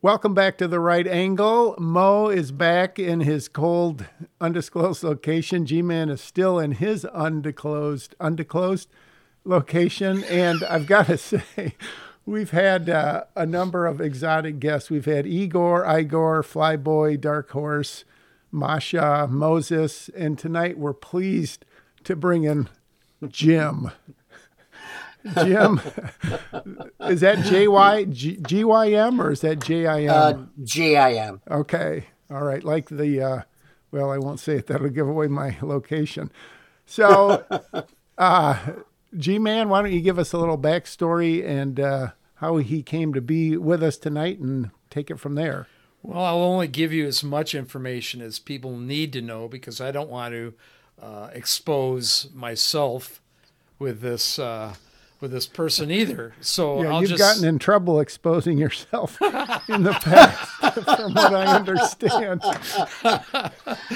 Welcome 0.00 0.32
back 0.32 0.58
to 0.58 0.68
the 0.68 0.78
right 0.78 1.08
angle. 1.08 1.74
Mo 1.76 2.28
is 2.28 2.52
back 2.52 3.00
in 3.00 3.18
his 3.18 3.48
cold, 3.48 4.06
undisclosed 4.40 5.02
location. 5.02 5.66
G 5.66 5.82
Man 5.82 6.08
is 6.08 6.20
still 6.20 6.60
in 6.60 6.70
his 6.70 7.04
undisclosed, 7.06 8.14
undisclosed 8.20 8.88
location. 9.44 10.22
And 10.22 10.62
I've 10.62 10.86
got 10.86 11.06
to 11.06 11.18
say, 11.18 11.74
we've 12.24 12.52
had 12.52 12.88
uh, 12.88 13.24
a 13.34 13.44
number 13.44 13.86
of 13.86 14.00
exotic 14.00 14.60
guests. 14.60 14.88
We've 14.88 15.04
had 15.04 15.26
Igor, 15.26 15.84
Igor, 15.98 16.44
Flyboy, 16.44 17.20
Dark 17.20 17.50
Horse, 17.50 18.04
Masha, 18.52 19.26
Moses, 19.28 20.10
and 20.10 20.38
tonight 20.38 20.78
we're 20.78 20.92
pleased 20.92 21.64
to 22.04 22.14
bring 22.14 22.44
in 22.44 22.68
Jim. 23.26 23.90
Jim, 25.44 25.80
is 27.00 27.20
that 27.20 27.44
J 27.44 27.68
Y 27.68 28.04
G 28.04 28.64
Y 28.64 28.88
M 28.92 29.20
or 29.20 29.32
is 29.32 29.40
that 29.40 29.60
J 29.60 29.86
I 29.86 30.02
M? 30.02 30.10
Uh, 30.10 30.62
J 30.64 30.96
I 30.96 31.12
M. 31.14 31.40
Okay, 31.50 32.06
all 32.30 32.42
right. 32.42 32.62
Like 32.62 32.88
the, 32.88 33.20
uh, 33.20 33.42
well, 33.90 34.10
I 34.10 34.18
won't 34.18 34.40
say 34.40 34.56
it. 34.56 34.66
That'll 34.66 34.88
give 34.88 35.08
away 35.08 35.26
my 35.26 35.56
location. 35.60 36.30
So, 36.86 37.44
uh, 38.18 38.58
G 39.16 39.38
Man, 39.38 39.68
why 39.68 39.82
don't 39.82 39.92
you 39.92 40.00
give 40.00 40.18
us 40.18 40.32
a 40.32 40.38
little 40.38 40.58
backstory 40.58 41.44
and 41.44 41.80
uh, 41.80 42.08
how 42.36 42.56
he 42.58 42.82
came 42.82 43.12
to 43.14 43.20
be 43.20 43.56
with 43.56 43.82
us 43.82 43.96
tonight, 43.96 44.38
and 44.38 44.70
take 44.90 45.10
it 45.10 45.18
from 45.18 45.34
there. 45.34 45.66
Well, 46.02 46.24
I'll 46.24 46.36
only 46.36 46.68
give 46.68 46.92
you 46.92 47.06
as 47.06 47.24
much 47.24 47.54
information 47.54 48.22
as 48.22 48.38
people 48.38 48.76
need 48.76 49.12
to 49.14 49.20
know 49.20 49.48
because 49.48 49.80
I 49.80 49.90
don't 49.90 50.08
want 50.08 50.32
to 50.32 50.54
uh, 51.02 51.30
expose 51.32 52.28
myself 52.32 53.20
with 53.78 54.00
this 54.00 54.38
uh, 54.38 54.74
with 55.20 55.30
this 55.32 55.46
person 55.46 55.90
either. 55.90 56.34
So 56.40 56.82
Yeah, 56.82 56.90
I'll 56.90 57.00
you've 57.00 57.10
just 57.10 57.20
gotten 57.20 57.44
in 57.44 57.58
trouble 57.58 58.00
exposing 58.00 58.58
yourself 58.58 59.20
in 59.68 59.82
the 59.82 59.92
past, 60.00 60.84
from 60.96 61.14
what 61.14 61.34
I 61.34 61.56
understand. 61.56 62.42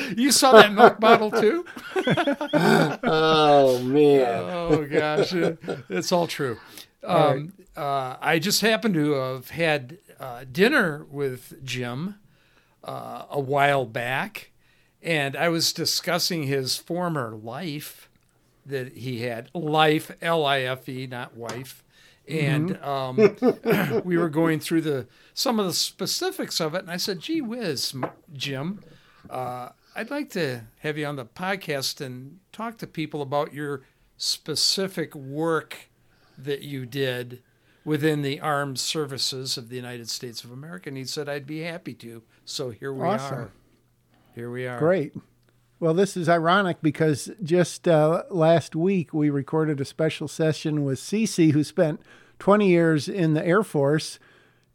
you 0.19 0.33
saw 0.33 0.53
that 0.53 0.73
milk 0.73 0.99
bottle 1.01 1.31
too. 1.31 1.65
Oh 3.05 3.81
man. 3.83 4.45
Oh 4.51 4.87
gosh, 4.87 5.33
it's 5.33 6.13
all 6.13 6.27
true. 6.27 6.59
Um, 7.05 7.53
uh, 7.77 8.17
I 8.21 8.39
just 8.39 8.61
happened 8.61 8.95
to 8.95 9.13
have 9.13 9.51
had 9.51 9.99
uh, 10.21 10.45
dinner 10.51 11.07
with 11.11 11.65
Jim 11.65 12.17
uh, 12.85 13.25
a 13.31 13.41
while 13.41 13.87
back, 13.87 14.51
and 15.03 15.37
I 15.37 15.49
was 15.49 15.73
discussing 15.73 16.45
his 16.45 16.77
former 16.77 17.35
life 17.35 18.09
that 18.67 18.93
he 18.97 19.23
had 19.23 19.51
life 19.55 20.11
L 20.21 20.45
I 20.47 20.61
F 20.61 20.89
E, 20.89 21.07
not 21.07 21.37
wife. 21.37 21.85
And 22.29 22.81
um, 22.85 23.17
we 24.05 24.17
were 24.17 24.29
going 24.29 24.61
through 24.61 24.83
the 24.83 25.07
some 25.35 25.59
of 25.59 25.67
the 25.67 25.73
specifics 25.73 26.61
of 26.61 26.75
it, 26.75 26.83
and 26.83 26.91
I 26.91 26.97
said, 26.97 27.19
"Gee 27.21 27.41
whiz, 27.41 27.95
Jim, 28.33 28.81
uh, 29.29 29.71
I'd 29.97 30.11
like 30.11 30.31
to 30.31 30.63
have 30.81 30.97
you 30.97 31.07
on 31.07 31.17
the 31.17 31.25
podcast 31.25 32.01
and 32.01 32.39
talk 32.53 32.79
to 32.79 32.87
people 32.87 33.23
about 33.23 33.53
your 33.53 33.83
specific 34.17 35.15
work 35.17 35.91
that 36.39 36.63
you 36.63 36.87
did 36.87 37.43
within 37.85 38.23
the 38.23 38.39
armed 38.39 38.79
services 38.79 39.57
of 39.59 39.69
the 39.69 39.77
United 39.77 40.09
States 40.09 40.45
of 40.45 40.53
America." 40.53 40.89
And 40.91 40.97
he 40.97 41.05
said, 41.05 41.29
"I'd 41.29 41.47
be 41.47 41.63
happy 41.63 41.95
to." 41.95 42.23
So 42.45 42.71
here 42.71 42.93
we 42.93 43.05
Awesome. 43.05 43.35
are. 43.37 43.51
Here 44.37 44.51
we 44.51 44.67
are. 44.69 44.79
Great. 44.79 45.13
Well, 45.83 45.95
this 45.95 46.17
is 46.17 46.29
ironic 46.29 46.81
because 46.81 47.29
just 47.43 47.89
uh, 47.89 48.23
last 48.31 48.77
week 48.77 49.13
we 49.13 49.31
recorded 49.31 49.81
a 49.81 49.85
special 49.85 50.29
session 50.29 50.85
with 50.85 51.01
Cece, 51.01 51.51
who 51.51 51.65
spent 51.65 52.01
20 52.39 52.69
years 52.69 53.09
in 53.09 53.35
the 53.35 53.45
Air 53.45 53.65
Force. 53.65 54.21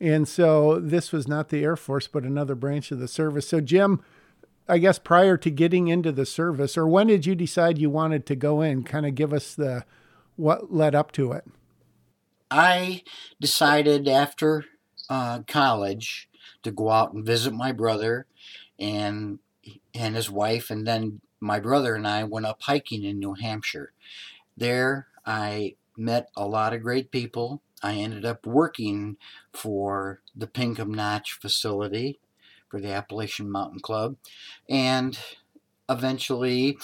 And 0.01 0.27
so 0.27 0.81
this 0.81 1.13
was 1.13 1.25
not 1.25 1.47
the 1.47 1.63
Air 1.63 1.77
Force, 1.77 2.09
but 2.09 2.23
another 2.23 2.55
branch 2.55 2.91
of 2.91 2.99
the 2.99 3.07
service. 3.07 3.47
So, 3.47 3.61
Jim, 3.61 4.03
I 4.67 4.79
guess 4.79 4.99
prior 4.99 5.37
to 5.37 5.49
getting 5.49 5.87
into 5.87 6.11
the 6.11 6.25
service, 6.25 6.77
or 6.77 6.85
when 6.85 7.07
did 7.07 7.25
you 7.25 7.35
decide 7.35 7.77
you 7.77 7.89
wanted 7.89 8.25
to 8.25 8.35
go 8.35 8.59
in? 8.59 8.83
Kind 8.83 9.05
of 9.05 9.15
give 9.15 9.31
us 9.31 9.55
the 9.55 9.85
what 10.35 10.73
led 10.73 10.93
up 10.93 11.13
to 11.13 11.31
it. 11.31 11.45
I 12.51 13.03
decided 13.39 14.09
after 14.09 14.65
uh, 15.09 15.39
college 15.47 16.27
to 16.63 16.71
go 16.71 16.89
out 16.89 17.13
and 17.13 17.25
visit 17.25 17.53
my 17.53 17.71
brother 17.71 18.27
and 18.77 19.39
and 19.93 20.15
his 20.15 20.29
wife, 20.29 20.69
and 20.69 20.85
then 20.87 21.21
my 21.39 21.59
brother 21.59 21.95
and 21.95 22.07
I 22.07 22.23
went 22.23 22.45
up 22.45 22.61
hiking 22.63 23.03
in 23.03 23.19
New 23.19 23.33
Hampshire. 23.33 23.93
There, 24.55 25.07
I 25.25 25.75
met 25.97 26.29
a 26.35 26.47
lot 26.47 26.73
of 26.73 26.81
great 26.81 27.11
people. 27.11 27.61
I 27.83 27.95
ended 27.95 28.25
up 28.25 28.45
working 28.45 29.17
for 29.53 30.21
the 30.35 30.47
Pinkham 30.47 30.93
Notch 30.93 31.33
facility 31.33 32.19
for 32.69 32.81
the 32.81 32.91
Appalachian 32.91 33.49
Mountain 33.51 33.79
Club, 33.81 34.17
and 34.69 35.17
eventually. 35.89 36.77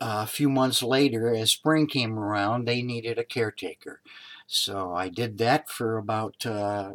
a 0.00 0.26
few 0.26 0.48
months 0.48 0.82
later, 0.82 1.34
as 1.34 1.50
spring 1.50 1.86
came 1.86 2.18
around, 2.18 2.66
they 2.66 2.82
needed 2.82 3.18
a 3.18 3.24
caretaker. 3.24 4.00
So 4.46 4.92
I 4.92 5.08
did 5.08 5.38
that 5.38 5.70
for 5.70 5.96
about 5.96 6.44
uh, 6.44 6.92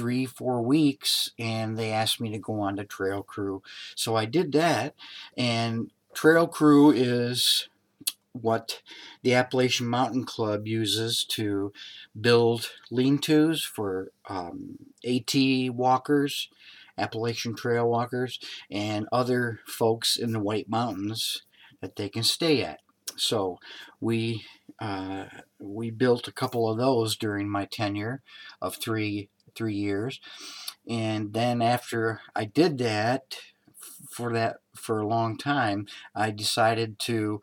three, 0.00 0.24
four 0.24 0.62
weeks, 0.62 1.30
and 1.38 1.76
they 1.76 1.90
asked 1.92 2.22
me 2.22 2.30
to 2.30 2.38
go 2.38 2.60
on 2.60 2.76
to 2.76 2.84
Trail 2.84 3.22
Crew. 3.22 3.62
So 3.94 4.16
I 4.16 4.24
did 4.24 4.52
that, 4.52 4.94
and 5.36 5.90
Trail 6.14 6.46
Crew 6.46 6.90
is 6.90 7.68
what 8.32 8.80
the 9.22 9.34
Appalachian 9.34 9.86
Mountain 9.86 10.24
Club 10.24 10.66
uses 10.66 11.22
to 11.24 11.74
build 12.18 12.70
lean 12.90 13.18
tos 13.18 13.62
for 13.62 14.10
um, 14.26 14.78
AT 15.06 15.34
walkers, 15.74 16.48
Appalachian 16.96 17.54
Trail 17.54 17.86
walkers, 17.86 18.38
and 18.70 19.06
other 19.12 19.60
folks 19.66 20.16
in 20.16 20.32
the 20.32 20.40
White 20.40 20.70
Mountains 20.70 21.42
that 21.82 21.96
they 21.96 22.08
can 22.08 22.22
stay 22.22 22.62
at. 22.62 22.80
So 23.16 23.58
we 24.00 24.46
uh, 24.80 25.26
we 25.58 25.90
built 25.90 26.26
a 26.26 26.32
couple 26.32 26.70
of 26.70 26.78
those 26.78 27.16
during 27.16 27.50
my 27.50 27.66
tenure 27.66 28.22
of 28.62 28.76
three 28.76 29.28
three 29.60 29.74
years, 29.74 30.20
and 30.88 31.34
then 31.34 31.60
after 31.60 32.22
I 32.34 32.46
did 32.46 32.78
that 32.78 33.36
for 34.10 34.32
that 34.32 34.56
for 34.74 34.98
a 34.98 35.06
long 35.06 35.36
time, 35.36 35.86
I 36.14 36.30
decided 36.30 36.98
to. 37.00 37.40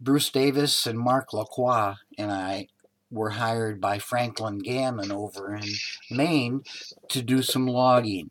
Bruce 0.00 0.30
Davis 0.30 0.86
and 0.86 0.96
Mark 0.96 1.32
Lacroix 1.32 1.94
and 2.16 2.30
I 2.30 2.68
were 3.10 3.30
hired 3.30 3.80
by 3.80 3.98
Franklin 3.98 4.58
Gammon 4.58 5.10
over 5.10 5.56
in 5.56 5.68
Maine 6.08 6.62
to 7.08 7.20
do 7.20 7.42
some 7.42 7.66
logging, 7.66 8.30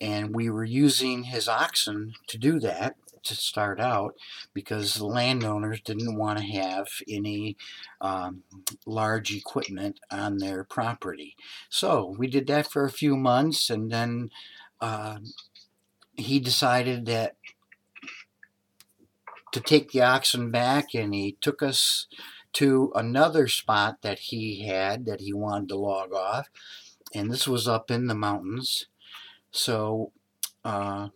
and 0.00 0.34
we 0.34 0.48
were 0.48 0.64
using 0.64 1.24
his 1.24 1.48
oxen 1.48 2.14
to 2.28 2.38
do 2.38 2.58
that 2.60 2.96
to 3.22 3.34
start 3.34 3.80
out 3.80 4.14
because 4.52 4.94
the 4.94 5.06
landowners 5.06 5.80
didn't 5.80 6.16
want 6.16 6.38
to 6.38 6.44
have 6.44 6.88
any 7.08 7.56
um, 8.00 8.42
large 8.86 9.34
equipment 9.34 10.00
on 10.10 10.38
their 10.38 10.64
property. 10.64 11.36
So 11.68 12.14
we 12.18 12.26
did 12.26 12.46
that 12.48 12.70
for 12.70 12.84
a 12.84 12.90
few 12.90 13.16
months, 13.16 13.70
and 13.70 13.90
then 13.90 14.30
uh, 14.80 15.18
he 16.14 16.40
decided 16.40 17.06
that 17.06 17.36
to 19.52 19.60
take 19.60 19.92
the 19.92 20.02
oxen 20.02 20.50
back, 20.50 20.94
and 20.94 21.14
he 21.14 21.36
took 21.40 21.62
us 21.62 22.06
to 22.54 22.92
another 22.94 23.48
spot 23.48 24.02
that 24.02 24.18
he 24.18 24.66
had 24.66 25.06
that 25.06 25.20
he 25.20 25.32
wanted 25.32 25.68
to 25.68 25.76
log 25.76 26.12
off, 26.12 26.48
and 27.14 27.30
this 27.30 27.46
was 27.46 27.68
up 27.68 27.90
in 27.90 28.06
the 28.06 28.14
mountains. 28.14 28.86
So. 29.50 30.12
Uh, 30.64 31.08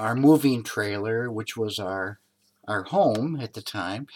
our 0.00 0.14
moving 0.16 0.62
trailer, 0.62 1.30
which 1.30 1.56
was 1.56 1.78
our 1.78 2.18
our 2.66 2.84
home 2.84 3.38
at 3.40 3.54
the 3.54 3.60
time, 3.60 4.06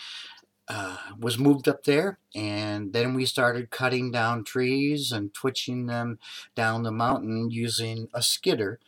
uh, 0.68 0.96
was 1.18 1.38
moved 1.38 1.68
up 1.68 1.84
there, 1.84 2.18
and 2.34 2.92
then 2.92 3.12
we 3.14 3.26
started 3.26 3.70
cutting 3.70 4.10
down 4.10 4.44
trees 4.44 5.12
and 5.12 5.34
twitching 5.34 5.86
them 5.86 6.18
down 6.54 6.82
the 6.82 6.90
mountain 6.90 7.50
using 7.50 8.08
a 8.14 8.22
skidder, 8.22 8.78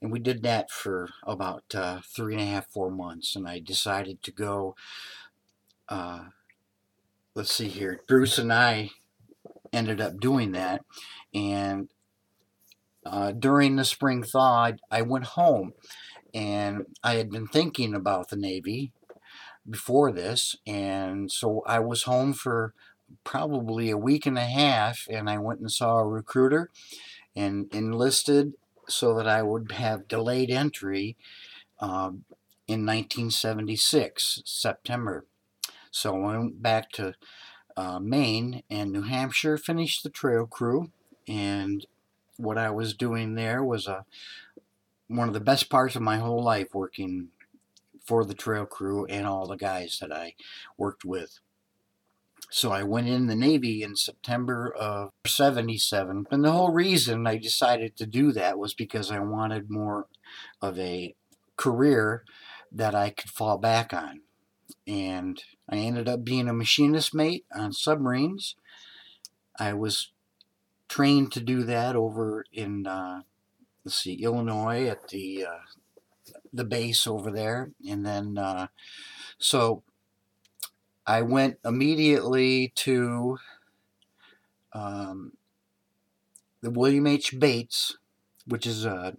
and 0.00 0.12
we 0.12 0.20
did 0.20 0.42
that 0.44 0.70
for 0.70 1.08
about 1.24 1.64
uh, 1.74 2.00
three 2.04 2.34
and 2.34 2.42
a 2.42 2.46
half, 2.46 2.68
four 2.68 2.90
months, 2.90 3.34
and 3.34 3.48
I 3.48 3.58
decided 3.58 4.22
to 4.22 4.30
go. 4.30 4.76
Uh, 5.88 6.26
let's 7.34 7.52
see 7.52 7.68
here, 7.68 8.02
Bruce 8.06 8.38
and 8.38 8.52
I 8.52 8.90
ended 9.72 10.00
up 10.00 10.20
doing 10.20 10.52
that, 10.52 10.84
and 11.34 11.88
uh, 13.04 13.32
during 13.32 13.74
the 13.76 13.84
spring 13.84 14.22
thaw, 14.22 14.66
I, 14.66 14.74
I 14.90 15.02
went 15.02 15.26
home 15.26 15.72
and 16.36 16.84
I 17.02 17.14
had 17.14 17.30
been 17.30 17.46
thinking 17.46 17.94
about 17.94 18.28
the 18.28 18.36
Navy 18.36 18.92
before 19.68 20.12
this, 20.12 20.54
and 20.66 21.32
so 21.32 21.62
I 21.66 21.78
was 21.78 22.02
home 22.02 22.34
for 22.34 22.74
probably 23.24 23.88
a 23.88 23.96
week 23.96 24.26
and 24.26 24.36
a 24.36 24.44
half, 24.44 25.06
and 25.10 25.30
I 25.30 25.38
went 25.38 25.60
and 25.60 25.72
saw 25.72 25.96
a 25.96 26.06
recruiter 26.06 26.68
and 27.34 27.72
enlisted 27.72 28.52
so 28.86 29.14
that 29.14 29.26
I 29.26 29.42
would 29.42 29.72
have 29.72 30.08
delayed 30.08 30.50
entry 30.50 31.16
um, 31.80 32.24
in 32.68 32.84
1976, 32.84 34.42
September. 34.44 35.24
So 35.90 36.22
I 36.22 36.36
went 36.36 36.62
back 36.62 36.92
to 36.92 37.14
uh, 37.78 37.98
Maine 37.98 38.62
and 38.68 38.92
New 38.92 39.02
Hampshire, 39.02 39.56
finished 39.56 40.02
the 40.02 40.10
trail 40.10 40.44
crew, 40.44 40.90
and 41.26 41.86
what 42.36 42.58
I 42.58 42.68
was 42.68 42.92
doing 42.92 43.36
there 43.36 43.64
was 43.64 43.86
a 43.86 44.04
one 45.08 45.28
of 45.28 45.34
the 45.34 45.40
best 45.40 45.70
parts 45.70 45.96
of 45.96 46.02
my 46.02 46.18
whole 46.18 46.42
life 46.42 46.68
working 46.74 47.28
for 48.04 48.24
the 48.24 48.34
trail 48.34 48.66
crew 48.66 49.04
and 49.06 49.26
all 49.26 49.46
the 49.46 49.56
guys 49.56 49.98
that 50.00 50.12
I 50.12 50.34
worked 50.76 51.04
with. 51.04 51.40
So 52.50 52.70
I 52.70 52.84
went 52.84 53.08
in 53.08 53.26
the 53.26 53.34
Navy 53.34 53.82
in 53.82 53.96
September 53.96 54.72
of 54.78 55.10
77. 55.26 56.26
And 56.30 56.44
the 56.44 56.52
whole 56.52 56.72
reason 56.72 57.26
I 57.26 57.38
decided 57.38 57.96
to 57.96 58.06
do 58.06 58.30
that 58.32 58.58
was 58.58 58.72
because 58.72 59.10
I 59.10 59.18
wanted 59.18 59.68
more 59.68 60.06
of 60.62 60.78
a 60.78 61.14
career 61.56 62.24
that 62.70 62.94
I 62.94 63.10
could 63.10 63.30
fall 63.30 63.58
back 63.58 63.92
on. 63.92 64.20
And 64.86 65.42
I 65.68 65.78
ended 65.78 66.08
up 66.08 66.24
being 66.24 66.48
a 66.48 66.52
machinist 66.52 67.14
mate 67.14 67.44
on 67.52 67.72
submarines. 67.72 68.54
I 69.58 69.72
was 69.72 70.12
trained 70.88 71.32
to 71.32 71.40
do 71.40 71.64
that 71.64 71.96
over 71.96 72.44
in, 72.52 72.86
uh, 72.86 73.22
let's 73.86 74.02
see, 74.02 74.14
Illinois 74.14 74.88
at 74.88 75.08
the 75.08 75.46
uh, 75.46 76.32
the 76.52 76.64
base 76.64 77.06
over 77.06 77.30
there, 77.30 77.70
and 77.88 78.04
then 78.04 78.36
uh, 78.36 78.66
so 79.38 79.84
I 81.06 81.22
went 81.22 81.58
immediately 81.64 82.72
to 82.74 83.38
um, 84.72 85.34
the 86.62 86.70
William 86.70 87.06
H. 87.06 87.38
Bates, 87.38 87.96
which 88.44 88.66
is 88.66 88.84
a 88.84 89.16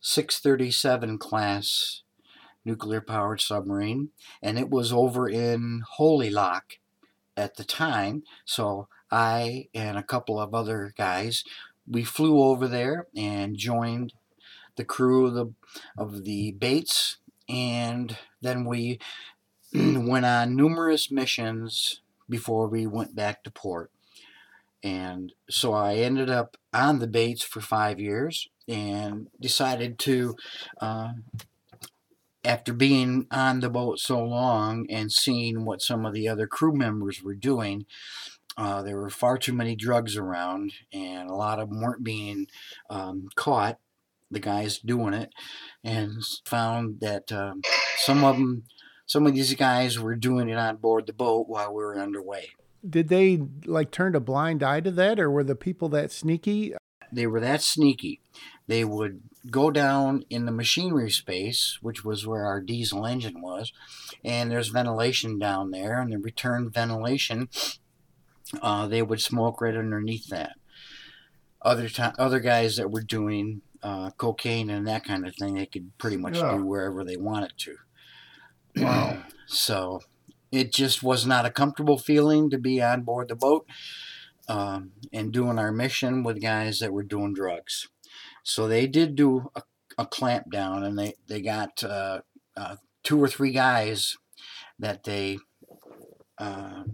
637 0.00 1.18
class 1.18 2.02
nuclear 2.64 3.00
powered 3.00 3.40
submarine, 3.40 4.10
and 4.40 4.56
it 4.56 4.70
was 4.70 4.92
over 4.92 5.28
in 5.28 5.82
Holy 5.96 6.30
Loch 6.30 6.78
at 7.36 7.56
the 7.56 7.64
time. 7.64 8.22
So 8.44 8.86
I 9.10 9.66
and 9.74 9.98
a 9.98 10.04
couple 10.04 10.38
of 10.38 10.54
other 10.54 10.94
guys, 10.96 11.42
we 11.90 12.04
flew 12.04 12.40
over 12.40 12.68
there 12.68 13.08
and 13.16 13.56
joined 13.56 14.14
the 14.76 14.84
crew 14.84 15.26
of 15.26 15.34
the 15.34 15.52
of 15.98 16.24
the 16.24 16.52
Bates, 16.52 17.18
and 17.48 18.16
then 18.40 18.64
we 18.64 18.98
went 19.74 20.24
on 20.24 20.56
numerous 20.56 21.10
missions 21.10 22.00
before 22.28 22.68
we 22.68 22.86
went 22.86 23.14
back 23.14 23.42
to 23.42 23.50
port. 23.50 23.90
And 24.82 25.32
so 25.50 25.74
I 25.74 25.96
ended 25.96 26.30
up 26.30 26.56
on 26.72 27.00
the 27.00 27.06
Bates 27.06 27.42
for 27.42 27.60
five 27.60 28.00
years 28.00 28.48
and 28.66 29.26
decided 29.38 29.98
to, 29.98 30.36
uh, 30.80 31.12
after 32.44 32.72
being 32.72 33.26
on 33.30 33.60
the 33.60 33.68
boat 33.68 33.98
so 33.98 34.22
long 34.24 34.86
and 34.88 35.12
seeing 35.12 35.66
what 35.66 35.82
some 35.82 36.06
of 36.06 36.14
the 36.14 36.28
other 36.28 36.46
crew 36.46 36.74
members 36.74 37.22
were 37.22 37.34
doing, 37.34 37.84
uh, 38.56 38.82
there 38.82 38.96
were 38.96 39.10
far 39.10 39.38
too 39.38 39.52
many 39.52 39.76
drugs 39.76 40.16
around, 40.16 40.72
and 40.92 41.30
a 41.30 41.34
lot 41.34 41.58
of 41.58 41.70
them 41.70 41.80
weren't 41.80 42.04
being 42.04 42.46
um, 42.88 43.28
caught, 43.34 43.78
the 44.30 44.40
guys 44.40 44.78
doing 44.78 45.14
it, 45.14 45.32
and 45.82 46.22
found 46.44 47.00
that 47.00 47.32
um, 47.32 47.62
some 47.98 48.24
of 48.24 48.36
them 48.36 48.64
some 49.06 49.26
of 49.26 49.34
these 49.34 49.54
guys 49.54 49.98
were 49.98 50.14
doing 50.14 50.48
it 50.48 50.56
on 50.56 50.76
board 50.76 51.06
the 51.06 51.12
boat 51.12 51.48
while 51.48 51.70
we 51.74 51.82
were 51.82 51.98
underway. 51.98 52.50
Did 52.88 53.08
they 53.08 53.42
like 53.66 53.90
turn 53.90 54.14
a 54.14 54.20
blind 54.20 54.62
eye 54.62 54.80
to 54.80 54.90
that, 54.92 55.18
or 55.18 55.28
were 55.30 55.42
the 55.42 55.56
people 55.56 55.88
that 55.88 56.12
sneaky? 56.12 56.74
They 57.12 57.26
were 57.26 57.40
that 57.40 57.60
sneaky. 57.60 58.20
They 58.68 58.84
would 58.84 59.22
go 59.50 59.72
down 59.72 60.24
in 60.30 60.46
the 60.46 60.52
machinery 60.52 61.10
space, 61.10 61.78
which 61.82 62.04
was 62.04 62.26
where 62.26 62.44
our 62.44 62.60
diesel 62.60 63.04
engine 63.04 63.42
was, 63.42 63.72
and 64.24 64.50
there's 64.50 64.68
ventilation 64.68 65.38
down 65.38 65.72
there, 65.72 66.00
and 66.00 66.12
the 66.12 66.18
return 66.18 66.70
ventilation, 66.70 67.48
uh, 68.62 68.86
they 68.86 69.02
would 69.02 69.20
smoke 69.20 69.60
right 69.60 69.76
underneath 69.76 70.28
that. 70.28 70.56
Other 71.62 71.88
time, 71.88 72.14
other 72.18 72.40
guys 72.40 72.76
that 72.76 72.90
were 72.90 73.02
doing 73.02 73.62
uh, 73.82 74.10
cocaine 74.12 74.70
and 74.70 74.86
that 74.86 75.04
kind 75.04 75.26
of 75.26 75.34
thing, 75.36 75.54
they 75.54 75.66
could 75.66 75.96
pretty 75.98 76.16
much 76.16 76.38
yeah. 76.38 76.56
do 76.56 76.64
wherever 76.64 77.04
they 77.04 77.16
wanted 77.16 77.52
to. 77.58 77.76
Wow. 78.76 79.22
so 79.46 80.00
it 80.50 80.72
just 80.72 81.02
was 81.02 81.26
not 81.26 81.46
a 81.46 81.50
comfortable 81.50 81.98
feeling 81.98 82.50
to 82.50 82.58
be 82.58 82.82
on 82.82 83.02
board 83.02 83.28
the 83.28 83.36
boat 83.36 83.66
um, 84.48 84.92
and 85.12 85.32
doing 85.32 85.58
our 85.58 85.70
mission 85.70 86.22
with 86.22 86.42
guys 86.42 86.80
that 86.80 86.92
were 86.92 87.02
doing 87.02 87.34
drugs. 87.34 87.88
So 88.42 88.66
they 88.66 88.86
did 88.86 89.14
do 89.14 89.50
a, 89.54 89.62
a 89.98 90.06
clamp 90.06 90.50
down 90.50 90.82
and 90.82 90.98
they, 90.98 91.14
they 91.28 91.40
got 91.40 91.84
uh, 91.84 92.20
uh, 92.56 92.76
two 93.04 93.22
or 93.22 93.28
three 93.28 93.52
guys 93.52 94.16
that 94.78 95.04
they 95.04 95.38
uh, 96.38 96.84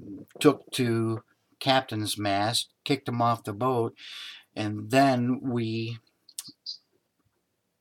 took 0.40 0.70
to 0.72 1.22
captain's 1.60 2.18
mast, 2.18 2.72
kicked 2.84 3.08
him 3.08 3.22
off 3.22 3.44
the 3.44 3.52
boat, 3.52 3.94
and 4.54 4.90
then 4.90 5.40
we, 5.42 5.98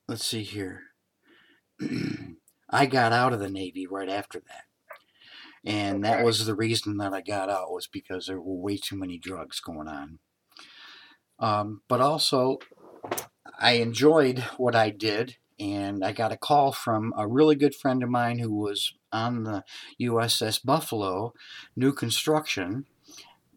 let's 0.08 0.26
see 0.26 0.44
here. 0.44 0.82
I 2.70 2.86
got 2.86 3.14
out 3.14 3.34
of 3.34 3.40
the 3.40 3.50
Navy 3.50 3.86
right 3.88 4.10
after 4.10 4.40
that. 4.40 4.64
And 5.66 6.06
okay. 6.06 6.16
that 6.16 6.26
was 6.26 6.46
the 6.46 6.56
reason 6.56 6.98
that 6.98 7.14
I 7.14 7.22
got 7.22 7.50
out 7.50 7.72
was 7.72 7.88
because 7.88 8.28
there 8.28 8.40
were 8.40 8.56
way 8.56 8.78
too 8.78 8.98
many 8.98 9.18
drugs 9.18 9.60
going 9.60 9.88
on. 9.88 10.20
Um, 11.40 11.82
but 11.88 12.02
also, 12.02 12.60
I 13.60 13.74
enjoyed 13.74 14.40
what 14.58 14.76
I 14.76 14.90
did, 14.90 15.38
and 15.60 16.04
I 16.04 16.12
got 16.12 16.32
a 16.32 16.38
call 16.38 16.72
from 16.72 17.14
a 17.18 17.28
really 17.28 17.56
good 17.56 17.76
friend 17.76 18.04
of 18.04 18.10
mine 18.10 18.40
who 18.40 18.54
was 18.54 18.94
on 19.12 19.44
the 19.44 19.64
USS 20.02 20.64
Buffalo, 20.64 21.34
new 21.76 21.94
construction 21.94 22.86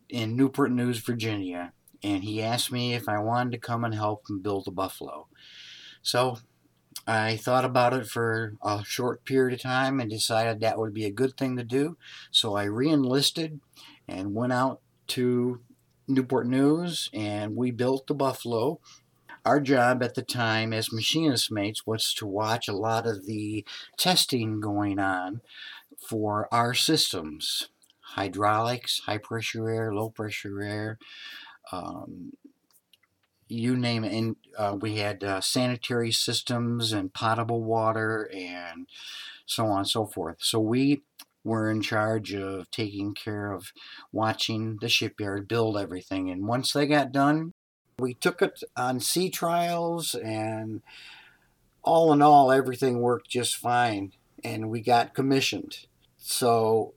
in 0.09 0.37
Newport 0.37 0.73
News, 0.73 0.99
Virginia, 0.99 1.73
and 2.03 2.25
he 2.25 2.43
asked 2.43 2.73
me 2.73 2.95
if 2.95 3.09
I 3.09 3.19
wanted 3.19 3.53
to 3.53 3.59
come 3.59 3.85
and 3.85 3.95
help 3.95 4.29
him 4.29 4.41
build 4.41 4.65
the 4.65 4.71
Buffalo. 4.71 5.27
So 6.03 6.39
I 7.07 7.37
thought 7.37 7.65
about 7.65 7.95
it 7.95 8.07
for 8.07 8.55
a 8.63 8.85
short 8.85 9.25
period 9.25 9.55
of 9.55 9.63
time 9.63 9.99
and 9.99 10.11
decided 10.11 10.61
that 10.61 10.79
would 10.79 10.95
be 10.95 11.05
a 11.05 11.11
good 11.11 11.37
thing 11.37 11.57
to 11.57 11.65
do. 11.65 11.97
So 12.31 12.55
I 12.55 12.65
re 12.65 12.89
enlisted 12.91 13.61
and 14.07 14.35
went 14.35 14.53
out 14.53 14.81
to 15.09 15.61
Newport 16.07 16.47
News 16.47 17.11
and 17.13 17.57
we 17.57 17.71
built 17.71 18.07
the 18.07 18.15
Buffalo. 18.15 18.81
Our 19.45 19.61
job 19.61 20.03
at 20.03 20.15
the 20.15 20.23
time 20.23 20.73
as 20.73 20.93
machinist 20.93 21.51
mates 21.51 21.87
was 21.87 22.13
to 22.15 22.27
watch 22.27 22.69
a 22.69 22.77
lot 22.77 23.07
of 23.07 23.25
the 23.25 23.65
testing 23.97 24.61
going 24.61 24.99
on 24.99 25.41
for 25.97 26.49
our 26.53 26.75
systems 26.75 27.69
hydraulics, 28.15 29.01
high 29.01 29.19
pressure 29.19 29.69
air, 29.69 29.95
low 29.95 30.11
pressure 30.11 30.63
air, 30.63 30.99
um, 31.73 32.33
you 33.49 33.77
name 33.77 34.05
it. 34.05 34.13
And 34.13 34.37
uh, 34.57 34.77
we 34.81 34.97
had 34.97 35.25
uh, 35.25 35.41
sanitary 35.41 36.13
systems 36.13 36.93
and 36.93 37.13
potable 37.13 37.63
water 37.63 38.31
and 38.35 38.87
so 39.47 39.67
on 39.67 39.79
and 39.79 39.89
so 39.89 40.07
forth. 40.07 40.37
So 40.41 40.61
we 40.61 41.03
were 41.45 41.71
in 41.71 41.81
charge 41.81 42.35
of 42.35 42.71
taking 42.71 43.15
care 43.15 43.53
of 43.53 43.73
watching 44.13 44.79
the 44.81 44.89
shipyard 44.89 45.49
build 45.49 45.79
everything. 45.79 46.31
And 46.31 46.47
once 46.47 46.73
they 46.73 46.87
got 46.87 47.13
done, 47.13 47.53
we 47.99 48.15
took 48.15 48.43
it 48.43 48.63
on 48.77 49.01
sea 49.01 49.31
trials 49.31 50.15
and 50.15 50.83
all 51.83 52.13
in 52.13 52.21
all, 52.21 52.53
everything 52.53 53.01
worked 53.01 53.31
just 53.31 53.57
fine. 53.57 54.13
And 54.45 54.69
we 54.69 54.83
got 54.83 55.15
commissioned. 55.15 55.87
So 56.19 56.95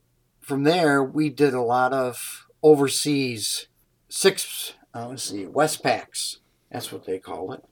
from 0.51 0.63
there, 0.63 1.01
we 1.01 1.29
did 1.29 1.53
a 1.53 1.61
lot 1.61 1.93
of 1.93 2.45
overseas 2.61 3.67
six, 4.09 4.73
uh, 4.93 5.07
let's 5.07 5.23
see, 5.23 5.45
Westpacs 5.45 6.39
that's 6.69 6.91
what 6.91 7.05
they 7.05 7.19
call 7.19 7.53
it. 7.53 7.63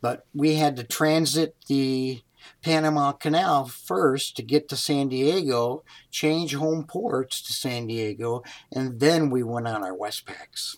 But 0.00 0.26
we 0.34 0.54
had 0.54 0.76
to 0.76 0.84
transit 0.84 1.54
the 1.68 2.22
Panama 2.62 3.12
Canal 3.12 3.66
first 3.66 4.36
to 4.36 4.42
get 4.42 4.68
to 4.68 4.76
San 4.76 5.08
Diego, 5.08 5.84
change 6.10 6.54
home 6.54 6.86
ports 6.88 7.40
to 7.42 7.52
San 7.52 7.86
Diego, 7.86 8.42
and 8.72 8.98
then 8.98 9.30
we 9.30 9.44
went 9.44 9.68
on 9.68 9.84
our 9.84 9.96
Westpacs. 9.96 10.76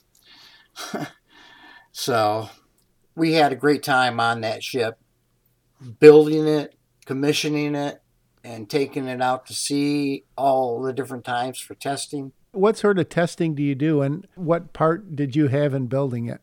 so 1.92 2.50
we 3.14 3.32
had 3.32 3.52
a 3.52 3.56
great 3.56 3.82
time 3.82 4.20
on 4.20 4.40
that 4.40 4.62
ship, 4.62 4.99
building 6.00 6.47
it, 6.47 6.75
commissioning 7.04 7.75
it, 7.75 8.02
and 8.42 8.68
taking 8.68 9.06
it 9.06 9.20
out 9.20 9.47
to 9.47 9.54
sea 9.54 10.25
all 10.37 10.82
the 10.82 10.92
different 10.92 11.25
times 11.25 11.59
for 11.59 11.75
testing. 11.75 12.32
What 12.52 12.76
sort 12.76 12.99
of 12.99 13.09
testing 13.09 13.54
do 13.54 13.62
you 13.62 13.75
do, 13.75 14.02
and 14.02 14.26
what 14.35 14.73
part 14.73 15.14
did 15.14 15.37
you 15.37 15.49
have 15.49 15.75
in 15.75 15.87
building 15.87 16.26
it? 16.26 16.40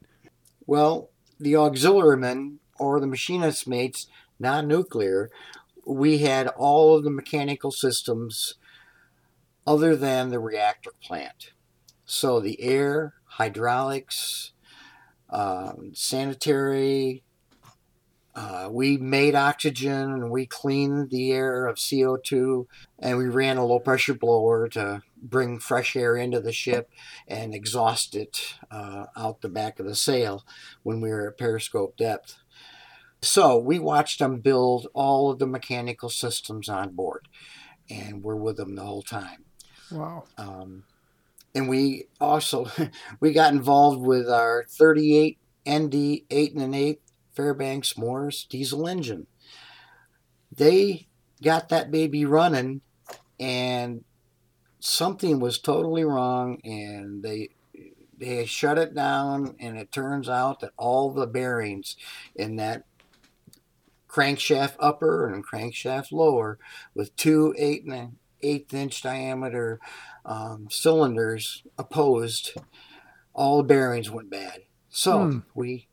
Well, 0.66 1.10
the 1.40 1.54
auxiliarymen 1.54 2.58
or 2.80 3.00
the 3.00 3.08
machinist 3.08 3.68
mates, 3.68 4.08
non 4.40 4.68
nuclear, 4.68 5.30
we 5.86 6.20
had 6.20 6.48
all 6.50 6.96
of 6.96 7.04
the 7.04 7.10
mechanical 7.10 7.72
systems 7.72 8.56
other 9.66 9.96
than 9.96 10.30
the 10.30 10.40
reactor 10.40 10.92
plant. 11.02 11.52
So 12.06 12.40
the 12.40 12.62
air, 12.62 13.16
hydraulics, 13.26 14.54
um, 15.30 15.92
sanitary, 15.94 17.24
uh, 18.38 18.70
we 18.72 18.98
made 18.98 19.34
oxygen 19.34 20.12
and 20.12 20.30
we 20.30 20.46
cleaned 20.46 21.10
the 21.10 21.32
air 21.32 21.66
of 21.66 21.78
CO2 21.78 22.68
and 23.00 23.18
we 23.18 23.26
ran 23.26 23.58
a 23.58 23.66
low 23.66 23.80
pressure 23.80 24.14
blower 24.14 24.70
to 24.70 25.02
bring 25.20 25.58
fresh 25.58 25.96
air 25.96 26.16
into 26.16 26.40
the 26.40 26.52
ship 26.52 26.92
and 27.28 27.56
exhaust 27.56 28.14
it 28.14 28.54
uh, 28.70 29.06
out 29.18 29.42
the 29.42 29.50
back 29.50 29.80
of 29.80 29.88
the 29.88 29.96
sail 29.96 30.46
when 30.84 31.02
we 31.02 31.10
were 31.10 31.30
at 31.30 31.40
periscope 31.40 31.98
depth. 31.98 32.38
So 33.24 33.58
we 33.58 33.80
watched 33.80 34.20
them 34.20 34.40
build 34.40 34.88
all 34.94 35.32
of 35.32 35.40
the 35.40 35.48
mechanical 35.48 36.10
systems 36.10 36.70
on 36.70 36.92
board, 36.92 37.28
and 37.90 38.24
we're 38.24 38.36
with 38.36 38.58
them 38.58 38.76
the 38.76 38.84
whole 38.84 39.02
time. 39.02 39.46
Wow. 39.92 40.26
Um, 40.38 40.84
and 41.56 41.68
we 41.68 42.06
also 42.22 42.70
we 43.20 43.34
got 43.34 43.54
involved 43.54 44.06
with 44.06 44.30
our 44.30 44.64
38 44.70 45.40
ND 45.68 46.22
8 46.30 46.54
and 46.54 46.62
an 46.62 46.74
8 46.76 47.02
Fairbanks 47.38 47.96
Morse 47.98 48.44
diesel 48.46 48.88
engine. 48.88 49.28
They 50.52 51.08
got 51.44 51.70
that 51.70 51.92
baby 51.92 52.26
running 52.26 52.82
and 53.40 54.04
something 54.80 55.40
was 55.40 55.60
totally 55.60 56.04
wrong 56.04 56.60
and 56.64 57.22
they 57.22 57.50
they 58.18 58.46
shut 58.46 58.80
it 58.80 58.96
down 58.96 59.56
and 59.60 59.78
it 59.78 59.92
turns 59.92 60.28
out 60.28 60.62
that 60.62 60.72
all 60.78 61.12
the 61.12 61.28
bearings 61.28 61.96
in 62.36 62.56
that 62.56 62.84
crankshaft 64.10 64.76
upper 64.80 65.30
and 65.32 65.46
crankshaft 65.46 66.12
lower 66.12 66.58
with 66.96 67.16
two 67.16 67.54
eight 67.58 67.84
and 67.84 67.94
an 67.94 68.18
eighth 68.42 68.74
inch 68.74 69.04
diameter 69.04 69.80
um, 70.26 70.68
cylinders 70.72 71.62
opposed 71.78 72.54
all 73.34 73.58
the 73.58 73.64
bearings 73.64 74.10
went 74.10 74.32
bad 74.32 74.62
so 74.90 75.20
Hmm. 75.26 75.40
we 75.54 75.88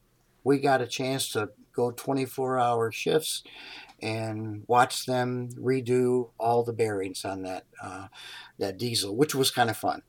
we 0.44 0.58
got 0.58 0.82
a 0.82 0.86
chance 0.86 1.30
to 1.30 1.50
go 1.72 1.90
24 1.90 2.60
hour 2.60 2.92
shifts 2.92 3.42
and 4.00 4.62
watch 4.66 5.06
them 5.06 5.48
redo 5.58 6.30
all 6.38 6.62
the 6.62 6.72
bearings 6.72 7.24
on 7.24 7.42
that 7.42 7.64
uh, 7.82 8.06
that 8.58 8.78
diesel, 8.78 9.16
which 9.16 9.34
was 9.34 9.50
kind 9.50 9.70
of 9.70 9.76
fun. 9.76 10.02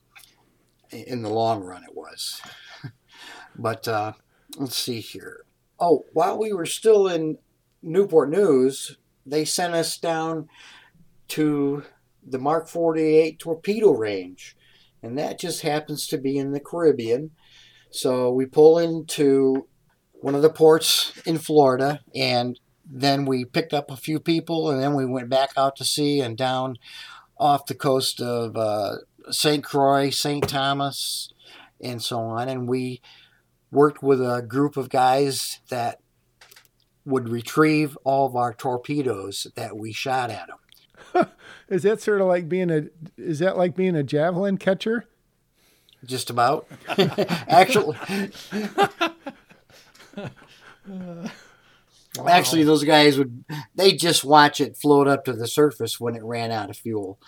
In 0.91 1.23
the 1.23 1.29
long 1.29 1.63
run, 1.63 1.83
it 1.83 1.95
was. 1.95 2.41
but 3.55 3.87
uh, 3.87 4.13
let's 4.57 4.75
see 4.75 4.99
here. 4.99 5.45
Oh, 5.79 6.05
while 6.13 6.37
we 6.37 6.53
were 6.53 6.65
still 6.65 7.07
in 7.07 7.37
Newport 7.81 8.29
News, 8.29 8.97
they 9.25 9.45
sent 9.45 9.73
us 9.73 9.97
down 9.97 10.47
to 11.29 11.83
the 12.25 12.39
Mark 12.39 12.67
48 12.67 13.39
torpedo 13.39 13.91
range, 13.91 14.55
and 15.01 15.17
that 15.17 15.39
just 15.39 15.61
happens 15.61 16.07
to 16.07 16.17
be 16.17 16.37
in 16.37 16.51
the 16.51 16.59
Caribbean. 16.59 17.31
So 17.91 18.31
we 18.31 18.45
pull 18.45 18.77
into 18.77 19.67
one 20.25 20.33
of 20.33 20.41
the 20.41 20.49
ports 20.49 21.13
in 21.27 21.37
Florida, 21.37 22.01
and 22.15 22.59
then 22.83 23.25
we 23.25 23.45
picked 23.45 23.75
up 23.75 23.91
a 23.91 23.95
few 23.95 24.19
people, 24.19 24.71
and 24.71 24.81
then 24.81 24.95
we 24.95 25.05
went 25.05 25.29
back 25.29 25.51
out 25.55 25.75
to 25.75 25.85
sea 25.85 26.19
and 26.19 26.35
down 26.35 26.79
off 27.37 27.67
the 27.67 27.75
coast 27.75 28.19
of 28.19 28.57
uh, 28.57 28.95
St. 29.29 29.63
Croix, 29.63 30.09
St. 30.09 30.49
Thomas, 30.49 31.31
and 31.79 32.01
so 32.01 32.21
on. 32.21 32.49
And 32.49 32.67
we 32.67 33.03
worked 33.69 34.01
with 34.01 34.19
a 34.19 34.41
group 34.41 34.77
of 34.77 34.89
guys 34.89 35.59
that 35.69 35.99
would 37.05 37.29
retrieve 37.29 37.95
all 38.03 38.25
of 38.25 38.35
our 38.35 38.51
torpedoes 38.51 39.45
that 39.53 39.77
we 39.77 39.93
shot 39.93 40.31
at 40.31 40.47
them. 41.13 41.27
Is 41.69 41.83
that 41.83 42.01
sort 42.01 42.19
of 42.19 42.25
like 42.25 42.49
being 42.49 42.71
a? 42.71 42.85
Is 43.15 43.37
that 43.39 43.57
like 43.57 43.75
being 43.75 43.95
a 43.95 44.01
javelin 44.01 44.57
catcher? 44.57 45.05
Just 46.03 46.31
about. 46.31 46.65
Actually, 47.47 47.95
actually, 52.27 52.63
those 52.63 52.83
guys 52.83 53.17
would 53.17 53.45
they 53.75 53.93
just 53.93 54.23
watch 54.23 54.61
it 54.61 54.77
float 54.77 55.07
up 55.07 55.25
to 55.25 55.33
the 55.33 55.47
surface 55.47 55.99
when 55.99 56.15
it 56.15 56.23
ran 56.23 56.51
out 56.51 56.69
of 56.69 56.77
fuel, 56.77 57.19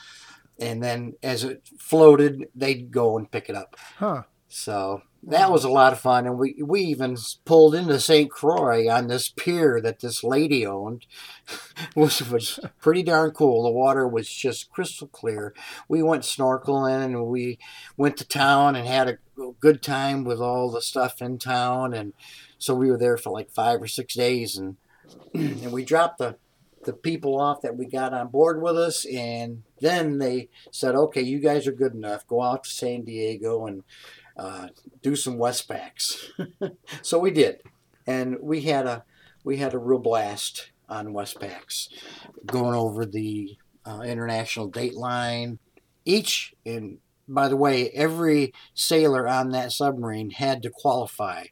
and 0.59 0.83
then 0.83 1.13
as 1.23 1.43
it 1.43 1.69
floated, 1.79 2.47
they'd 2.55 2.91
go 2.91 3.17
and 3.17 3.31
pick 3.31 3.49
it 3.49 3.55
up. 3.55 3.75
Huh. 3.97 4.23
So 4.49 5.01
that 5.23 5.51
was 5.51 5.63
a 5.63 5.69
lot 5.69 5.91
of 5.91 5.99
fun, 5.99 6.25
and 6.25 6.37
we 6.37 6.61
we 6.63 6.81
even 6.81 7.17
pulled 7.43 7.75
into 7.75 7.99
St. 7.99 8.31
Croix 8.31 8.89
on 8.89 9.07
this 9.07 9.27
pier 9.27 9.81
that 9.81 9.99
this 9.99 10.23
lady 10.23 10.65
owned, 10.65 11.05
which 11.95 12.21
was 12.21 12.59
pretty 12.79 13.03
darn 13.03 13.31
cool. 13.31 13.63
The 13.63 13.71
water 13.71 14.07
was 14.07 14.29
just 14.29 14.71
crystal 14.71 15.07
clear. 15.07 15.53
We 15.89 16.01
went 16.01 16.23
snorkeling, 16.23 17.03
and 17.05 17.25
we 17.27 17.59
went 17.97 18.17
to 18.17 18.27
town 18.27 18.75
and 18.75 18.87
had 18.87 19.09
a 19.09 19.17
good 19.59 19.81
time 19.81 20.23
with 20.23 20.39
all 20.39 20.71
the 20.71 20.81
stuff 20.81 21.21
in 21.21 21.39
town, 21.39 21.93
and 21.93 22.13
so 22.57 22.73
we 22.73 22.89
were 22.89 22.97
there 22.97 23.17
for 23.17 23.31
like 23.31 23.51
five 23.51 23.81
or 23.81 23.87
six 23.87 24.13
days, 24.13 24.57
and 24.57 24.77
and 25.33 25.71
we 25.71 25.83
dropped 25.83 26.17
the 26.19 26.37
the 26.83 26.93
people 26.93 27.39
off 27.39 27.61
that 27.61 27.75
we 27.75 27.85
got 27.85 28.13
on 28.13 28.27
board 28.27 28.61
with 28.61 28.77
us, 28.77 29.05
and 29.05 29.63
then 29.79 30.19
they 30.19 30.49
said, 30.71 30.95
"Okay, 30.95 31.21
you 31.21 31.39
guys 31.39 31.67
are 31.67 31.71
good 31.71 31.93
enough. 31.93 32.27
Go 32.27 32.41
out 32.41 32.63
to 32.63 32.69
San 32.69 33.03
Diego 33.03 33.65
and." 33.65 33.83
uh, 34.37 34.67
do 35.01 35.15
some 35.15 35.37
Westpacs. 35.37 36.31
so 37.01 37.19
we 37.19 37.31
did, 37.31 37.61
and 38.05 38.37
we 38.39 38.61
had 38.61 38.85
a 38.85 39.03
we 39.43 39.57
had 39.57 39.73
a 39.73 39.79
real 39.79 39.99
blast 39.99 40.71
on 40.89 41.07
Westpacs, 41.07 41.89
going 42.45 42.75
over 42.75 43.05
the 43.05 43.57
uh, 43.85 44.01
international 44.01 44.67
date 44.67 44.95
line. 44.95 45.59
Each, 46.05 46.53
and 46.65 46.99
by 47.27 47.47
the 47.47 47.57
way, 47.57 47.89
every 47.89 48.53
sailor 48.73 49.27
on 49.27 49.49
that 49.49 49.71
submarine 49.71 50.29
had 50.29 50.61
to 50.63 50.69
qualify 50.69 51.45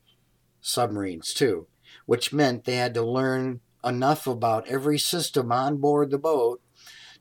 submarines 0.65 1.33
too, 1.33 1.67
which 2.05 2.33
meant 2.33 2.65
they 2.65 2.75
had 2.77 2.93
to 2.95 3.03
learn 3.03 3.61
enough 3.83 4.27
about 4.27 4.67
every 4.67 4.97
system 4.99 5.51
on 5.51 5.77
board 5.77 6.09
the 6.11 6.17
boat 6.19 6.61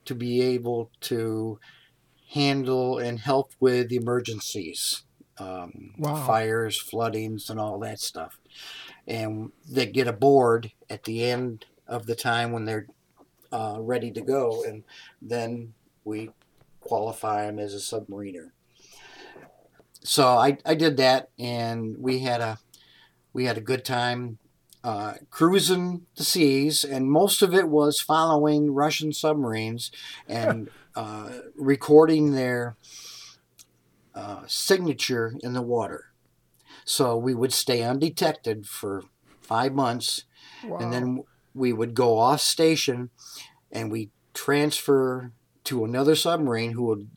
to 0.07 0.15
be 0.15 0.43
able 0.43 0.91
to 1.01 1.59
handle 2.31 2.99
and 2.99 3.21
help 3.21 3.53
with 3.61 3.93
emergencies 3.93 5.05
um, 5.39 5.97
Wow. 5.99 6.15
fires, 6.15 6.81
floodings, 6.81 7.51
and 7.51 7.59
all 7.61 7.79
that 7.81 8.01
stuff. 8.01 8.39
And 9.07 9.53
they 9.69 9.87
get 9.87 10.07
aboard 10.09 10.73
at 10.91 11.05
the 11.05 11.25
end 11.25 11.67
of 11.87 12.07
the 12.07 12.17
time 12.17 12.53
when 12.53 12.65
they're 12.65 12.89
uh, 13.53 13.79
ready 13.81 14.13
to 14.13 14.23
go, 14.23 14.65
and 14.65 14.85
then 15.23 15.75
we 16.05 16.35
qualify 16.81 17.47
them 17.47 17.59
as 17.59 17.75
a 17.75 17.79
submariner. 17.79 18.51
So 20.05 20.27
I, 20.29 20.59
I 20.65 20.75
did 20.75 20.99
that, 20.99 21.31
and 21.39 21.97
we 21.99 22.19
had 22.21 22.41
a 22.41 22.59
we 23.35 23.45
had 23.45 23.59
a 23.59 23.61
good 23.61 23.85
time 23.85 24.39
uh, 24.83 25.15
cruising 25.31 26.07
the 26.17 26.25
seas, 26.25 26.85
and 26.85 27.11
most 27.11 27.43
of 27.43 27.53
it 27.55 27.69
was 27.69 28.01
following 28.01 28.73
Russian 28.73 29.13
submarines 29.13 29.91
and 30.29 30.71
uh, 30.97 31.31
recording 31.57 32.33
their 32.33 32.77
uh, 34.15 34.43
signature 34.47 35.35
in 35.43 35.53
the 35.53 35.63
water. 35.63 36.07
So 36.85 37.17
we 37.17 37.35
would 37.35 37.53
stay 37.53 37.83
undetected 37.83 38.67
for 38.67 39.03
five 39.43 39.75
months, 39.75 40.25
Wow. 40.65 40.79
and 40.79 40.93
then 40.93 41.25
we 41.55 41.73
would 41.73 41.95
go 41.95 42.19
off 42.19 42.41
station, 42.41 43.11
and 43.73 43.91
we 43.91 44.11
transfer 44.35 45.33
to 45.65 45.85
another 45.85 46.15
submarine 46.15 46.73
who 46.73 46.85
would 46.85 47.11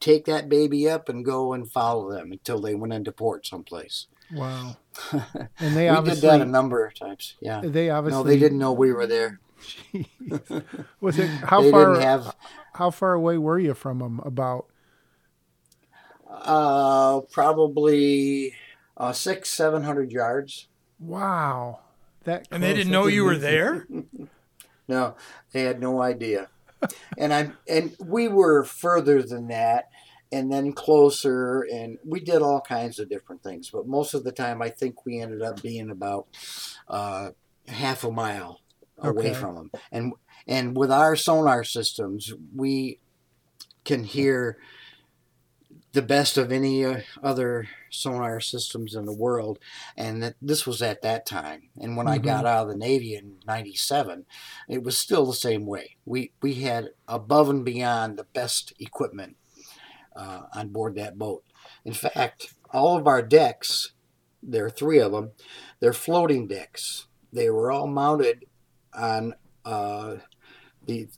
take 0.00 0.24
that 0.26 0.48
baby 0.48 0.88
up 0.88 1.08
and 1.08 1.24
go 1.24 1.52
and 1.52 1.70
follow 1.70 2.10
them 2.12 2.32
until 2.32 2.60
they 2.60 2.74
went 2.74 2.92
into 2.92 3.12
port 3.12 3.46
someplace. 3.46 4.06
wow. 4.32 4.76
And 5.58 5.76
they 5.76 5.90
we 5.90 6.10
did 6.10 6.18
that 6.18 6.40
a 6.40 6.44
number 6.44 6.84
of 6.86 6.94
times. 6.94 7.34
Yeah. 7.40 7.60
they 7.64 7.90
obviously 7.90 8.18
No, 8.22 8.28
they 8.28 8.38
didn't 8.38 8.58
know 8.58 8.72
we 8.72 8.92
were 8.92 9.06
there. 9.06 9.40
Was 11.00 11.18
it 11.18 11.28
how 11.28 11.62
they 11.62 11.70
far? 11.70 11.92
didn't 11.94 12.02
have 12.02 12.34
How 12.74 12.90
far 12.90 13.12
away 13.14 13.38
were 13.38 13.58
you 13.58 13.74
from 13.74 13.98
them? 14.00 14.20
About 14.24 14.66
uh, 16.28 17.20
probably 17.30 18.54
uh, 18.96 19.12
six, 19.12 19.50
seven 19.50 19.82
hundred 19.82 20.10
yards. 20.12 20.68
wow. 20.98 21.80
That 22.24 22.46
And 22.52 22.62
they 22.62 22.72
didn't 22.72 22.92
know 22.92 23.06
you 23.08 23.24
were 23.24 23.38
there? 23.38 23.86
No, 24.88 25.14
they 25.52 25.62
had 25.62 25.80
no 25.80 26.02
idea. 26.02 26.48
and 27.16 27.32
I 27.32 27.52
and 27.68 27.96
we 28.04 28.26
were 28.28 28.64
further 28.64 29.22
than 29.22 29.46
that, 29.48 29.88
and 30.32 30.50
then 30.52 30.72
closer, 30.72 31.62
and 31.72 31.98
we 32.04 32.20
did 32.20 32.42
all 32.42 32.60
kinds 32.60 32.98
of 32.98 33.08
different 33.08 33.42
things. 33.42 33.70
But 33.70 33.86
most 33.86 34.14
of 34.14 34.24
the 34.24 34.32
time, 34.32 34.62
I 34.62 34.70
think 34.70 35.04
we 35.04 35.20
ended 35.20 35.42
up 35.42 35.62
being 35.62 35.90
about 35.90 36.26
uh, 36.88 37.30
half 37.68 38.04
a 38.04 38.10
mile 38.10 38.60
away 38.98 39.10
Okay. 39.10 39.34
from 39.34 39.54
them. 39.56 39.70
And 39.90 40.12
and 40.46 40.76
with 40.76 40.90
our 40.90 41.16
sonar 41.16 41.64
systems, 41.64 42.32
we 42.54 42.98
can 43.84 44.04
hear 44.04 44.58
the 45.92 46.02
best 46.02 46.38
of 46.38 46.50
any 46.52 46.84
uh, 46.84 47.00
other 47.22 47.68
sonar 47.90 48.40
systems 48.40 48.94
in 48.94 49.04
the 49.04 49.12
world 49.12 49.58
and 49.96 50.22
that 50.22 50.34
this 50.40 50.66
was 50.66 50.80
at 50.80 51.02
that 51.02 51.26
time 51.26 51.68
and 51.78 51.96
when 51.96 52.08
i 52.08 52.18
Mhm. 52.18 52.24
got 52.24 52.46
out 52.46 52.62
of 52.64 52.68
the 52.68 52.76
navy 52.76 53.14
in 53.14 53.38
97 53.46 54.24
it 54.68 54.82
was 54.82 54.96
still 54.98 55.26
the 55.26 55.34
same 55.34 55.66
way 55.66 55.96
we 56.06 56.32
we 56.40 56.54
had 56.54 56.90
above 57.06 57.50
and 57.50 57.64
beyond 57.64 58.18
the 58.18 58.24
best 58.24 58.72
equipment 58.78 59.36
uh, 60.16 60.42
on 60.54 60.68
board 60.68 60.94
that 60.94 61.18
boat 61.18 61.44
in 61.84 61.92
fact 61.92 62.54
all 62.72 62.96
of 62.96 63.06
our 63.06 63.22
decks 63.22 63.92
there 64.42 64.66
are 64.66 64.70
three 64.70 64.98
of 64.98 65.12
them 65.12 65.30
they're 65.80 65.92
floating 65.92 66.46
decks 66.46 67.06
they 67.32 67.48
were 67.48 67.70
all 67.70 67.86
mounted 67.86 68.44
on 68.94 69.34
uh, 69.64 70.16
the 70.86 71.08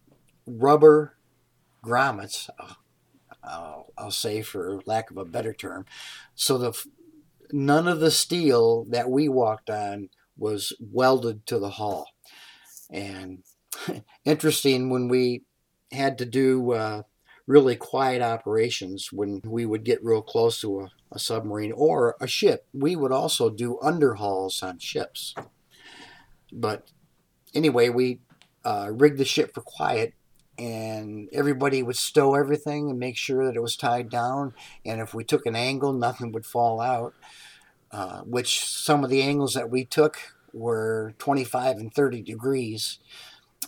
rubber 0.46 1.16
grommets 1.84 2.48
uh, 2.58 2.74
I'll, 3.96 4.10
say 4.10 4.42
for 4.42 4.80
lack 4.86 5.10
of 5.10 5.16
a 5.16 5.24
better 5.24 5.52
term. 5.52 5.86
So 6.34 6.58
the 6.58 6.86
none 7.52 7.88
of 7.88 8.00
the 8.00 8.10
steel 8.10 8.84
that 8.90 9.10
we 9.10 9.28
walked 9.28 9.70
on 9.70 10.10
was 10.36 10.72
welded 10.80 11.46
to 11.46 11.58
the 11.58 11.70
hull. 11.70 12.08
And 12.90 13.42
interesting 14.24 14.90
when 14.90 15.08
we 15.08 15.44
had 15.92 16.18
to 16.18 16.26
do 16.26 16.72
uh, 16.72 17.02
really 17.46 17.76
quiet 17.76 18.22
operations 18.22 19.12
when 19.12 19.40
we 19.44 19.66
would 19.66 19.84
get 19.84 20.04
real 20.04 20.22
close 20.22 20.60
to 20.60 20.80
a, 20.80 20.90
a 21.12 21.18
submarine 21.18 21.72
or 21.72 22.16
a 22.20 22.26
ship. 22.26 22.66
We 22.72 22.96
would 22.96 23.12
also 23.12 23.50
do 23.50 23.78
underhulls 23.82 24.62
on 24.62 24.78
ships. 24.78 25.34
But 26.52 26.88
anyway, 27.54 27.88
we 27.90 28.20
uh, 28.64 28.90
rigged 28.92 29.18
the 29.18 29.24
ship 29.24 29.54
for 29.54 29.60
quiet 29.60 30.14
and 30.58 31.28
everybody 31.32 31.82
would 31.82 31.96
stow 31.96 32.34
everything 32.34 32.88
and 32.88 32.98
make 32.98 33.16
sure 33.16 33.44
that 33.44 33.56
it 33.56 33.62
was 33.62 33.76
tied 33.76 34.08
down. 34.08 34.54
And 34.84 35.00
if 35.00 35.12
we 35.12 35.24
took 35.24 35.46
an 35.46 35.56
angle, 35.56 35.92
nothing 35.92 36.32
would 36.32 36.46
fall 36.46 36.80
out. 36.80 37.14
Uh, 37.90 38.22
which 38.22 38.66
some 38.66 39.04
of 39.04 39.10
the 39.10 39.22
angles 39.22 39.54
that 39.54 39.70
we 39.70 39.84
took 39.84 40.18
were 40.52 41.14
25 41.18 41.76
and 41.76 41.94
30 41.94 42.22
degrees, 42.22 42.98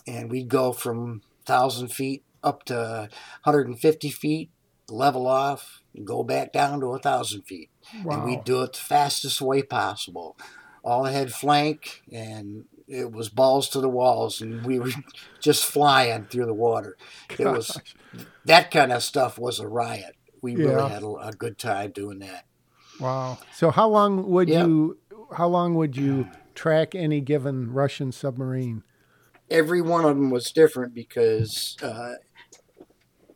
and 0.05 0.29
we'd 0.29 0.49
go 0.49 0.73
from 0.73 1.21
1,000 1.45 1.87
feet 1.87 2.23
up 2.47 2.63
to 2.65 3.09
150 3.43 4.09
feet, 4.09 4.49
level 4.89 5.27
off, 5.27 5.83
and 5.95 6.07
go 6.07 6.23
back 6.23 6.53
down 6.53 6.79
to 6.79 6.87
1,000 6.87 7.43
feet. 7.43 7.69
Wow. 8.03 8.15
And 8.15 8.23
we'd 8.25 8.43
do 8.43 8.63
it 8.63 8.73
the 8.73 8.79
fastest 8.79 9.41
way 9.41 9.61
possible. 9.61 10.37
All 10.83 11.05
ahead 11.05 11.33
flank, 11.33 12.03
and 12.11 12.65
it 12.87 13.11
was 13.11 13.29
balls 13.29 13.69
to 13.69 13.81
the 13.81 13.89
walls, 13.89 14.41
and 14.41 14.65
we 14.65 14.79
were 14.79 14.91
just 15.39 15.65
flying 15.65 16.25
through 16.25 16.45
the 16.45 16.53
water. 16.53 16.97
It 17.37 17.45
was 17.45 17.79
that 18.45 18.71
kind 18.71 18.91
of 18.91 19.03
stuff 19.03 19.37
was 19.37 19.59
a 19.59 19.67
riot. 19.67 20.15
We 20.41 20.55
yeah. 20.55 20.65
really 20.65 20.89
had 20.89 21.03
a, 21.03 21.07
a, 21.07 21.31
good 21.31 21.57
time 21.57 21.91
doing 21.91 22.19
that. 22.19 22.45
Wow! 22.99 23.39
So 23.53 23.71
how 23.71 23.89
long 23.89 24.29
would 24.29 24.49
you? 24.49 24.97
How 25.35 25.47
long 25.47 25.75
would 25.75 25.97
you 25.97 26.29
track 26.55 26.95
any 26.95 27.19
given 27.19 27.73
Russian 27.73 28.11
submarine? 28.11 28.83
Every 29.49 29.81
one 29.81 30.05
of 30.05 30.15
them 30.15 30.29
was 30.29 30.51
different 30.51 30.93
because 30.93 31.77
uh, 31.81 32.15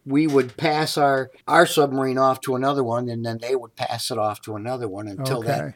we 0.06 0.28
would 0.28 0.58
pass 0.58 0.98
our 0.98 1.32
our 1.48 1.66
submarine 1.66 2.18
off 2.18 2.42
to 2.42 2.56
another 2.56 2.84
one, 2.84 3.10
and 3.10 3.26
then 3.26 3.40
they 3.40 3.56
would 3.56 3.76
pass 3.76 4.12
it 4.12 4.18
off 4.18 4.42
to 4.42 4.56
another 4.56 4.88
one 4.88 5.08
until 5.08 5.40
okay. 5.40 5.48
that 5.48 5.76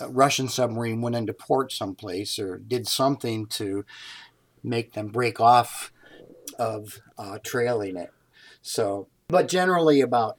uh, 0.00 0.10
Russian 0.10 0.48
submarine 0.48 1.00
went 1.00 1.16
into 1.16 1.32
port 1.32 1.72
someplace 1.72 2.38
or 2.38 2.58
did 2.58 2.86
something 2.86 3.46
to 3.46 3.84
make 4.62 4.92
them 4.92 5.08
break 5.08 5.40
off 5.40 5.92
of 6.58 7.00
uh, 7.18 7.38
trailing 7.42 7.96
it. 7.96 8.12
So, 8.62 9.08
but 9.28 9.48
generally 9.48 10.00
about 10.00 10.38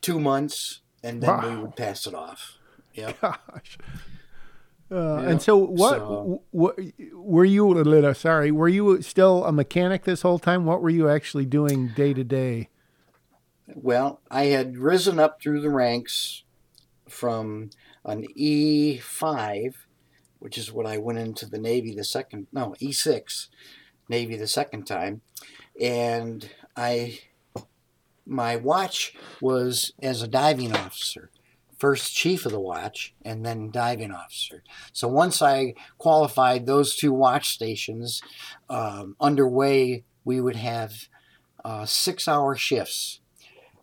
two 0.00 0.20
months, 0.20 0.80
and 1.02 1.22
then 1.22 1.30
wow. 1.30 1.48
we 1.48 1.56
would 1.56 1.76
pass 1.76 2.06
it 2.06 2.14
off. 2.14 2.58
Yeah. 2.94 3.12
Gosh. 3.20 3.78
Uh, 4.90 5.16
And 5.16 5.40
so, 5.40 5.56
what, 5.56 5.96
so, 5.96 6.42
what 6.50 6.78
were 7.12 7.44
you? 7.44 8.14
Sorry, 8.14 8.50
were 8.50 8.68
you 8.68 9.02
still 9.02 9.44
a 9.44 9.52
mechanic 9.52 10.04
this 10.04 10.22
whole 10.22 10.38
time? 10.38 10.66
What 10.66 10.82
were 10.82 10.90
you 10.90 11.08
actually 11.08 11.46
doing 11.46 11.88
day 11.88 12.12
to 12.14 12.24
day? 12.24 12.68
Well, 13.74 14.20
I 14.30 14.44
had 14.46 14.76
risen 14.76 15.18
up 15.18 15.40
through 15.40 15.62
the 15.62 15.70
ranks 15.70 16.44
from 17.08 17.70
an 18.04 18.26
E5, 18.36 19.74
which 20.38 20.58
is 20.58 20.72
what 20.72 20.86
I 20.86 20.98
went 20.98 21.18
into 21.18 21.46
the 21.46 21.58
Navy 21.58 21.94
the 21.94 22.04
second, 22.04 22.46
no, 22.52 22.74
E6, 22.80 23.48
Navy 24.08 24.36
the 24.36 24.46
second 24.46 24.84
time, 24.84 25.22
and 25.80 26.50
I, 26.76 27.20
my 28.26 28.56
watch 28.56 29.14
was 29.40 29.92
as 30.02 30.20
a 30.20 30.28
diving 30.28 30.76
officer 30.76 31.30
first 31.84 32.14
chief 32.14 32.46
of 32.46 32.52
the 32.52 32.58
watch 32.58 33.14
and 33.26 33.44
then 33.44 33.70
diving 33.70 34.10
officer. 34.10 34.62
So 34.94 35.06
once 35.06 35.42
I 35.42 35.74
qualified 35.98 36.64
those 36.64 36.96
two 36.96 37.12
watch 37.12 37.50
stations 37.50 38.22
um, 38.70 39.16
underway, 39.20 40.04
we 40.24 40.40
would 40.40 40.56
have 40.56 41.08
uh, 41.62 41.84
six 41.84 42.26
hour 42.26 42.56
shifts. 42.56 43.20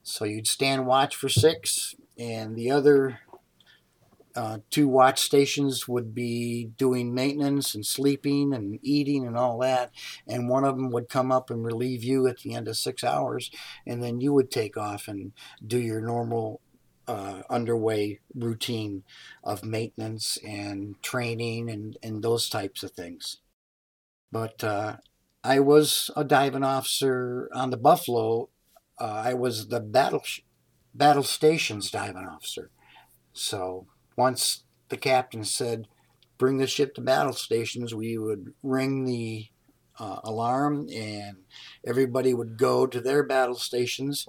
So 0.01 0.25
you'd 0.25 0.47
stand 0.47 0.87
watch 0.87 1.15
for 1.15 1.29
six, 1.29 1.93
and 2.17 2.55
the 2.55 2.71
other 2.71 3.19
uh, 4.35 4.57
two 4.71 4.87
watch 4.87 5.19
stations 5.21 5.87
would 5.87 6.15
be 6.15 6.71
doing 6.75 7.13
maintenance 7.13 7.75
and 7.75 7.85
sleeping 7.85 8.51
and 8.51 8.79
eating 8.81 9.27
and 9.27 9.37
all 9.37 9.59
that. 9.59 9.91
And 10.27 10.49
one 10.49 10.63
of 10.63 10.75
them 10.75 10.89
would 10.89 11.07
come 11.07 11.31
up 11.31 11.51
and 11.51 11.63
relieve 11.63 12.03
you 12.03 12.25
at 12.25 12.39
the 12.39 12.55
end 12.55 12.67
of 12.67 12.77
six 12.77 13.03
hours, 13.03 13.51
and 13.85 14.01
then 14.01 14.21
you 14.21 14.33
would 14.33 14.49
take 14.49 14.75
off 14.75 15.07
and 15.07 15.33
do 15.63 15.77
your 15.77 16.01
normal 16.01 16.61
uh, 17.07 17.41
underway 17.49 18.19
routine 18.33 19.03
of 19.43 19.63
maintenance 19.63 20.37
and 20.45 21.01
training 21.01 21.69
and, 21.69 21.97
and 22.03 22.23
those 22.23 22.49
types 22.49 22.83
of 22.83 22.91
things. 22.91 23.37
But 24.31 24.63
uh, 24.63 24.97
I 25.43 25.59
was 25.59 26.09
a 26.15 26.23
diving 26.23 26.63
officer 26.63 27.49
on 27.53 27.69
the 27.69 27.77
Buffalo. 27.77 28.49
Uh, 28.99 29.23
I 29.25 29.33
was 29.33 29.67
the 29.67 29.79
battle 29.79 30.23
battle 30.93 31.23
stations 31.23 31.89
diving 31.91 32.27
officer. 32.27 32.69
So 33.33 33.87
once 34.17 34.63
the 34.89 34.97
captain 34.97 35.43
said, 35.43 35.87
"Bring 36.37 36.57
the 36.57 36.67
ship 36.67 36.95
to 36.95 37.01
battle 37.01 37.33
stations," 37.33 37.93
we 37.95 38.17
would 38.17 38.53
ring 38.63 39.05
the 39.05 39.47
uh, 39.99 40.19
alarm, 40.23 40.87
and 40.93 41.37
everybody 41.85 42.33
would 42.33 42.57
go 42.57 42.87
to 42.87 43.01
their 43.01 43.23
battle 43.23 43.55
stations 43.55 44.27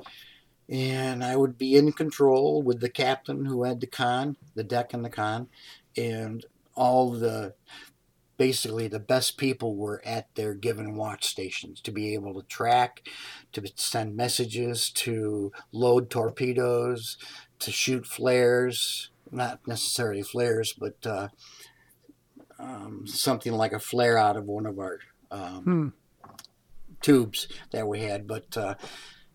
and 0.68 1.22
I 1.24 1.36
would 1.36 1.58
be 1.58 1.76
in 1.76 1.92
control 1.92 2.62
with 2.62 2.80
the 2.80 2.88
captain 2.88 3.44
who 3.44 3.64
had 3.64 3.80
the 3.80 3.86
conn, 3.86 4.36
the 4.54 4.64
deck 4.64 4.92
and 4.94 5.04
the 5.04 5.10
conn, 5.10 5.48
and 5.96 6.44
all 6.74 7.10
the 7.10 7.54
basically 8.38 8.88
the 8.88 8.98
best 8.98 9.36
people 9.36 9.76
were 9.76 10.02
at 10.04 10.34
their 10.34 10.54
given 10.54 10.96
watch 10.96 11.26
stations 11.26 11.80
to 11.80 11.92
be 11.92 12.14
able 12.14 12.34
to 12.34 12.46
track, 12.48 13.02
to 13.52 13.62
send 13.76 14.16
messages, 14.16 14.90
to 14.90 15.52
load 15.70 16.10
torpedoes, 16.10 17.18
to 17.58 17.70
shoot 17.70 18.06
flares, 18.06 19.10
not 19.30 19.60
necessarily 19.66 20.22
flares, 20.22 20.72
but 20.72 20.96
uh, 21.06 21.28
um, 22.58 23.06
something 23.06 23.52
like 23.52 23.72
a 23.72 23.78
flare 23.78 24.18
out 24.18 24.36
of 24.36 24.46
one 24.46 24.66
of 24.66 24.78
our 24.78 24.98
um, 25.30 25.62
hmm. 25.62 25.88
tubes 27.00 27.48
that 27.70 27.86
we 27.86 28.00
had. 28.00 28.26
But 28.26 28.56
uh, 28.56 28.74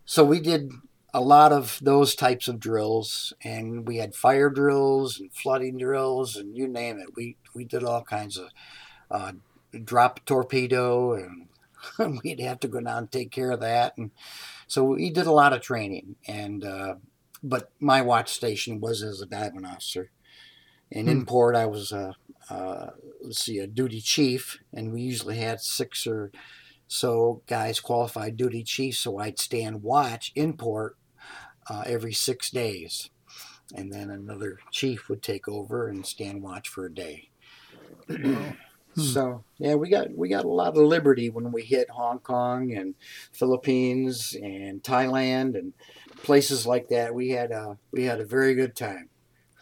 so 0.06 0.24
we 0.24 0.40
did 0.40 0.72
a 1.14 1.22
lot 1.22 1.52
of 1.52 1.80
those 1.82 2.16
types 2.16 2.48
of 2.48 2.60
drills, 2.60 3.34
and 3.44 3.88
we 3.88 3.98
had 3.98 4.16
fire 4.16 4.50
drills 4.50 5.20
and 5.20 5.34
flooding 5.34 5.78
drills, 5.78 6.36
and 6.36 6.58
you 6.58 6.68
name 6.68 7.00
it. 7.00 7.16
We 7.16 7.38
we 7.54 7.64
did 7.64 7.84
all 7.84 8.04
kinds 8.04 8.38
of 8.38 8.50
uh, 9.10 9.34
drop 9.84 10.26
torpedo, 10.26 11.14
and 11.14 12.20
we'd 12.24 12.40
have 12.40 12.60
to 12.62 12.68
go 12.68 12.82
down 12.82 12.98
and 12.98 13.12
take 13.12 13.32
care 13.32 13.52
of 13.52 13.62
that, 13.62 13.98
and 13.98 14.12
so 14.68 14.84
we 14.84 15.10
did 15.10 15.28
a 15.28 15.32
lot 15.32 15.54
of 15.54 15.62
training. 15.62 16.16
And 16.28 16.64
uh, 16.64 16.96
but 17.42 17.72
my 17.80 18.02
watch 18.02 18.32
station 18.34 18.82
was 18.82 19.02
as 19.02 19.22
a 19.22 19.26
diving 19.26 19.66
officer, 19.66 20.12
and 20.92 21.08
hmm. 21.08 21.12
in 21.12 21.26
port 21.26 21.56
I 21.56 21.66
was 21.66 21.92
a 21.92 22.16
uh, 22.50 22.92
let's 23.22 23.44
see 23.44 23.60
a 23.60 23.68
duty 23.68 24.02
chief, 24.02 24.60
and 24.74 24.92
we 24.94 25.02
usually 25.02 25.38
had 25.38 25.62
six 25.62 26.06
or 26.06 26.32
so 26.88 27.42
guys 27.48 27.80
qualified 27.80 28.38
duty 28.38 28.64
chief, 28.64 28.98
so 28.98 29.20
I'd 29.20 29.40
stand 29.40 29.84
watch 29.84 30.32
in 30.36 30.54
port 30.54 30.98
uh, 31.70 31.84
every 31.86 32.14
six 32.14 32.50
days. 32.50 33.10
And 33.76 33.92
then 33.92 34.10
another 34.10 34.60
chief 34.72 35.10
would 35.10 35.22
take 35.22 35.48
over 35.50 35.90
and 35.90 36.06
stand 36.06 36.42
watch 36.42 36.70
for 36.70 36.86
a 36.86 36.94
day. 36.94 37.30
so 38.96 39.44
yeah, 39.58 39.76
we 39.76 39.90
got 39.90 40.16
we 40.16 40.30
got 40.30 40.46
a 40.46 40.50
lot 40.50 40.70
of 40.70 40.78
liberty 40.78 41.30
when 41.30 41.52
we 41.52 41.64
hit 41.64 41.90
Hong 41.90 42.20
Kong 42.20 42.74
and 42.74 42.96
Philippines 43.34 44.36
and 44.42 44.82
Thailand 44.82 45.58
and 45.58 45.74
places 46.24 46.66
like 46.66 46.88
that. 46.90 47.14
We 47.14 47.30
had 47.30 47.52
a 47.52 47.78
we 47.92 48.06
had 48.06 48.22
a 48.22 48.26
very 48.26 48.56
good 48.56 48.76
time. 48.76 49.10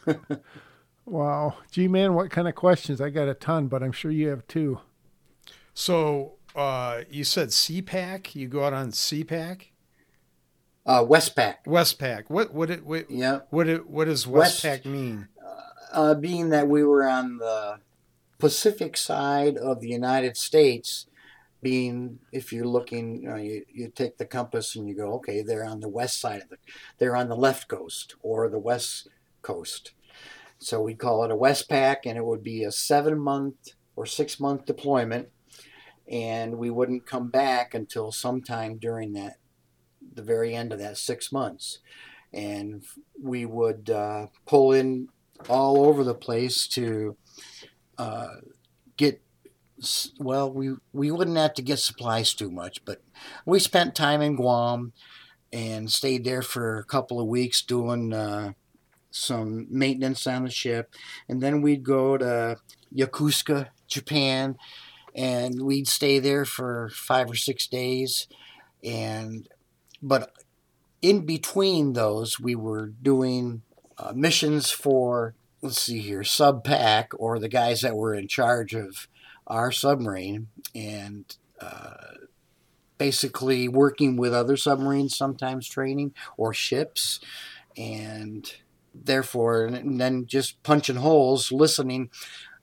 wow, 1.05 1.55
G 1.71 1.87
man, 1.87 2.13
what 2.13 2.29
kind 2.29 2.47
of 2.47 2.53
questions? 2.53 3.01
I 3.01 3.09
got 3.09 3.27
a 3.27 3.33
ton, 3.33 3.67
but 3.67 3.81
I'm 3.81 3.91
sure 3.91 4.11
you 4.11 4.27
have 4.27 4.45
too. 4.45 4.79
So 5.73 6.34
uh, 6.55 7.03
you 7.09 7.23
said 7.23 7.49
CPAC. 7.49 8.35
You 8.35 8.47
go 8.47 8.63
out 8.63 8.73
on 8.73 8.91
CPAC. 8.91 9.67
Uh, 10.85 11.03
Westpac. 11.03 11.55
Westpac. 11.65 12.25
What 12.27 12.53
what 12.53 12.69
it 12.69 12.85
what, 12.85 13.09
yeah. 13.09 13.39
what 13.49 13.67
it 13.67 13.89
what 13.89 14.05
does 14.05 14.25
Westpac 14.25 14.63
West, 14.63 14.85
mean? 14.85 15.27
Uh, 15.91 16.13
being 16.13 16.49
that 16.49 16.67
we 16.67 16.83
were 16.83 17.07
on 17.07 17.37
the 17.37 17.79
Pacific 18.37 18.97
side 18.97 19.57
of 19.57 19.79
the 19.79 19.87
United 19.87 20.37
States, 20.37 21.07
being 21.61 22.19
if 22.31 22.53
you're 22.53 22.67
looking, 22.67 23.21
you, 23.23 23.29
know, 23.29 23.37
you, 23.37 23.65
you 23.73 23.87
take 23.87 24.17
the 24.17 24.25
compass 24.25 24.75
and 24.75 24.87
you 24.87 24.95
go, 24.95 25.13
okay, 25.13 25.41
they're 25.41 25.65
on 25.65 25.79
the 25.79 25.89
west 25.89 26.19
side 26.19 26.41
of 26.41 26.49
the, 26.49 26.57
they're 26.99 27.15
on 27.15 27.29
the 27.29 27.35
left 27.35 27.67
coast 27.67 28.15
or 28.21 28.49
the 28.49 28.59
west 28.59 29.07
coast. 29.41 29.93
So 30.59 30.81
we 30.81 30.93
call 30.93 31.23
it 31.23 31.31
a 31.31 31.35
Westpac, 31.35 31.97
and 32.05 32.17
it 32.17 32.25
would 32.25 32.43
be 32.43 32.63
a 32.63 32.71
seven 32.71 33.19
month 33.19 33.55
or 33.95 34.05
six 34.05 34.39
month 34.39 34.65
deployment, 34.65 35.29
and 36.07 36.57
we 36.57 36.69
wouldn't 36.69 37.05
come 37.05 37.29
back 37.29 37.73
until 37.73 38.11
sometime 38.11 38.77
during 38.77 39.13
that 39.13 39.37
the 40.13 40.21
very 40.21 40.55
end 40.55 40.71
of 40.71 40.79
that 40.79 40.97
six 40.97 41.31
months, 41.31 41.79
and 42.33 42.83
we 43.21 43.45
would 43.45 43.89
uh, 43.89 44.27
pull 44.45 44.71
in 44.71 45.09
all 45.49 45.85
over 45.85 46.03
the 46.03 46.15
place 46.15 46.67
to 46.67 47.17
uh, 47.97 48.35
get. 48.97 49.21
Well, 50.19 50.51
we 50.51 50.75
we 50.93 51.11
wouldn't 51.11 51.37
have 51.37 51.53
to 51.55 51.61
get 51.61 51.79
supplies 51.79 52.33
too 52.33 52.49
much, 52.49 52.85
but 52.85 53.01
we 53.45 53.59
spent 53.59 53.95
time 53.95 54.21
in 54.21 54.35
Guam 54.35 54.93
and 55.51 55.91
stayed 55.91 56.23
there 56.23 56.41
for 56.41 56.77
a 56.77 56.83
couple 56.83 57.19
of 57.19 57.27
weeks 57.27 57.61
doing 57.61 58.13
uh, 58.13 58.53
some 59.11 59.67
maintenance 59.69 60.27
on 60.27 60.43
the 60.43 60.49
ship, 60.49 60.93
and 61.27 61.41
then 61.41 61.61
we'd 61.61 61.83
go 61.83 62.17
to 62.17 62.57
Yokosuka, 62.95 63.67
Japan, 63.87 64.57
and 65.15 65.63
we'd 65.63 65.87
stay 65.87 66.19
there 66.19 66.45
for 66.45 66.89
five 66.93 67.31
or 67.31 67.35
six 67.35 67.67
days, 67.67 68.27
and 68.83 69.47
but 70.01 70.31
in 71.01 71.25
between 71.25 71.93
those, 71.93 72.39
we 72.39 72.53
were 72.55 72.87
doing 73.01 73.61
uh, 73.97 74.13
missions 74.13 74.69
for 74.69 75.33
let's 75.61 75.81
see 75.81 75.99
here, 75.99 76.21
SUBPAC 76.21 77.07
or 77.17 77.39
the 77.39 77.49
guys 77.49 77.81
that 77.81 77.95
were 77.95 78.13
in 78.13 78.27
charge 78.27 78.75
of 78.75 79.07
our 79.47 79.71
submarine, 79.71 80.47
and. 80.75 81.37
Uh, 81.59 82.15
basically 82.97 83.67
working 83.67 84.15
with 84.15 84.33
other 84.33 84.57
submarines, 84.57 85.17
sometimes 85.17 85.67
training 85.67 86.13
or 86.37 86.53
ships, 86.53 87.19
and 87.77 88.53
therefore, 88.93 89.65
and 89.65 89.99
then 89.99 90.25
just 90.25 90.61
punching 90.63 90.97
holes, 90.97 91.51
listening 91.51 92.09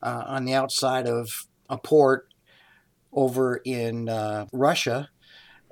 uh, 0.03 0.25
on 0.27 0.45
the 0.45 0.55
outside 0.55 1.07
of 1.07 1.47
a 1.69 1.77
port 1.77 2.32
over 3.13 3.61
in 3.65 4.09
uh, 4.09 4.47
Russia. 4.53 5.09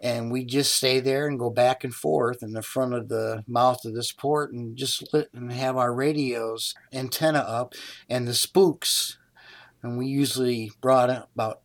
And 0.03 0.33
we 0.33 0.45
just 0.45 0.75
stay 0.75 1.01
there 1.01 1.27
and 1.27 1.39
go 1.39 1.51
back 1.51 1.85
and 1.85 1.95
forth 1.95 2.43
in 2.43 2.53
the 2.53 2.63
front 2.63 2.95
of 2.95 3.09
the 3.09 3.45
mouth 3.47 3.85
of 3.85 3.95
this 3.95 4.13
port 4.13 4.51
and 4.53 4.75
just 4.75 5.13
lit 5.13 5.29
and 5.35 5.53
have 5.53 5.77
our 5.77 5.93
radios 5.93 6.75
antenna 6.91 7.41
up 7.41 7.75
and 8.09 8.27
the 8.27 8.35
spooks. 8.35 9.19
And 9.83 9.99
we 9.99 10.07
usually 10.07 10.73
brought 10.81 11.11
about 11.11 11.61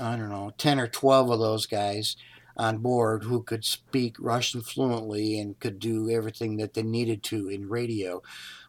I 0.00 0.16
don't 0.16 0.30
know, 0.30 0.52
10 0.56 0.80
or 0.80 0.86
12 0.86 1.30
of 1.30 1.38
those 1.40 1.66
guys 1.66 2.16
on 2.56 2.78
board 2.78 3.24
who 3.24 3.42
could 3.42 3.64
speak 3.64 4.16
Russian 4.18 4.62
fluently 4.62 5.38
and 5.38 5.58
could 5.60 5.78
do 5.78 6.08
everything 6.08 6.56
that 6.56 6.74
they 6.74 6.82
needed 6.82 7.22
to 7.24 7.48
in 7.48 7.68
radio 7.68 8.22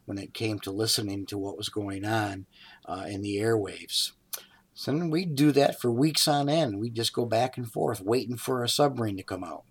when 0.06 0.18
it 0.18 0.34
came 0.34 0.60
to 0.60 0.72
listening 0.72 1.26
to 1.28 1.38
what 1.38 1.58
was 1.58 1.70
going 1.70 2.04
on 2.06 2.48
uh, 2.86 3.06
in 3.08 3.22
the 3.22 3.38
airwaves. 3.38 4.12
So 4.74 4.96
we'd 4.96 5.36
do 5.36 5.52
that 5.52 5.80
for 5.80 5.92
weeks 5.92 6.28
on 6.28 6.50
end. 6.50 6.80
We'd 6.80 6.96
just 6.96 7.14
go 7.14 7.26
back 7.26 7.58
and 7.58 7.70
forth 7.70 8.02
waiting 8.02 8.38
for 8.38 8.64
a 8.64 8.70
submarine 8.70 9.18
to 9.18 9.24
come 9.24 9.44
out. 9.44 9.64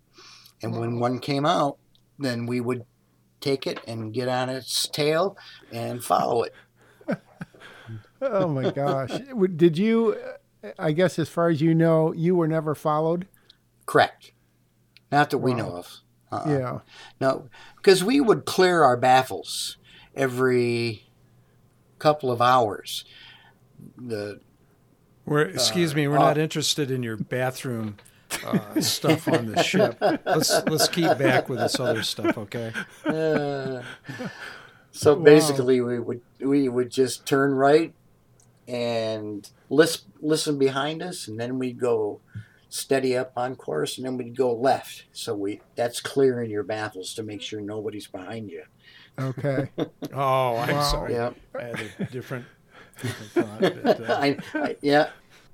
And 0.63 0.79
when 0.79 1.01
one 1.01 1.21
came 1.21 1.47
out, 1.47 1.79
then 2.19 2.47
we 2.47 2.61
would 2.61 2.85
take 3.41 3.67
it 3.67 3.81
and 3.87 4.13
get 4.13 4.29
on 4.29 4.51
its 4.51 4.87
tail 4.89 5.37
and 5.73 6.05
follow 6.05 6.43
it. 6.43 6.55
oh 8.23 8.47
my 8.49 8.71
gosh. 8.71 9.11
Did 9.57 9.79
you 9.79 10.17
I 10.79 10.93
guess 10.93 11.19
as 11.19 11.29
far 11.29 11.49
as 11.49 11.61
you 11.61 11.75
know, 11.75 12.13
you 12.13 12.35
were 12.35 12.49
never 12.49 12.75
followed? 12.75 13.27
Correct. 13.87 14.33
Not 15.11 15.31
that 15.31 15.39
we 15.39 15.55
know 15.55 15.77
of. 15.77 16.01
Uh-uh. 16.31 16.49
Yeah. 16.49 16.79
No, 17.21 17.49
because 17.77 18.05
we 18.05 18.21
would 18.21 18.45
clear 18.45 18.85
our 18.85 18.97
baffles 18.97 19.79
every 20.15 21.09
couple 21.99 22.31
of 22.31 22.41
hours. 22.41 23.05
The 23.97 24.41
we're 25.31 25.43
excuse 25.43 25.93
uh, 25.93 25.97
me, 25.97 26.09
we're 26.09 26.19
uh, 26.19 26.25
not 26.25 26.39
interested 26.39 26.91
in 26.91 27.05
your 27.05 27.17
bathroom 27.17 27.97
uh, 28.45 28.81
stuff 28.81 29.29
on 29.29 29.47
the 29.47 29.63
ship. 29.63 29.97
Let's 30.01 30.51
let's 30.67 30.89
keep 30.89 31.17
back 31.19 31.49
with 31.49 31.61
this 31.61 31.79
other 31.79 32.03
stuff, 32.03 32.37
okay? 32.37 32.73
Uh, 33.07 33.83
so 34.91 35.15
wow. 35.15 35.23
basically, 35.23 35.81
we 35.81 36.01
would 36.01 36.21
we 36.41 36.69
would 36.69 36.91
just 36.91 37.27
turn 37.27 37.53
right 37.53 37.95
and 38.67 39.49
listen 39.69 40.11
listen 40.21 40.59
behind 40.59 41.01
us, 41.01 41.29
and 41.29 41.39
then 41.39 41.61
we'd 41.61 41.79
go 41.79 42.21
steady 42.69 43.17
up 43.17 43.33
on 43.37 43.55
course, 43.55 43.99
and 43.99 44.07
then 44.07 44.17
we'd 44.17 44.37
go 44.37 44.53
left. 44.53 45.05
So 45.13 45.37
we 45.37 45.61
that's 45.77 46.01
clearing 46.01 46.51
your 46.51 46.65
baffles 46.65 47.15
to 47.15 47.23
make 47.23 47.41
sure 47.41 47.61
nobody's 47.61 48.09
behind 48.09 48.51
you. 48.51 48.65
Okay. 49.17 49.71
oh, 50.13 50.57
I'm 50.57 50.75
wow. 50.75 50.83
sorry. 50.83 51.13
Yeah. 51.13 51.31
I 51.55 51.63
had 51.63 51.81
a 52.01 52.05
different, 52.07 52.47
different 53.01 53.31
thought. 53.31 53.61
But, 53.61 54.11
uh... 54.11 54.13
I, 54.21 54.37
I, 54.55 54.77
yeah. 54.83 55.11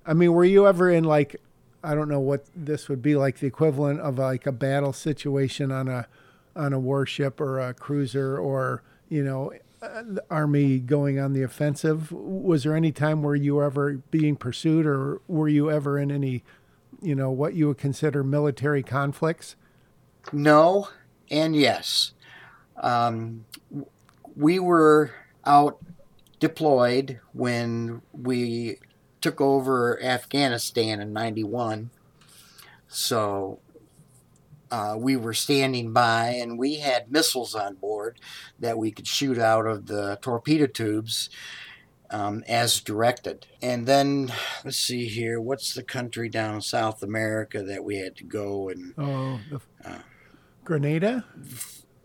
I 0.06 0.14
mean, 0.14 0.32
were 0.32 0.44
you 0.44 0.66
ever 0.66 0.90
in 0.90 1.04
like, 1.04 1.36
I 1.82 1.94
don't 1.94 2.08
know 2.08 2.20
what 2.20 2.44
this 2.54 2.88
would 2.88 3.02
be 3.02 3.16
like 3.16 3.38
the 3.38 3.46
equivalent 3.46 4.00
of 4.00 4.18
like 4.18 4.46
a 4.46 4.52
battle 4.52 4.92
situation 4.92 5.72
on 5.72 5.88
a, 5.88 6.06
on 6.54 6.72
a 6.72 6.78
warship 6.78 7.40
or 7.40 7.60
a 7.60 7.74
cruiser 7.74 8.38
or 8.38 8.82
you 9.08 9.22
know 9.22 9.52
the 9.80 10.24
army 10.30 10.78
going 10.78 11.18
on 11.18 11.32
the 11.32 11.42
offensive. 11.42 12.10
Was 12.12 12.64
there 12.64 12.74
any 12.74 12.92
time 12.92 13.22
where 13.22 13.34
you 13.34 13.56
were 13.56 13.64
ever 13.64 13.94
being 14.10 14.36
pursued, 14.36 14.86
or 14.86 15.20
were 15.28 15.48
you 15.48 15.70
ever 15.70 15.98
in 15.98 16.10
any, 16.10 16.42
you 17.02 17.14
know, 17.14 17.30
what 17.30 17.54
you 17.54 17.68
would 17.68 17.78
consider 17.78 18.24
military 18.24 18.82
conflicts? 18.82 19.56
No, 20.32 20.88
and 21.30 21.54
yes. 21.54 22.12
Um, 22.78 23.44
we 24.34 24.58
were 24.58 25.12
out 25.44 25.78
deployed 26.40 27.20
when 27.32 28.02
we 28.12 28.78
took 29.20 29.40
over 29.40 30.02
Afghanistan 30.02 31.00
in 31.00 31.12
'91. 31.12 31.90
So 32.88 33.60
uh, 34.70 34.96
we 34.98 35.16
were 35.16 35.34
standing 35.34 35.92
by 35.92 36.28
and 36.28 36.58
we 36.58 36.76
had 36.76 37.10
missiles 37.10 37.54
on 37.54 37.74
board 37.74 38.18
that 38.58 38.78
we 38.78 38.90
could 38.90 39.06
shoot 39.06 39.38
out 39.38 39.66
of 39.66 39.86
the 39.86 40.18
torpedo 40.20 40.66
tubes 40.66 41.30
um, 42.10 42.44
as 42.48 42.80
directed. 42.80 43.46
And 43.62 43.86
then, 43.86 44.32
let's 44.64 44.76
see 44.76 45.06
here, 45.06 45.40
what's 45.40 45.74
the 45.74 45.82
country 45.82 46.28
down 46.28 46.60
South 46.62 47.02
America 47.02 47.62
that 47.62 47.84
we 47.84 47.96
had 47.96 48.16
to 48.16 48.24
go 48.24 48.68
and. 48.68 48.94
Oh, 48.98 49.40
uh, 49.84 49.98
Grenada? 50.64 51.24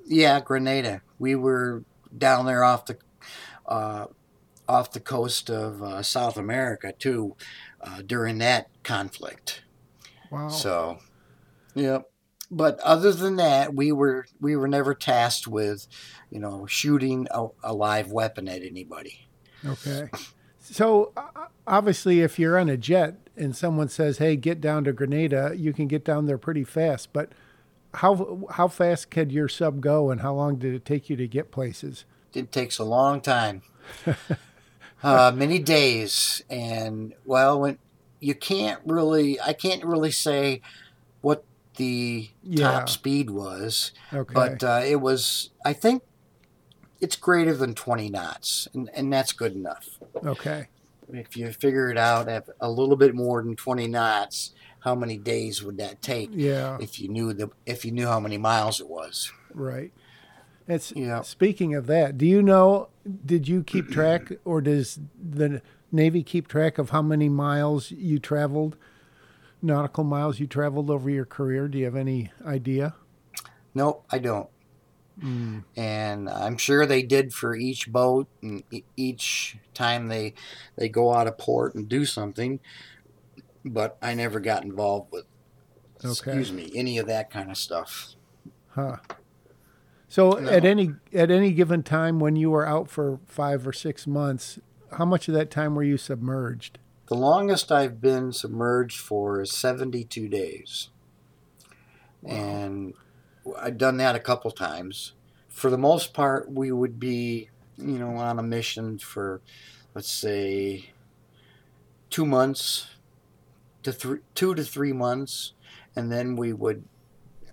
Yeah, 0.05 0.39
Grenada. 0.39 1.01
We 1.19 1.35
were 1.35 1.83
down 2.15 2.45
there 2.45 2.63
off 2.63 2.85
the. 2.85 2.97
Uh, 3.65 4.07
off 4.71 4.91
the 4.91 4.99
coast 4.99 5.49
of 5.49 5.83
uh, 5.83 6.01
South 6.01 6.37
America 6.37 6.93
too, 6.97 7.35
uh, 7.81 8.01
during 8.01 8.37
that 8.39 8.69
conflict. 8.83 9.63
Wow. 10.31 10.47
So, 10.49 10.99
yep 11.75 12.11
but 12.51 12.79
other 12.81 13.13
than 13.13 13.37
that, 13.37 13.73
we 13.73 13.93
were 13.93 14.25
we 14.41 14.57
were 14.57 14.67
never 14.67 14.93
tasked 14.93 15.47
with, 15.47 15.87
you 16.29 16.39
know, 16.39 16.65
shooting 16.67 17.27
a, 17.31 17.47
a 17.63 17.73
live 17.73 18.11
weapon 18.11 18.49
at 18.49 18.61
anybody. 18.61 19.27
Okay. 19.65 20.09
So 20.59 21.13
obviously, 21.65 22.19
if 22.19 22.37
you're 22.37 22.57
on 22.57 22.69
a 22.69 22.77
jet 22.77 23.15
and 23.37 23.55
someone 23.55 23.87
says, 23.87 24.17
"Hey, 24.17 24.35
get 24.35 24.59
down 24.59 24.83
to 24.83 24.91
Grenada," 24.91 25.53
you 25.55 25.71
can 25.71 25.87
get 25.87 26.03
down 26.03 26.25
there 26.25 26.37
pretty 26.37 26.65
fast. 26.65 27.13
But 27.13 27.31
how 27.95 28.47
how 28.51 28.67
fast 28.67 29.09
could 29.09 29.31
your 29.31 29.47
sub 29.47 29.79
go, 29.79 30.11
and 30.11 30.19
how 30.19 30.33
long 30.33 30.57
did 30.57 30.73
it 30.73 30.83
take 30.83 31.09
you 31.09 31.15
to 31.15 31.27
get 31.27 31.51
places? 31.51 32.03
It 32.33 32.51
takes 32.51 32.77
a 32.79 32.83
long 32.83 33.21
time, 33.21 33.61
uh, 35.03 35.31
many 35.35 35.59
days, 35.59 36.43
and 36.49 37.13
well, 37.25 37.59
when 37.59 37.77
you 38.19 38.35
can't 38.35 38.79
really, 38.85 39.39
I 39.41 39.53
can't 39.53 39.83
really 39.83 40.11
say 40.11 40.61
what 41.21 41.43
the 41.75 42.29
yeah. 42.43 42.71
top 42.71 42.89
speed 42.89 43.29
was. 43.29 43.91
Okay. 44.13 44.33
But 44.33 44.63
uh, 44.63 44.81
it 44.85 45.01
was, 45.01 45.49
I 45.65 45.73
think 45.73 46.03
it's 46.99 47.15
greater 47.15 47.53
than 47.53 47.73
20 47.73 48.09
knots, 48.09 48.67
and, 48.73 48.89
and 48.93 49.11
that's 49.11 49.31
good 49.31 49.55
enough. 49.55 49.97
Okay. 50.23 50.67
If 51.11 51.35
you 51.35 51.51
figure 51.51 51.89
it 51.89 51.97
out 51.97 52.29
at 52.29 52.47
a 52.59 52.69
little 52.69 52.95
bit 52.95 53.13
more 53.15 53.41
than 53.41 53.55
20 53.55 53.87
knots, 53.87 54.51
how 54.81 54.95
many 54.95 55.17
days 55.17 55.63
would 55.63 55.77
that 55.77 56.01
take? 56.01 56.29
Yeah. 56.31 56.77
If 56.79 56.99
you 56.99 57.09
knew 57.09 57.33
the 57.33 57.49
if 57.65 57.83
you 57.83 57.91
knew 57.91 58.07
how 58.07 58.19
many 58.19 58.37
miles 58.37 58.79
it 58.79 58.87
was. 58.87 59.31
Right. 59.53 59.91
It's 60.71 60.93
yeah. 60.95 61.21
speaking 61.21 61.75
of 61.75 61.87
that, 61.87 62.17
do 62.17 62.25
you 62.25 62.41
know 62.41 62.87
did 63.25 63.47
you 63.47 63.61
keep 63.61 63.89
track 63.91 64.31
or 64.45 64.61
does 64.61 64.99
the 65.21 65.61
Navy 65.91 66.23
keep 66.23 66.47
track 66.47 66.77
of 66.77 66.91
how 66.91 67.01
many 67.01 67.27
miles 67.27 67.91
you 67.91 68.19
traveled 68.19 68.77
nautical 69.61 70.05
miles 70.05 70.39
you 70.39 70.47
traveled 70.47 70.89
over 70.89 71.09
your 71.09 71.25
career? 71.25 71.67
Do 71.67 71.77
you 71.77 71.85
have 71.85 71.97
any 71.97 72.31
idea? 72.45 72.95
No, 73.75 74.03
I 74.09 74.19
don't. 74.19 74.49
Mm. 75.21 75.65
And 75.75 76.29
I'm 76.29 76.57
sure 76.57 76.85
they 76.85 77.03
did 77.03 77.33
for 77.33 77.53
each 77.53 77.91
boat 77.91 78.27
and 78.41 78.63
each 78.95 79.57
time 79.73 80.07
they 80.07 80.33
they 80.77 80.87
go 80.87 81.13
out 81.13 81.27
of 81.27 81.37
port 81.37 81.75
and 81.75 81.89
do 81.89 82.05
something, 82.05 82.61
but 83.65 83.97
I 84.01 84.13
never 84.13 84.39
got 84.39 84.63
involved 84.63 85.11
with 85.11 85.25
okay. 85.97 86.11
excuse 86.11 86.53
me 86.53 86.71
any 86.73 86.97
of 86.97 87.07
that 87.07 87.29
kind 87.29 87.51
of 87.51 87.57
stuff. 87.57 88.15
Huh. 88.69 88.97
So 90.11 90.31
no. 90.31 90.49
at 90.49 90.65
any 90.65 90.91
at 91.13 91.31
any 91.31 91.53
given 91.53 91.83
time 91.83 92.19
when 92.19 92.35
you 92.35 92.51
were 92.51 92.67
out 92.67 92.89
for 92.89 93.21
5 93.27 93.65
or 93.65 93.71
6 93.71 94.07
months, 94.07 94.59
how 94.97 95.05
much 95.05 95.29
of 95.29 95.33
that 95.35 95.49
time 95.49 95.73
were 95.73 95.83
you 95.83 95.95
submerged? 95.95 96.79
The 97.07 97.15
longest 97.15 97.71
I've 97.71 98.01
been 98.01 98.33
submerged 98.33 98.99
for 98.99 99.39
is 99.39 99.53
72 99.53 100.27
days. 100.27 100.89
Wow. 102.21 102.33
And 102.33 102.93
I've 103.57 103.77
done 103.77 103.95
that 103.97 104.17
a 104.17 104.19
couple 104.19 104.51
times. 104.51 105.13
For 105.47 105.69
the 105.69 105.77
most 105.77 106.13
part, 106.13 106.51
we 106.51 106.73
would 106.73 106.99
be, 106.99 107.49
you 107.77 107.97
know, 107.97 108.17
on 108.17 108.37
a 108.37 108.43
mission 108.43 108.97
for, 108.97 109.39
let's 109.95 110.11
say, 110.11 110.91
two 112.09 112.25
months 112.25 112.87
to 113.83 113.93
three, 113.93 114.19
two 114.35 114.55
to 114.55 114.63
three 114.65 114.91
months, 114.91 115.53
and 115.95 116.11
then 116.11 116.35
we 116.35 116.51
would 116.51 116.83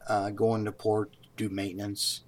uh, 0.08 0.30
go 0.30 0.56
into 0.56 0.72
port, 0.72 1.14
do 1.36 1.48
maintenance, 1.48 2.22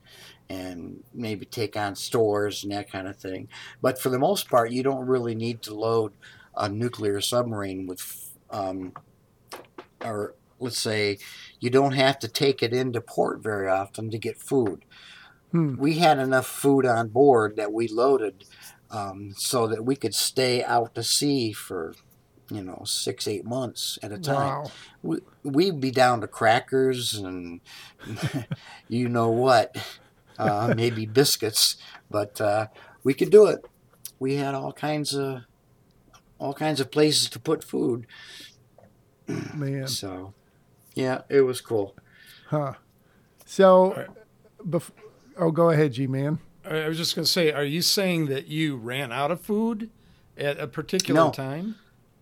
and 0.51 1.05
maybe 1.15 1.47
take 1.47 1.77
on 1.77 1.95
stores 1.95 2.65
and 2.65 2.73
that 2.73 2.91
kind 2.91 3.07
of 3.07 3.17
thing. 3.17 3.49
But 3.81 4.01
for 4.01 4.09
the 4.09 4.19
most 4.19 4.51
part, 4.51 4.73
you 4.73 4.83
don't 4.83 5.07
really 5.07 5.37
need 5.37 5.63
to 5.63 5.75
load 5.75 6.13
a 6.57 6.69
nuclear 6.69 7.21
submarine 7.21 7.87
with, 7.87 8.33
um, 8.51 8.93
or 10.05 10.35
let's 10.59 10.79
say, 10.79 11.19
you 11.61 11.71
don't 11.71 11.93
have 11.93 12.19
to 12.19 12.29
take 12.29 12.65
it 12.65 12.73
into 12.73 13.01
port 13.01 13.41
very 13.41 13.69
often 13.69 14.11
to 14.11 14.19
get 14.19 14.39
food. 14.39 14.85
Hmm. 15.53 15.77
We 15.77 15.99
had 15.99 16.19
enough 16.19 16.47
food 16.47 16.85
on 16.85 17.09
board 17.09 17.55
that 17.57 17.73
we 17.73 17.87
loaded 17.87 18.45
um, 18.91 19.35
so 19.37 19.69
that 19.69 19.85
we 19.85 19.95
could 19.95 20.17
stay 20.17 20.65
out 20.65 20.97
to 20.97 21.05
sea 21.05 21.53
for, 21.53 21.95
you 22.51 22.63
know, 22.63 22.83
six, 22.85 23.29
eight 23.29 23.45
months 23.45 24.01
at 24.03 24.11
a 24.11 24.19
time. 24.19 24.65
Wow. 24.65 24.71
We, 25.05 25.19
we'd 25.45 25.81
be 25.81 25.93
down 25.93 26.21
to 26.23 26.27
crackers 26.27 27.15
and 27.15 27.61
you 28.89 29.09
know 29.09 29.29
what, 29.29 29.77
uh, 30.41 30.73
maybe 30.77 31.07
biscuits, 31.07 31.77
but 32.11 32.41
uh, 32.41 32.67
we 33.05 33.15
could 33.15 33.31
do 33.31 33.47
it. 33.47 33.65
We 34.19 34.37
had 34.37 34.55
all 34.55 34.73
kinds 34.73 35.15
of 35.15 35.43
all 36.39 36.55
kinds 36.55 36.81
of 36.81 36.91
places 36.91 37.29
to 37.31 37.39
put 37.39 37.63
food. 37.63 38.07
Man. 39.55 39.87
So, 39.89 40.33
yeah, 40.95 41.23
it 41.29 41.43
was 41.43 41.61
cool. 41.61 41.95
Huh. 42.49 42.75
So, 43.47 44.07
bef- 44.67 44.91
oh, 45.37 45.51
go 45.51 45.71
ahead, 45.71 45.93
G 45.93 46.07
man. 46.07 46.39
I 46.65 46.89
was 46.89 46.97
just 46.97 47.15
going 47.15 47.25
to 47.25 47.31
say, 47.31 47.53
are 47.53 47.65
you 47.65 47.83
saying 47.83 48.27
that 48.27 48.47
you 48.49 48.77
ran 48.77 49.13
out 49.13 49.31
of 49.31 49.41
food 49.41 49.91
at 50.37 50.59
a 50.59 50.67
particular 50.67 51.21
No. 51.25 51.31
time 51.31 51.77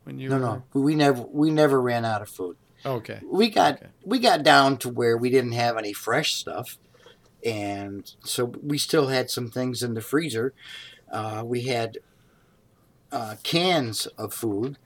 when 0.05 0.19
you 0.19 0.29
No, 0.31 0.37
were? 0.37 0.41
no, 0.41 0.63
we 0.81 0.95
never 0.95 1.23
we 1.23 1.51
never 1.51 1.81
ran 1.81 2.05
out 2.05 2.23
of 2.23 2.29
food. 2.29 2.57
Okay. 2.87 3.21
We 3.31 3.51
got 3.51 3.75
Okay. 3.75 3.87
we 4.05 4.19
got 4.21 4.43
down 4.43 4.77
to 4.79 4.89
where 4.89 5.17
we 5.17 5.31
didn't 5.31 5.53
have 5.53 5.77
any 5.77 5.93
fresh 5.93 6.35
stuff, 6.35 6.79
and 7.44 8.12
so 8.24 8.46
we 8.62 8.79
still 8.79 9.09
had 9.09 9.31
some 9.31 9.51
things 9.51 9.83
in 9.83 9.94
the 9.94 10.01
freezer. 10.01 10.53
Uh, 11.11 11.42
we 11.44 11.62
had 11.62 11.98
uh, 13.12 13.37
cans 13.42 14.07
of 14.18 14.35
food 14.35 14.77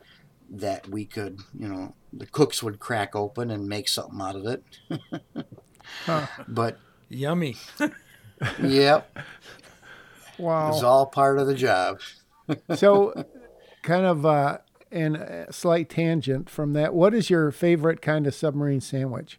that 0.48 0.88
we 0.88 1.04
could, 1.04 1.40
you 1.58 1.68
know, 1.68 1.94
the 2.12 2.26
cooks 2.26 2.62
would 2.62 2.78
crack 2.78 3.16
open 3.16 3.50
and 3.50 3.68
make 3.68 3.88
something 3.88 4.20
out 4.20 4.36
of 4.36 4.46
it. 4.46 4.62
Huh. 6.06 6.26
But 6.48 6.78
Yummy. 7.08 7.56
yep, 8.62 9.16
Wow. 10.38 10.66
it 10.68 10.72
was 10.72 10.82
all 10.82 11.06
part 11.06 11.38
of 11.38 11.46
the 11.46 11.54
job. 11.54 12.00
so, 12.74 13.24
kind 13.82 14.04
of 14.06 14.26
uh, 14.26 14.58
and 14.90 15.16
a 15.16 15.52
slight 15.52 15.88
tangent 15.88 16.50
from 16.50 16.72
that. 16.74 16.92
What 16.94 17.14
is 17.14 17.30
your 17.30 17.50
favorite 17.50 18.02
kind 18.02 18.26
of 18.26 18.34
submarine 18.34 18.80
sandwich? 18.80 19.38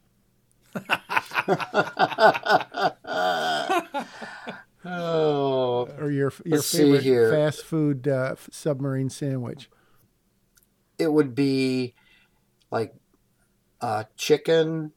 Oh, 4.86 5.88
Or 5.98 6.12
your 6.12 6.32
your 6.46 6.58
Let's 6.58 6.76
favorite 6.76 7.32
fast 7.32 7.64
food 7.64 8.08
uh, 8.08 8.36
submarine 8.52 9.10
sandwich? 9.10 9.70
it 11.00 11.12
would 11.12 11.34
be 11.34 11.96
like 12.70 12.94
uh, 13.82 14.04
chicken 14.16 14.92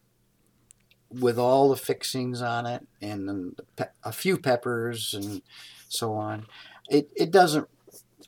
with 1.09 1.39
all 1.39 1.71
the 1.71 1.77
fixings 1.77 2.43
on 2.43 2.67
it 2.67 2.87
and 3.01 3.27
then 3.29 3.55
the 3.57 3.63
pe- 3.77 3.91
a 4.05 4.13
few 4.13 4.37
peppers 4.37 5.15
and 5.15 5.41
so 5.89 6.13
on. 6.15 6.47
It 6.91 7.09
it 7.17 7.31
doesn't. 7.31 7.67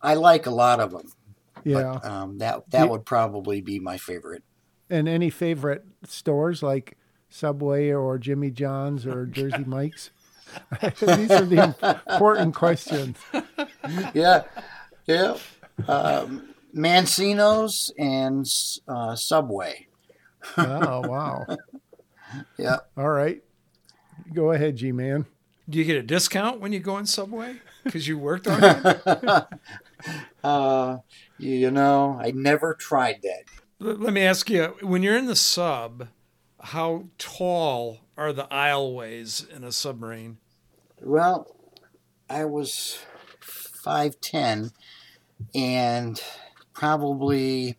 I 0.01 0.15
like 0.15 0.47
a 0.47 0.51
lot 0.51 0.81
of 0.81 0.93
them. 0.93 1.13
Yeah. 1.65 1.99
But, 2.03 2.09
um, 2.11 2.39
that 2.39 2.71
that 2.71 2.85
You- 2.85 2.91
would 2.91 3.05
probably 3.05 3.61
be 3.61 3.79
my 3.81 3.97
favorite. 3.99 4.43
and 4.89 5.09
any 5.09 5.29
favorite 5.29 5.85
stores 6.05 6.63
like 6.63 6.97
Subway 7.29 7.91
or 7.91 8.19
Jimmy 8.19 8.51
John's 8.51 9.07
or 9.07 9.27
Jersey 9.39 9.65
Mike's? 9.65 10.11
These 10.81 11.31
are 11.31 11.45
the 11.45 11.75
important 12.09 12.55
questions. 12.55 13.17
Yeah, 14.13 14.43
yeah. 15.07 15.39
Um, 15.87 16.55
Mancino's 16.75 17.91
and 17.99 18.47
uh, 18.87 19.17
Subway. 19.17 19.87
Oh, 20.59 21.09
wow. 21.09 21.47
Yeah. 22.59 22.79
All 22.99 23.09
right. 23.09 23.43
Go 24.35 24.53
ahead, 24.53 24.77
G 24.77 24.93
Man. 24.93 25.25
Do 25.69 25.79
you 25.79 25.85
get 25.85 25.97
a 25.97 26.03
discount 26.03 26.61
when 26.61 26.73
you 26.73 26.81
go 26.81 26.95
on 26.95 27.07
Subway 27.07 27.57
because 27.85 28.07
you 28.07 28.19
worked 28.19 28.47
on 28.47 28.61
it? 28.63 29.47
Uh, 30.45 30.99
you 31.39 31.71
know, 31.71 32.19
I 32.21 32.31
never 32.33 32.75
tried 32.75 33.21
that. 33.23 33.45
Let 33.79 34.01
let 34.01 34.13
me 34.13 34.23
ask 34.23 34.51
you: 34.51 34.77
When 34.83 35.03
you're 35.03 35.17
in 35.17 35.27
the 35.27 35.37
sub, 35.37 36.09
how 36.61 37.11
tall 37.19 38.01
are 38.17 38.33
the 38.33 38.47
aisleways 38.49 39.49
in 39.49 39.65
a 39.65 39.73
submarine? 39.73 40.39
Well, 41.01 41.47
I 42.29 42.45
was 42.45 42.99
5'10 43.41 44.73
and 45.55 46.23
probably 46.73 47.79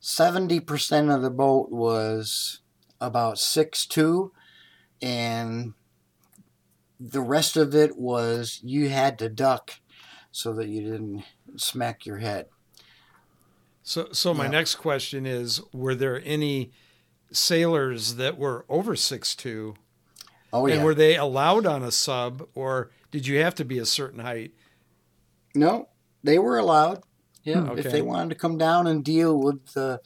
70% 0.00 1.14
of 1.14 1.22
the 1.22 1.30
boat 1.30 1.70
was 1.70 2.60
about 3.00 3.38
6'2 3.38 4.32
and 5.02 5.74
the 6.98 7.20
rest 7.20 7.56
of 7.56 7.74
it 7.74 7.96
was 7.96 8.60
you 8.62 8.88
had 8.88 9.18
to 9.18 9.28
duck 9.28 9.80
so 10.30 10.52
that 10.54 10.68
you 10.68 10.82
didn't 10.82 11.24
smack 11.56 12.06
your 12.06 12.18
head. 12.18 12.48
So, 13.82 14.08
so 14.12 14.34
my 14.34 14.44
Yeah. 14.44 14.50
next 14.50 14.76
question 14.76 15.26
is: 15.26 15.60
Were 15.72 15.94
there 15.94 16.20
any 16.24 16.72
sailors 17.32 18.16
that 18.16 18.38
were 18.38 18.64
over 18.68 18.96
six 18.96 19.34
two, 19.34 19.74
Oh, 20.52 20.64
and 20.64 20.68
yeah. 20.70 20.76
And 20.76 20.84
were 20.84 20.94
they 20.94 21.16
allowed 21.16 21.66
on 21.66 21.82
a 21.82 21.90
sub, 21.90 22.48
or 22.54 22.90
did 23.10 23.26
you 23.26 23.40
have 23.40 23.54
to 23.56 23.64
be 23.64 23.78
a 23.78 23.86
certain 23.86 24.20
height? 24.20 24.52
No, 25.54 25.88
they 26.22 26.38
were 26.38 26.58
allowed. 26.58 27.02
Yeah, 27.42 27.62
Hmm, 27.62 27.78
if 27.78 27.90
they 27.90 28.02
wanted 28.02 28.30
to 28.30 28.34
come 28.40 28.58
down 28.58 28.86
and 28.86 29.04
deal 29.04 29.38
with 29.38 29.72
the, 29.74 30.00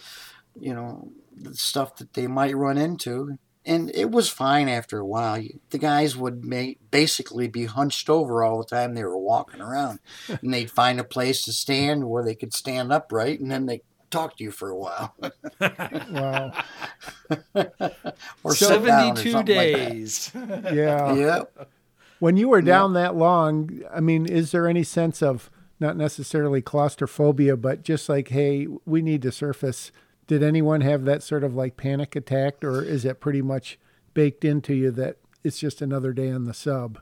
you 0.59 0.75
know, 0.75 1.11
the 1.35 1.55
stuff 1.55 1.97
that 1.97 2.13
they 2.15 2.27
might 2.27 2.55
run 2.57 2.77
into, 2.77 3.39
and 3.65 3.91
it 3.95 4.11
was 4.11 4.29
fine 4.29 4.69
after 4.69 4.99
a 4.99 5.07
while. 5.07 5.43
The 5.71 5.79
guys 5.79 6.17
would 6.17 6.45
make 6.45 6.79
basically 6.91 7.49
be 7.49 7.67
hunched 7.67 8.11
over 8.11 8.43
all 8.43 8.59
the 8.59 8.65
time 8.65 8.95
they 8.95 9.05
were 9.05 9.19
walking 9.19 9.61
around, 9.61 10.01
and 10.29 10.53
they'd 10.53 10.71
find 10.71 10.99
a 11.01 11.05
place 11.05 11.45
to 11.45 11.53
stand 11.53 12.09
where 12.09 12.25
they 12.25 12.35
could 12.35 12.53
stand 12.53 12.93
upright, 12.93 13.41
and 13.41 13.51
then 13.51 13.67
they 13.67 13.83
talk 14.11 14.37
to 14.37 14.45
you 14.45 14.51
for 14.51 14.71
a 14.71 14.77
while, 14.77 15.15
Wow. 16.11 16.53
or 17.55 18.55
sit 18.55 18.85
down 18.85 19.13
or 19.15 19.17
Seventy-two 19.17 19.33
like 19.33 19.47
days. 19.47 20.33
Yeah. 20.35 21.15
Yep. 21.15 21.69
When 22.19 22.37
you 22.37 22.49
were 22.49 22.61
down 22.61 22.93
that 22.95 23.17
long, 23.17 23.81
I 23.95 24.01
mean, 24.01 24.27
is 24.27 24.53
there 24.53 24.67
any 24.69 24.83
sense 24.83 25.23
of 25.23 25.51
not 25.79 25.97
necessarily 25.97 26.61
claustrophobia, 26.61 27.57
but 27.57 27.83
just 27.83 28.09
like, 28.11 28.29
hey, 28.29 28.67
we 28.85 29.01
need 29.01 29.23
to 29.23 29.33
surface? 29.33 29.91
Did 30.27 30.43
anyone 30.43 30.83
have 30.83 31.05
that 31.07 31.23
sort 31.23 31.43
of 31.43 31.55
like 31.55 31.77
panic 31.79 32.15
attack, 32.15 32.63
or 32.63 32.83
is 32.83 33.05
it 33.07 33.21
pretty 33.21 33.41
much 33.43 33.79
baked 34.13 34.45
into 34.45 34.75
you 34.75 34.91
that 34.91 35.17
it's 35.43 35.59
just 35.59 35.81
another 35.81 36.13
day 36.13 36.31
on 36.31 36.45
the 36.45 36.55
sub? 36.55 37.01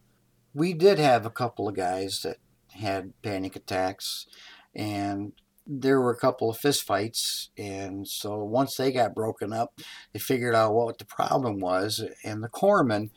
we 0.55 0.73
did 0.73 0.99
have 0.99 1.25
a 1.27 1.31
couple 1.31 1.69
of 1.69 1.77
guys 1.77 2.23
that 2.23 2.39
had 2.73 3.13
panic 3.23 3.55
attacks 3.55 4.27
and 4.75 5.33
there 5.71 6.01
were 6.01 6.11
a 6.11 6.19
couple 6.19 6.49
of 6.51 6.59
fistfights, 6.59 7.49
and 7.59 8.09
so 8.09 8.43
once 8.43 8.77
they 8.77 8.91
got 8.91 9.15
broken 9.15 9.53
up 9.53 9.73
they 10.13 10.19
figured 10.19 10.55
out 10.55 10.75
what 10.75 10.99
the 10.99 11.05
problem 11.05 11.61
was 11.61 12.03
and 12.25 12.43
the 12.43 12.49
corpsman 12.49 13.11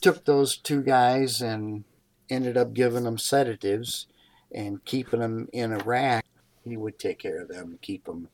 took 0.00 0.24
those 0.24 0.56
two 0.56 0.82
guys 0.82 1.40
and 1.40 1.84
ended 2.30 2.56
up 2.56 2.72
giving 2.72 3.02
them 3.04 3.18
sedatives 3.18 4.06
and 4.54 4.84
keeping 4.84 5.20
them 5.20 5.48
in 5.52 5.72
a 5.72 5.78
rack 5.78 6.24
he 6.64 6.76
would 6.76 6.98
take 6.98 7.18
care 7.18 7.42
of 7.42 7.48
them 7.48 7.78
keep 7.82 8.04
them 8.04 8.28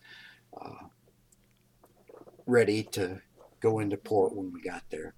uh, 0.60 0.86
ready 2.46 2.82
to 2.82 3.22
go 3.60 3.78
into 3.78 3.96
port 3.96 4.34
when 4.36 4.52
we 4.52 4.60
got 4.60 4.82
there 4.90 5.14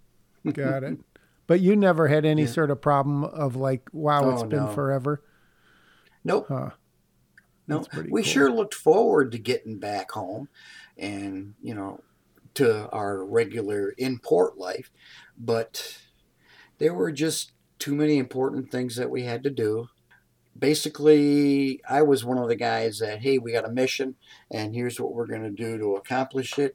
Got 0.52 0.84
it. 0.84 0.98
But 1.46 1.60
you 1.60 1.76
never 1.76 2.08
had 2.08 2.24
any 2.24 2.42
Yeah. 2.42 2.48
sort 2.48 2.70
of 2.70 2.80
problem 2.80 3.24
of 3.24 3.56
like, 3.56 3.88
wow, 3.92 4.30
it's 4.30 4.42
been 4.44 4.66
no. 4.66 4.74
forever. 4.74 5.22
nope 6.24 6.46
Huh. 6.48 6.70
No, 7.68 7.84
we 7.94 8.22
cool. 8.22 8.22
sure 8.22 8.50
looked 8.50 8.74
forward 8.74 9.32
to 9.32 9.38
getting 9.38 9.78
back 9.78 10.12
home 10.12 10.48
and, 10.96 11.54
you 11.62 11.74
know, 11.74 12.00
to 12.54 12.88
our 12.90 13.24
regular 13.24 13.90
in 13.98 14.18
port 14.18 14.56
life, 14.56 14.90
but 15.36 15.98
there 16.78 16.94
were 16.94 17.12
just 17.12 17.52
too 17.78 17.94
many 17.94 18.18
important 18.18 18.70
things 18.70 18.96
that 18.96 19.10
we 19.10 19.24
had 19.24 19.42
to 19.42 19.50
do. 19.50 19.88
basically, 20.58 21.80
I 21.88 22.02
was 22.02 22.24
one 22.24 22.38
of 22.38 22.48
the 22.48 22.56
guys 22.56 22.98
that, 22.98 23.20
hey, 23.20 23.38
we 23.38 23.52
got 23.52 23.64
a 23.68 23.70
mission, 23.70 24.16
and 24.50 24.74
here's 24.74 25.00
what 25.00 25.14
we're 25.14 25.26
going 25.26 25.42
to 25.42 25.50
do 25.50 25.78
to 25.78 25.96
accomplish 25.96 26.58
it. 26.58 26.74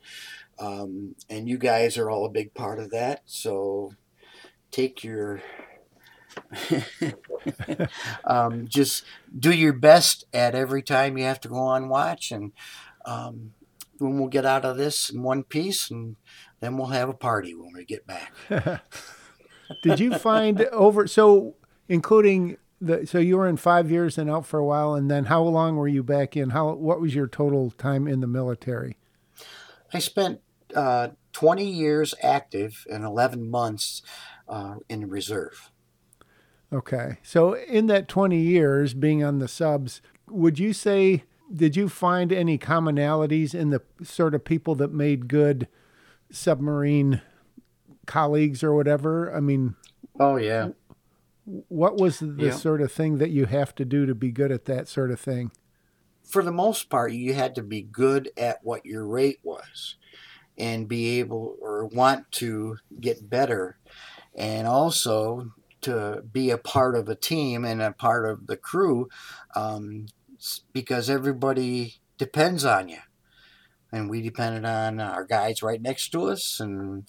Um, 0.59 1.15
and 1.29 1.47
you 1.47 1.57
guys 1.57 1.97
are 1.97 2.09
all 2.09 2.25
a 2.25 2.29
big 2.29 2.53
part 2.53 2.79
of 2.79 2.91
that. 2.91 3.23
So 3.25 3.93
take 4.69 5.03
your. 5.03 5.41
um, 8.25 8.67
just 8.67 9.03
do 9.37 9.51
your 9.51 9.73
best 9.73 10.25
at 10.33 10.55
every 10.55 10.81
time 10.81 11.17
you 11.17 11.23
have 11.23 11.39
to 11.41 11.49
go 11.49 11.55
on 11.57 11.89
watch, 11.89 12.31
and 12.31 12.51
um, 13.05 13.53
when 13.97 14.19
we'll 14.19 14.29
get 14.29 14.45
out 14.45 14.65
of 14.65 14.77
this 14.77 15.09
in 15.09 15.21
one 15.23 15.43
piece, 15.43 15.89
and 15.89 16.15
then 16.59 16.77
we'll 16.77 16.87
have 16.87 17.09
a 17.09 17.13
party 17.13 17.53
when 17.55 17.73
we 17.73 17.85
get 17.85 18.05
back. 18.05 18.33
Did 19.83 19.99
you 19.99 20.17
find 20.17 20.61
over 20.65 21.07
so 21.07 21.55
including 21.87 22.57
the 22.81 23.05
so 23.05 23.19
you 23.19 23.37
were 23.37 23.47
in 23.47 23.57
five 23.57 23.91
years 23.91 24.17
and 24.17 24.29
out 24.29 24.45
for 24.45 24.59
a 24.59 24.65
while, 24.65 24.95
and 24.95 25.09
then 25.09 25.25
how 25.25 25.43
long 25.43 25.75
were 25.75 25.87
you 25.87 26.03
back 26.03 26.35
in? 26.35 26.49
How 26.49 26.73
what 26.73 26.99
was 26.99 27.15
your 27.15 27.27
total 27.27 27.71
time 27.71 28.07
in 28.07 28.19
the 28.19 28.27
military? 28.27 28.97
I 29.93 29.99
spent 29.99 30.41
uh, 30.75 31.09
20 31.33 31.65
years 31.65 32.13
active 32.21 32.85
and 32.91 33.03
11 33.03 33.49
months 33.49 34.01
uh, 34.47 34.75
in 34.89 35.09
reserve. 35.09 35.69
Okay. 36.73 37.17
So, 37.21 37.53
in 37.53 37.87
that 37.87 38.07
20 38.07 38.37
years 38.37 38.93
being 38.93 39.23
on 39.23 39.39
the 39.39 39.47
subs, 39.47 40.01
would 40.29 40.57
you 40.57 40.73
say, 40.73 41.23
did 41.53 41.75
you 41.75 41.89
find 41.89 42.31
any 42.31 42.57
commonalities 42.57 43.53
in 43.53 43.71
the 43.71 43.81
sort 44.03 44.33
of 44.33 44.45
people 44.45 44.75
that 44.75 44.93
made 44.93 45.27
good 45.27 45.67
submarine 46.31 47.21
colleagues 48.05 48.63
or 48.63 48.73
whatever? 48.73 49.35
I 49.35 49.41
mean, 49.41 49.75
oh, 50.19 50.37
yeah. 50.37 50.69
What 51.43 51.97
was 51.97 52.19
the 52.19 52.45
yeah. 52.45 52.51
sort 52.51 52.81
of 52.81 52.91
thing 52.91 53.17
that 53.17 53.31
you 53.31 53.45
have 53.45 53.75
to 53.75 53.83
do 53.83 54.05
to 54.05 54.15
be 54.15 54.31
good 54.31 54.51
at 54.51 54.65
that 54.65 54.87
sort 54.87 55.11
of 55.11 55.19
thing? 55.19 55.51
For 56.23 56.43
the 56.43 56.51
most 56.51 56.89
part, 56.89 57.11
you 57.11 57.33
had 57.33 57.55
to 57.55 57.63
be 57.63 57.81
good 57.81 58.29
at 58.37 58.63
what 58.63 58.85
your 58.85 59.05
rate 59.05 59.39
was 59.43 59.95
and 60.57 60.87
be 60.87 61.19
able 61.19 61.57
or 61.59 61.87
want 61.87 62.31
to 62.33 62.77
get 62.99 63.29
better 63.29 63.79
and 64.35 64.67
also 64.67 65.51
to 65.81 66.23
be 66.31 66.49
a 66.49 66.57
part 66.57 66.95
of 66.95 67.09
a 67.09 67.15
team 67.15 67.65
and 67.65 67.81
a 67.81 67.91
part 67.91 68.29
of 68.29 68.47
the 68.47 68.57
crew 68.57 69.09
um, 69.55 70.07
because 70.73 71.09
everybody 71.09 71.95
depends 72.17 72.65
on 72.65 72.89
you 72.89 72.99
and 73.91 74.09
we 74.09 74.21
depended 74.21 74.65
on 74.65 74.99
our 74.99 75.25
guys 75.25 75.61
right 75.61 75.81
next 75.81 76.09
to 76.09 76.29
us 76.29 76.59
and 76.59 77.05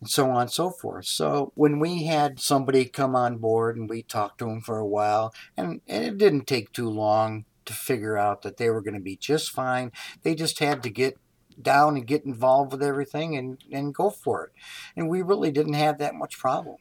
and 0.00 0.10
so 0.10 0.30
on 0.30 0.42
and 0.42 0.50
so 0.50 0.70
forth. 0.70 1.06
So 1.06 1.52
when 1.54 1.78
we 1.78 2.04
had 2.04 2.38
somebody 2.38 2.84
come 2.84 3.16
on 3.16 3.38
board 3.38 3.76
and 3.76 3.88
we 3.88 4.02
talked 4.02 4.38
to 4.38 4.44
them 4.44 4.60
for 4.60 4.78
a 4.78 4.86
while, 4.86 5.34
and, 5.56 5.80
and 5.88 6.04
it 6.04 6.18
didn't 6.18 6.46
take 6.46 6.72
too 6.72 6.88
long 6.88 7.46
to 7.64 7.72
figure 7.72 8.16
out 8.16 8.42
that 8.42 8.58
they 8.58 8.70
were 8.70 8.82
going 8.82 8.94
to 8.94 9.00
be 9.00 9.16
just 9.16 9.50
fine. 9.50 9.92
They 10.22 10.34
just 10.34 10.58
had 10.58 10.82
to 10.82 10.90
get 10.90 11.16
down 11.60 11.96
and 11.96 12.06
get 12.06 12.24
involved 12.24 12.72
with 12.72 12.82
everything 12.82 13.36
and, 13.36 13.58
and 13.72 13.94
go 13.94 14.10
for 14.10 14.44
it. 14.44 14.52
And 14.94 15.08
we 15.08 15.22
really 15.22 15.50
didn't 15.50 15.72
have 15.72 15.98
that 15.98 16.14
much 16.14 16.38
problem. 16.38 16.76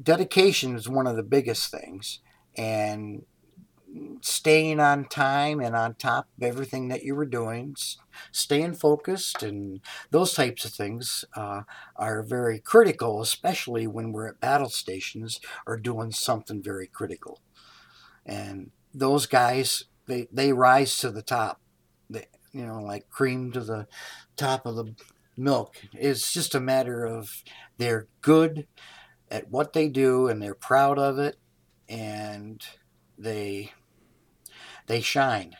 Dedication 0.00 0.76
is 0.76 0.88
one 0.88 1.06
of 1.06 1.16
the 1.16 1.22
biggest 1.22 1.70
things. 1.70 2.20
And 2.56 3.24
staying 4.20 4.80
on 4.80 5.04
time 5.04 5.60
and 5.60 5.74
on 5.74 5.94
top 5.94 6.28
of 6.36 6.42
everything 6.42 6.88
that 6.88 7.02
you 7.02 7.14
were 7.14 7.26
doing, 7.26 7.74
staying 8.32 8.74
focused, 8.74 9.42
and 9.42 9.80
those 10.10 10.34
types 10.34 10.64
of 10.64 10.72
things 10.72 11.24
uh, 11.34 11.62
are 11.96 12.22
very 12.22 12.58
critical, 12.60 13.20
especially 13.20 13.86
when 13.86 14.12
we're 14.12 14.28
at 14.28 14.40
battle 14.40 14.68
stations 14.68 15.40
or 15.66 15.76
doing 15.76 16.12
something 16.12 16.62
very 16.62 16.86
critical. 16.86 17.40
And 18.24 18.70
those 18.94 19.26
guys, 19.26 19.84
they, 20.06 20.28
they 20.32 20.52
rise 20.52 20.96
to 20.98 21.10
the 21.10 21.22
top 21.22 21.60
they, 22.08 22.26
you 22.52 22.66
know, 22.66 22.80
like 22.80 23.08
cream 23.08 23.52
to 23.52 23.60
the 23.60 23.86
top 24.36 24.66
of 24.66 24.76
the 24.76 24.94
milk. 25.36 25.76
It's 25.92 26.32
just 26.32 26.54
a 26.54 26.60
matter 26.60 27.04
of 27.04 27.42
they're 27.78 28.08
good 28.20 28.66
at 29.30 29.50
what 29.50 29.72
they 29.72 29.88
do 29.88 30.28
and 30.28 30.42
they're 30.42 30.54
proud 30.54 30.98
of 30.98 31.18
it 31.18 31.36
and 31.88 32.64
they 33.18 33.72
they 34.86 35.00
shine. 35.00 35.56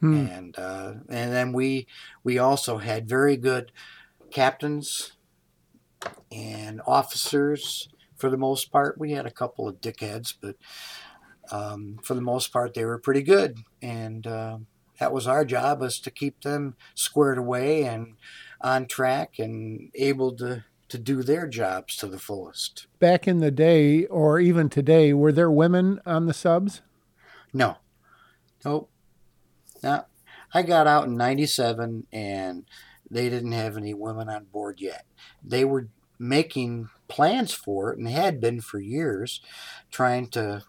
Hmm. 0.00 0.26
And 0.26 0.58
uh, 0.58 0.94
and 1.08 1.32
then 1.32 1.52
we 1.52 1.86
we 2.22 2.38
also 2.38 2.78
had 2.78 3.08
very 3.08 3.36
good 3.36 3.72
captains 4.30 5.12
and 6.30 6.80
officers 6.86 7.88
for 8.16 8.30
the 8.30 8.36
most 8.36 8.70
part. 8.70 8.98
We 8.98 9.12
had 9.12 9.26
a 9.26 9.30
couple 9.30 9.68
of 9.68 9.80
dickheads, 9.80 10.34
but 10.40 10.56
um, 11.50 11.98
for 12.02 12.14
the 12.14 12.20
most 12.20 12.52
part, 12.52 12.74
they 12.74 12.84
were 12.84 12.98
pretty 12.98 13.22
good. 13.22 13.58
And 13.80 14.26
uh, 14.26 14.58
that 14.98 15.12
was 15.12 15.26
our 15.26 15.44
job 15.44 15.80
was 15.80 15.98
to 16.00 16.10
keep 16.10 16.42
them 16.42 16.76
squared 16.94 17.38
away 17.38 17.84
and 17.84 18.16
on 18.60 18.86
track 18.86 19.38
and 19.38 19.90
able 19.94 20.32
to 20.36 20.64
to 20.88 20.98
do 20.98 21.22
their 21.22 21.46
jobs 21.46 21.96
to 21.96 22.06
the 22.06 22.18
fullest. 22.18 22.86
Back 22.98 23.26
in 23.26 23.38
the 23.38 23.50
day, 23.50 24.06
or 24.06 24.38
even 24.38 24.68
today, 24.68 25.12
were 25.12 25.32
there 25.32 25.50
women 25.50 26.00
on 26.06 26.26
the 26.26 26.34
subs? 26.34 26.82
No, 27.52 27.76
nope. 28.64 28.90
Now, 29.82 30.06
I 30.54 30.62
got 30.62 30.86
out 30.86 31.06
in 31.06 31.16
'97, 31.16 32.06
and 32.12 32.64
they 33.10 33.28
didn't 33.28 33.52
have 33.52 33.76
any 33.76 33.94
women 33.94 34.28
on 34.28 34.44
board 34.44 34.80
yet. 34.80 35.04
They 35.42 35.64
were 35.64 35.88
making 36.18 36.88
plans 37.08 37.52
for 37.52 37.92
it, 37.92 37.98
and 37.98 38.08
had 38.08 38.40
been 38.40 38.60
for 38.60 38.78
years, 38.78 39.40
trying 39.90 40.28
to 40.28 40.62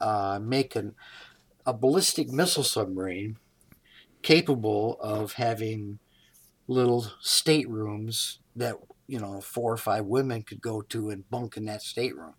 uh, 0.00 0.38
make 0.42 0.76
an 0.76 0.94
a 1.66 1.72
ballistic 1.72 2.30
missile 2.30 2.62
submarine 2.62 3.38
capable 4.22 4.98
of 5.00 5.34
having 5.34 5.98
little 6.66 7.06
staterooms 7.20 8.38
that 8.56 8.76
you 9.06 9.18
know 9.18 9.40
four 9.40 9.72
or 9.72 9.76
five 9.76 10.06
women 10.06 10.42
could 10.42 10.60
go 10.60 10.80
to 10.82 11.10
and 11.10 11.28
bunk 11.30 11.56
in 11.56 11.64
that 11.66 11.82
stateroom. 11.82 12.34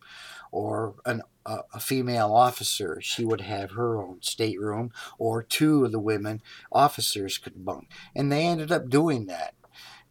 Or 0.52 0.96
an, 1.06 1.22
a, 1.46 1.60
a, 1.74 1.80
female 1.82 2.32
officer 2.32 3.00
she 3.02 3.26
would 3.26 3.42
have 3.42 3.72
her 3.72 4.02
own 4.02 4.22
stateroom 4.22 4.92
or 5.20 5.44
two 5.44 5.84
of 5.84 5.92
the 5.92 6.00
women 6.00 6.42
officers 6.72 7.38
could 7.38 7.66
bunk. 7.66 7.90
And 8.16 8.32
they 8.32 8.46
ended 8.46 8.72
up 8.72 8.90
doing 8.90 9.26
that. 9.26 9.54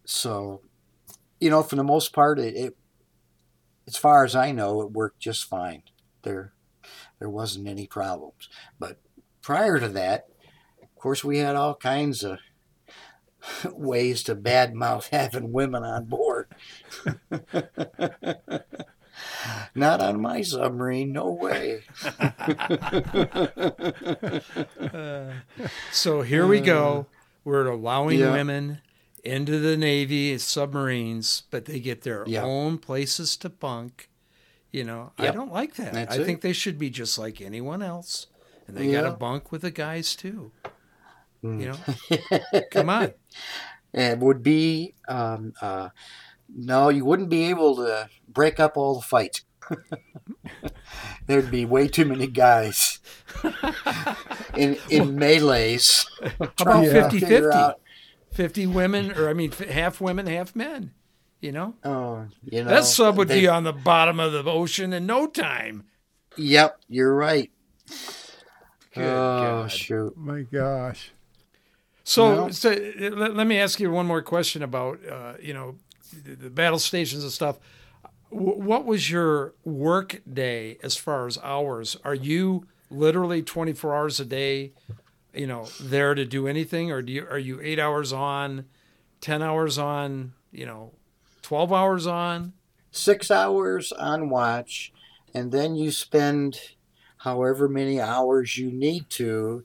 So 0.04 0.60
you 1.40 1.50
know 1.50 1.62
for 1.62 1.76
the 1.76 1.84
most 1.84 2.12
part 2.12 2.38
it, 2.38 2.54
it 2.56 2.76
as 3.86 3.96
far 3.96 4.24
as 4.24 4.34
i 4.34 4.50
know 4.50 4.82
it 4.82 4.92
worked 4.92 5.20
just 5.20 5.44
fine. 5.44 5.82
There 6.22 6.52
there 7.18 7.30
wasn't 7.30 7.68
any 7.68 7.86
problems. 7.86 8.48
But 8.78 8.98
prior 9.40 9.78
to 9.78 9.88
that, 9.88 10.26
of 10.82 10.94
course, 10.96 11.24
we 11.24 11.38
had 11.38 11.56
all 11.56 11.74
kinds 11.74 12.22
of 12.22 12.38
ways 13.72 14.22
to 14.24 14.36
badmouth 14.36 15.08
having 15.08 15.52
women 15.52 15.82
on 15.82 16.04
board. 16.06 16.48
Not 19.74 20.00
on 20.00 20.20
my 20.20 20.42
submarine, 20.42 21.12
no 21.12 21.30
way. 21.30 21.82
uh, 24.80 25.32
so 25.92 26.22
here 26.22 26.46
we 26.46 26.60
go. 26.60 27.06
We're 27.44 27.66
allowing 27.66 28.20
yeah. 28.20 28.32
women 28.32 28.80
into 29.22 29.58
the 29.58 29.76
Navy 29.76 30.38
submarines, 30.38 31.42
but 31.50 31.66
they 31.66 31.80
get 31.80 32.02
their 32.02 32.24
yep. 32.26 32.44
own 32.44 32.78
places 32.78 33.36
to 33.38 33.48
bunk. 33.48 34.08
You 34.72 34.84
know, 34.84 35.12
yep. 35.18 35.32
I 35.32 35.36
don't 35.36 35.52
like 35.52 35.74
that. 35.76 35.92
That's 35.92 36.16
I 36.16 36.20
it. 36.20 36.24
think 36.24 36.40
they 36.40 36.52
should 36.52 36.78
be 36.78 36.90
just 36.90 37.18
like 37.18 37.40
anyone 37.40 37.82
else 37.82 38.26
and 38.66 38.76
they 38.76 38.86
yeah. 38.86 39.02
got 39.02 39.12
a 39.12 39.16
bunk 39.16 39.52
with 39.52 39.62
the 39.62 39.70
guys 39.70 40.14
too. 40.14 40.52
Mm. 41.44 41.60
You 41.60 41.72
know, 41.72 42.60
come 42.70 42.90
on. 42.90 43.12
It 43.96 44.18
would 44.18 44.42
be 44.42 44.96
um, 45.06 45.52
uh, 45.62 45.90
no, 46.52 46.88
you 46.88 47.04
wouldn't 47.04 47.28
be 47.28 47.44
able 47.44 47.76
to 47.76 48.08
break 48.28 48.58
up 48.58 48.76
all 48.76 48.96
the 48.96 49.02
fights. 49.02 49.44
There'd 51.28 51.50
be 51.50 51.64
way 51.64 51.86
too 51.86 52.04
many 52.04 52.26
guys 52.26 52.98
in 54.56 54.76
in 54.90 55.16
melees. 55.16 56.06
How 56.40 56.50
about 56.58 56.86
50 56.86 57.20
50? 57.20 57.74
50 58.32 58.66
women, 58.66 59.12
or 59.12 59.28
I 59.28 59.32
mean, 59.32 59.52
half 59.52 60.00
women, 60.00 60.26
half 60.26 60.56
men. 60.56 60.92
You 61.40 61.52
know? 61.52 61.74
Oh, 61.84 62.26
you 62.42 62.64
know. 62.64 62.70
That 62.70 62.84
sub 62.84 63.16
would 63.16 63.28
they, 63.28 63.42
be 63.42 63.48
on 63.48 63.62
the 63.64 63.72
bottom 63.72 64.18
of 64.18 64.32
the 64.32 64.42
ocean 64.44 64.92
in 64.92 65.06
no 65.06 65.28
time. 65.28 65.84
Yep, 66.36 66.80
you're 66.88 67.14
right. 67.14 67.52
Good 68.94 69.04
oh, 69.04 69.62
God. 69.62 69.70
shoot. 69.70 70.16
My 70.16 70.42
gosh. 70.42 71.12
So, 72.04 72.50
so 72.50 72.68
let, 72.70 73.34
let, 73.34 73.46
me 73.46 73.58
ask 73.58 73.80
you 73.80 73.90
one 73.90 74.06
more 74.06 74.20
question 74.20 74.62
about, 74.62 75.00
uh, 75.06 75.34
you 75.40 75.54
know, 75.54 75.76
the, 76.12 76.34
the, 76.34 76.50
battle 76.50 76.78
stations 76.78 77.22
and 77.22 77.32
stuff. 77.32 77.58
W- 78.30 78.60
what 78.60 78.84
was 78.84 79.10
your 79.10 79.54
work 79.64 80.20
day 80.30 80.76
as 80.82 80.98
far 80.98 81.26
as 81.26 81.38
hours? 81.42 81.96
Are 82.04 82.14
you 82.14 82.66
literally 82.90 83.42
24 83.42 83.96
hours 83.96 84.20
a 84.20 84.26
day, 84.26 84.74
you 85.32 85.46
know, 85.46 85.66
there 85.80 86.14
to 86.14 86.26
do 86.26 86.46
anything? 86.46 86.92
Or 86.92 87.00
do 87.00 87.10
you, 87.10 87.26
are 87.26 87.38
you 87.38 87.58
eight 87.62 87.78
hours 87.78 88.12
on, 88.12 88.66
10 89.22 89.40
hours 89.40 89.78
on, 89.78 90.34
you 90.52 90.66
know, 90.66 90.92
12 91.40 91.72
hours 91.72 92.06
on? 92.06 92.52
Six 92.90 93.30
hours 93.30 93.92
on 93.92 94.28
watch. 94.28 94.92
And 95.34 95.50
then 95.50 95.74
you 95.74 95.90
spend 95.90 96.60
however 97.16 97.66
many 97.66 97.98
hours 97.98 98.58
you 98.58 98.70
need 98.70 99.08
to. 99.10 99.64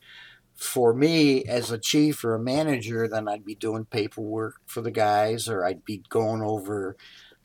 For 0.60 0.94
me, 0.94 1.46
as 1.46 1.72
a 1.72 1.78
chief 1.78 2.24
or 2.24 2.36
a 2.36 2.40
manager, 2.40 3.08
then 3.08 3.28
I'd 3.28 3.46
be 3.46 3.56
doing 3.56 3.86
paperwork 3.86 4.56
for 4.66 4.82
the 4.82 4.92
guys, 4.92 5.48
or 5.48 5.64
I'd 5.66 5.86
be 5.86 6.04
going 6.10 6.42
over 6.42 6.98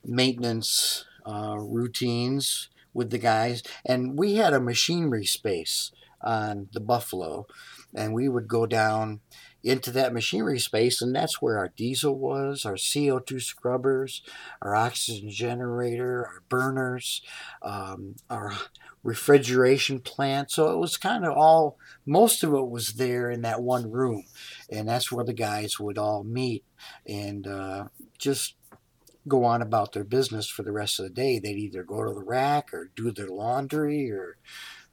maintenance 0.04 1.04
uh, 1.24 1.56
routines 1.58 2.68
with 2.92 3.10
the 3.10 3.18
guys. 3.18 3.62
And 3.84 4.18
we 4.18 4.34
had 4.34 4.52
a 4.52 4.60
machinery 4.60 5.26
space 5.26 5.92
on 6.22 6.68
the 6.72 6.80
Buffalo, 6.80 7.46
and 7.94 8.14
we 8.14 8.28
would 8.28 8.48
go 8.48 8.66
down 8.66 9.20
into 9.64 9.90
that 9.90 10.12
machinery 10.12 10.58
space, 10.58 11.00
and 11.00 11.16
that's 11.16 11.40
where 11.40 11.58
our 11.58 11.72
diesel 11.74 12.18
was, 12.18 12.66
our 12.66 12.74
CO2 12.74 13.40
scrubbers, 13.40 14.22
our 14.60 14.74
oxygen 14.74 15.30
generator, 15.30 16.26
our 16.26 16.42
burners, 16.50 17.22
um, 17.62 18.14
our 18.28 18.52
refrigeration 19.02 20.00
plant. 20.00 20.50
So 20.50 20.70
it 20.70 20.78
was 20.78 20.98
kind 20.98 21.24
of 21.24 21.32
all, 21.34 21.78
most 22.04 22.44
of 22.44 22.52
it 22.52 22.68
was 22.68 22.94
there 22.94 23.30
in 23.30 23.40
that 23.42 23.62
one 23.62 23.90
room, 23.90 24.24
and 24.70 24.86
that's 24.86 25.10
where 25.10 25.24
the 25.24 25.32
guys 25.32 25.80
would 25.80 25.96
all 25.96 26.24
meet 26.24 26.62
and 27.06 27.46
uh, 27.46 27.84
just 28.18 28.56
go 29.26 29.44
on 29.44 29.62
about 29.62 29.92
their 29.92 30.04
business 30.04 30.46
for 30.46 30.62
the 30.62 30.72
rest 30.72 31.00
of 31.00 31.06
the 31.06 31.10
day. 31.10 31.38
They'd 31.38 31.56
either 31.56 31.82
go 31.82 32.04
to 32.04 32.12
the 32.12 32.22
rack 32.22 32.74
or 32.74 32.90
do 32.94 33.10
their 33.10 33.28
laundry 33.28 34.10
or, 34.10 34.36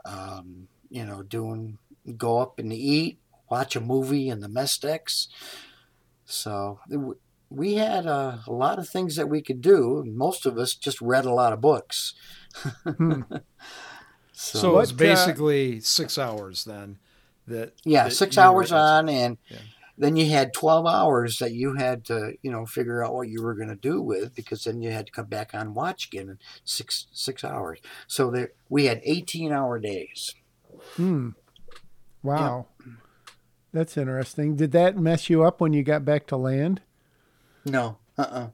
um, 0.06 0.70
you 0.90 1.06
know, 1.06 1.24
doing 1.24 1.78
go 2.18 2.40
up 2.40 2.58
and 2.58 2.74
eat 2.74 3.20
watch 3.52 3.76
a 3.76 3.82
movie 3.82 4.30
in 4.30 4.40
the 4.40 4.50
mess 4.50 4.78
decks. 4.78 5.28
So 6.26 6.80
we 7.50 7.76
had 7.76 8.08
uh, 8.08 8.38
a 8.48 8.52
lot 8.52 8.80
of 8.80 8.88
things 8.88 9.18
that 9.18 9.30
we 9.30 9.42
could 9.42 9.62
do. 9.62 10.04
Most 10.08 10.46
of 10.46 10.58
us 10.58 10.74
just 10.74 11.02
read 11.02 11.26
a 11.26 11.34
lot 11.34 11.54
of 11.54 11.62
books. 11.62 12.16
hmm. 12.84 13.22
So, 14.34 14.58
so 14.58 14.70
it 14.72 14.76
was 14.76 14.92
uh, 14.92 14.96
basically 14.96 15.78
uh, 15.78 15.82
six 15.82 16.18
hours 16.18 16.66
then. 16.66 16.98
That 17.46 17.74
yeah, 17.84 18.06
that 18.06 18.12
six 18.12 18.40
hours 18.40 18.72
on, 18.72 19.08
and 19.08 19.38
yeah. 19.48 19.60
then 20.00 20.16
you 20.16 20.32
had 20.32 20.52
twelve 20.52 20.88
hours 20.88 21.38
that 21.38 21.52
you 21.52 21.76
had 21.76 22.04
to 22.06 22.34
you 22.42 22.50
know 22.50 22.66
figure 22.66 23.06
out 23.06 23.14
what 23.14 23.30
you 23.30 23.44
were 23.44 23.54
going 23.54 23.70
to 23.70 23.76
do 23.76 24.02
with 24.02 24.34
because 24.34 24.64
then 24.64 24.82
you 24.82 24.90
had 24.90 25.06
to 25.06 25.12
come 25.12 25.28
back 25.28 25.54
on 25.54 25.76
watch 25.76 26.08
again 26.08 26.28
in 26.28 26.40
six 26.66 27.06
six 27.12 27.44
hours. 27.44 27.82
So 28.08 28.32
there 28.32 28.54
we 28.68 28.86
had 28.86 29.02
eighteen 29.04 29.52
hour 29.52 29.78
days. 29.78 30.34
Hmm. 30.96 31.30
Wow. 32.24 32.66
Yeah. 32.84 32.94
That's 33.74 33.98
interesting. 33.98 34.56
Did 34.56 34.72
that 34.74 34.98
mess 34.98 35.30
you 35.30 35.44
up 35.44 35.62
when 35.62 35.74
you 35.74 35.84
got 35.84 36.04
back 36.04 36.28
to 36.28 36.38
land? 36.38 36.82
No. 37.66 37.98
Uh 38.18 38.22
uh-uh. 38.22 38.40
uh 38.40 38.50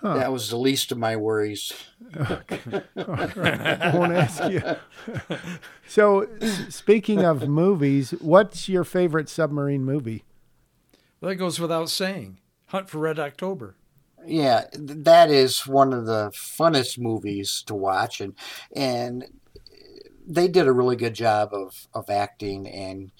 huh. 0.00 0.14
That 0.18 0.32
was 0.32 0.50
the 0.50 0.58
least 0.58 0.92
of 0.92 0.98
my 0.98 1.16
worries. 1.16 1.72
Okay. 2.14 2.60
I 2.96 3.92
won't 3.94 4.12
ask 4.12 4.44
you. 4.50 4.62
so, 5.88 6.28
speaking 6.68 7.24
of 7.24 7.48
movies, 7.48 8.12
what's 8.20 8.68
your 8.68 8.84
favorite 8.84 9.28
submarine 9.28 9.84
movie? 9.84 10.24
Well, 11.20 11.30
that 11.30 11.36
goes 11.36 11.58
without 11.58 11.88
saying. 11.88 12.38
Hunt 12.66 12.90
for 12.90 12.98
Red 12.98 13.18
October. 13.18 13.76
Yeah, 14.26 14.64
that 14.72 15.30
is 15.30 15.66
one 15.66 15.92
of 15.92 16.06
the 16.06 16.30
funnest 16.34 16.98
movies 16.98 17.62
to 17.66 17.74
watch, 17.74 18.20
and 18.20 18.34
and 18.74 19.24
they 20.26 20.48
did 20.48 20.66
a 20.66 20.72
really 20.72 20.96
good 20.96 21.14
job 21.14 21.50
of 21.52 21.88
of 21.92 22.08
acting 22.08 22.66
and 22.68 23.12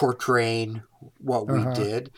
portraying 0.00 0.82
what 1.18 1.46
we 1.46 1.58
uh-huh. 1.58 1.74
did. 1.74 2.10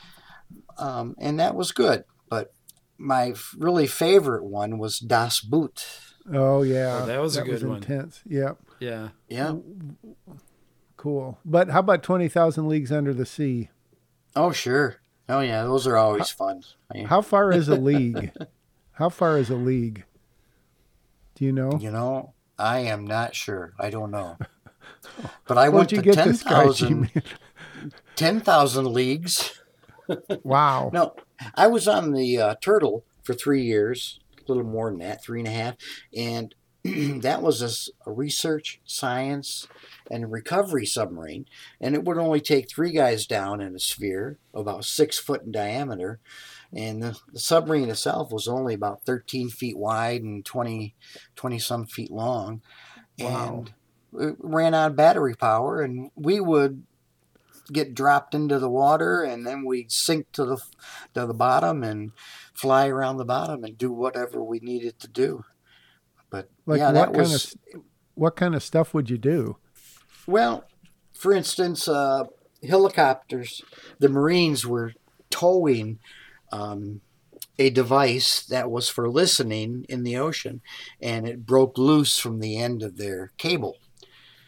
Um, 0.79 1.17
and 1.19 1.41
that 1.41 1.57
was 1.57 1.73
good. 1.73 2.05
But 2.29 2.55
my 2.97 3.35
really 3.59 3.89
favorite 3.89 4.45
one 4.45 4.79
was 4.79 5.01
Das 5.01 5.41
Boot. 5.41 5.85
Oh 6.33 6.63
yeah, 6.63 7.01
oh, 7.03 7.07
that 7.07 7.21
was 7.21 7.35
that 7.35 7.43
a 7.43 7.45
good 7.45 7.55
was 7.55 7.65
one. 7.65 7.77
Intense. 7.79 8.23
Yep. 8.25 8.59
Yeah. 8.79 9.09
Yeah. 9.29 9.57
Cool. 10.97 11.41
But 11.45 11.71
how 11.71 11.81
about 11.81 12.05
Twenty 12.05 12.29
Thousand 12.29 12.69
Leagues 12.69 12.93
Under 12.93 13.13
the 13.13 13.27
Sea? 13.27 13.71
Oh 14.37 14.53
sure. 14.53 14.99
Oh 15.29 15.41
yeah, 15.41 15.65
those 15.65 15.89
are 15.89 15.97
always 15.97 16.31
how, 16.31 16.37
fun. 16.37 16.63
How 17.07 17.21
far 17.21 17.51
is 17.53 17.69
a 17.69 17.75
league? 17.91 18.31
how 18.93 19.09
far 19.09 19.39
is 19.39 19.51
a 19.51 19.57
league? 19.57 20.05
Do 21.35 21.45
you 21.45 21.53
know? 21.53 21.77
You 21.81 21.91
know, 21.91 22.35
I 22.57 22.81
am 22.81 23.05
not 23.05 23.35
sure. 23.35 23.73
I 23.79 23.91
don't 23.91 24.13
know. 24.13 24.39
But 25.47 25.59
I 25.59 25.69
went 25.69 25.91
to 25.91 26.03
ten 26.03 26.33
thousand. 26.35 27.11
10,000 28.17 28.93
leagues. 28.93 29.61
wow. 30.43 30.91
no, 30.93 31.15
I 31.55 31.67
was 31.67 31.89
on 31.89 32.13
the 32.13 32.39
uh, 32.39 32.55
Turtle 32.61 33.05
for 33.23 33.35
three 33.35 33.63
years, 33.63 34.21
a 34.39 34.53
little 34.53 34.65
more 34.65 34.91
than 34.91 35.01
that, 35.01 35.23
three 35.23 35.41
and 35.41 35.49
a 35.49 35.53
half. 35.53 35.75
And 36.17 36.55
that 36.85 37.43
was 37.43 37.63
a, 37.63 38.11
a, 38.11 38.13
research, 38.13 38.81
science, 38.85 39.69
and 40.11 40.33
recovery 40.33 40.85
submarine. 40.85 41.47
And 41.81 41.95
it 41.95 42.05
would 42.05 42.19
only 42.19 42.41
take 42.41 42.69
three 42.69 42.91
guys 42.91 43.27
down 43.27 43.61
in 43.61 43.77
a 43.77 43.79
sphere, 43.79 44.39
about 44.53 44.85
six 44.85 45.19
foot 45.19 45.43
in 45.43 45.53
diameter. 45.53 46.19
And 46.75 47.03
the, 47.03 47.19
the 47.33 47.39
submarine 47.39 47.89
itself 47.89 48.33
was 48.33 48.49
only 48.49 48.75
about 48.75 49.05
13 49.05 49.49
feet 49.49 49.79
wide 49.79 50.23
and 50.23 50.45
20, 50.45 50.97
20 51.37 51.59
some 51.59 51.87
feet 51.87 52.11
long. 52.11 52.63
Wow. 53.21 53.67
And 54.13 54.29
it 54.29 54.37
ran 54.41 54.75
on 54.75 54.97
battery 54.97 55.35
power. 55.35 55.83
And 55.83 56.11
we 56.17 56.41
would 56.41 56.85
get 57.73 57.95
dropped 57.95 58.35
into 58.35 58.59
the 58.59 58.69
water, 58.69 59.23
and 59.23 59.47
then 59.47 59.65
we'd 59.65 59.93
sink 59.93 60.31
to 60.33 60.45
the 60.45 60.57
to 61.15 61.27
the 61.27 61.35
bottom 61.35 61.83
and 61.83 62.13
fly 62.53 62.89
around 62.89 63.17
the 63.17 63.25
bottom 63.25 63.65
and 63.65 63.79
do 63.79 63.93
whatever 63.93 64.43
we 64.43 64.61
needed 64.61 64.99
to 65.01 65.09
do. 65.09 65.45
But 66.31 66.49
like 66.67 66.79
yeah, 66.79 66.93
that 66.93 67.13
was 67.13 67.57
kind 67.73 67.75
of, 67.75 67.83
what 68.15 68.37
kind 68.37 68.55
of 68.55 68.63
stuff 68.63 68.95
would 68.95 69.11
you 69.11 69.19
do? 69.19 69.57
Well, 70.27 70.65
for 71.13 71.33
instance, 71.33 71.89
uh, 71.89 72.25
helicopters. 72.67 73.63
The 73.99 74.09
Marines 74.09 74.67
were 74.67 74.93
towing 75.31 75.99
um, 76.51 77.01
a 77.59 77.71
device 77.71 78.45
that 78.47 78.71
was 78.71 78.89
for 78.89 79.09
listening 79.09 79.85
in 79.89 80.05
the 80.05 80.17
ocean, 80.17 80.61
and 81.01 81.27
it 81.27 81.47
broke 81.47 81.79
loose 81.79 82.19
from 82.19 82.41
the 82.41 82.57
end 82.57 82.83
of 82.83 82.97
their 82.97 83.33
cable. 83.37 83.77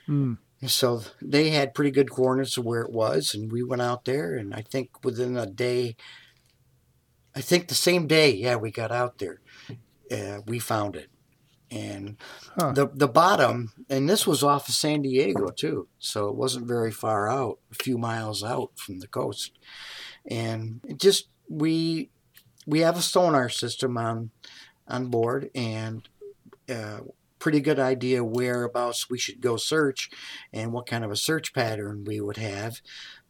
Mm. 0.09 0.39
So 0.67 1.03
they 1.21 1.51
had 1.51 1.75
pretty 1.75 1.91
good 1.91 2.11
coordinates 2.11 2.57
of 2.57 2.65
where 2.65 2.83
it 2.83 2.93
was, 2.93 3.35
and 3.35 3.51
we 3.51 3.63
went 3.63 3.83
out 3.83 4.05
there, 4.05 4.37
and 4.37 4.55
I 4.55 4.63
think 4.63 5.05
within 5.05 5.37
a 5.37 5.47
day, 5.47 5.97
I 7.35 7.41
think 7.41 7.69
the 7.69 7.75
same 7.75 8.07
day, 8.07 8.31
yeah, 8.33 8.57
we 8.57 8.71
got 8.71 8.93
out 8.93 9.19
there, 9.19 9.41
uh, 10.11 10.41
we 10.47 10.59
found 10.59 10.97
it, 10.97 11.09
and 11.71 12.17
huh. 12.59 12.73
the 12.73 12.89
the 12.95 13.09
bottom, 13.09 13.73
and 13.91 14.09
this 14.09 14.27
was 14.27 14.43
off 14.43 14.69
of 14.69 14.75
San 14.75 15.03
Diego 15.03 15.49
too, 15.49 15.89
so 15.99 16.29
it 16.29 16.37
wasn't 16.37 16.67
very 16.67 16.93
far 16.93 17.29
out, 17.29 17.59
a 17.73 17.75
few 17.75 17.99
miles 17.99 18.45
out 18.45 18.71
from 18.77 19.01
the 19.01 19.09
coast, 19.09 19.59
and 20.27 20.81
just 20.97 21.29
we 21.49 22.11
we 22.67 22.81
have 22.81 22.97
a 22.97 23.03
sonar 23.03 23.49
system 23.49 23.99
on 23.99 24.31
on 24.87 25.07
board, 25.09 25.51
and 25.55 26.09
uh, 26.69 27.01
pretty 27.45 27.61
good 27.61 27.79
idea 27.79 28.25
whereabouts 28.25 29.11
we 29.11 29.19
should 29.19 29.39
go 29.39 29.55
search 29.55 30.09
and 30.51 30.73
what 30.73 30.87
kind 30.87 31.05
of 31.05 31.11
a 31.11 31.17
search 31.17 31.53
pattern 31.53 32.03
we 32.03 32.19
would 32.19 32.39
have 32.39 32.81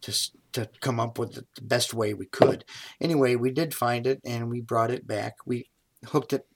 to, 0.00 0.30
to 0.52 0.70
come 0.80 1.00
up 1.00 1.18
with 1.18 1.34
the 1.34 1.44
best 1.60 1.92
way 1.92 2.14
we 2.14 2.24
could. 2.24 2.64
Anyway, 3.00 3.34
we 3.34 3.50
did 3.50 3.74
find 3.74 4.06
it 4.06 4.20
and 4.24 4.48
we 4.48 4.60
brought 4.60 4.92
it 4.92 5.04
back. 5.04 5.38
We 5.44 5.68
hooked 6.06 6.32
it, 6.32 6.46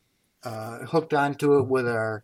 uh, 0.45 0.87
hooked 0.87 1.13
onto 1.13 1.59
it 1.59 1.67
with 1.67 1.89
our 1.89 2.23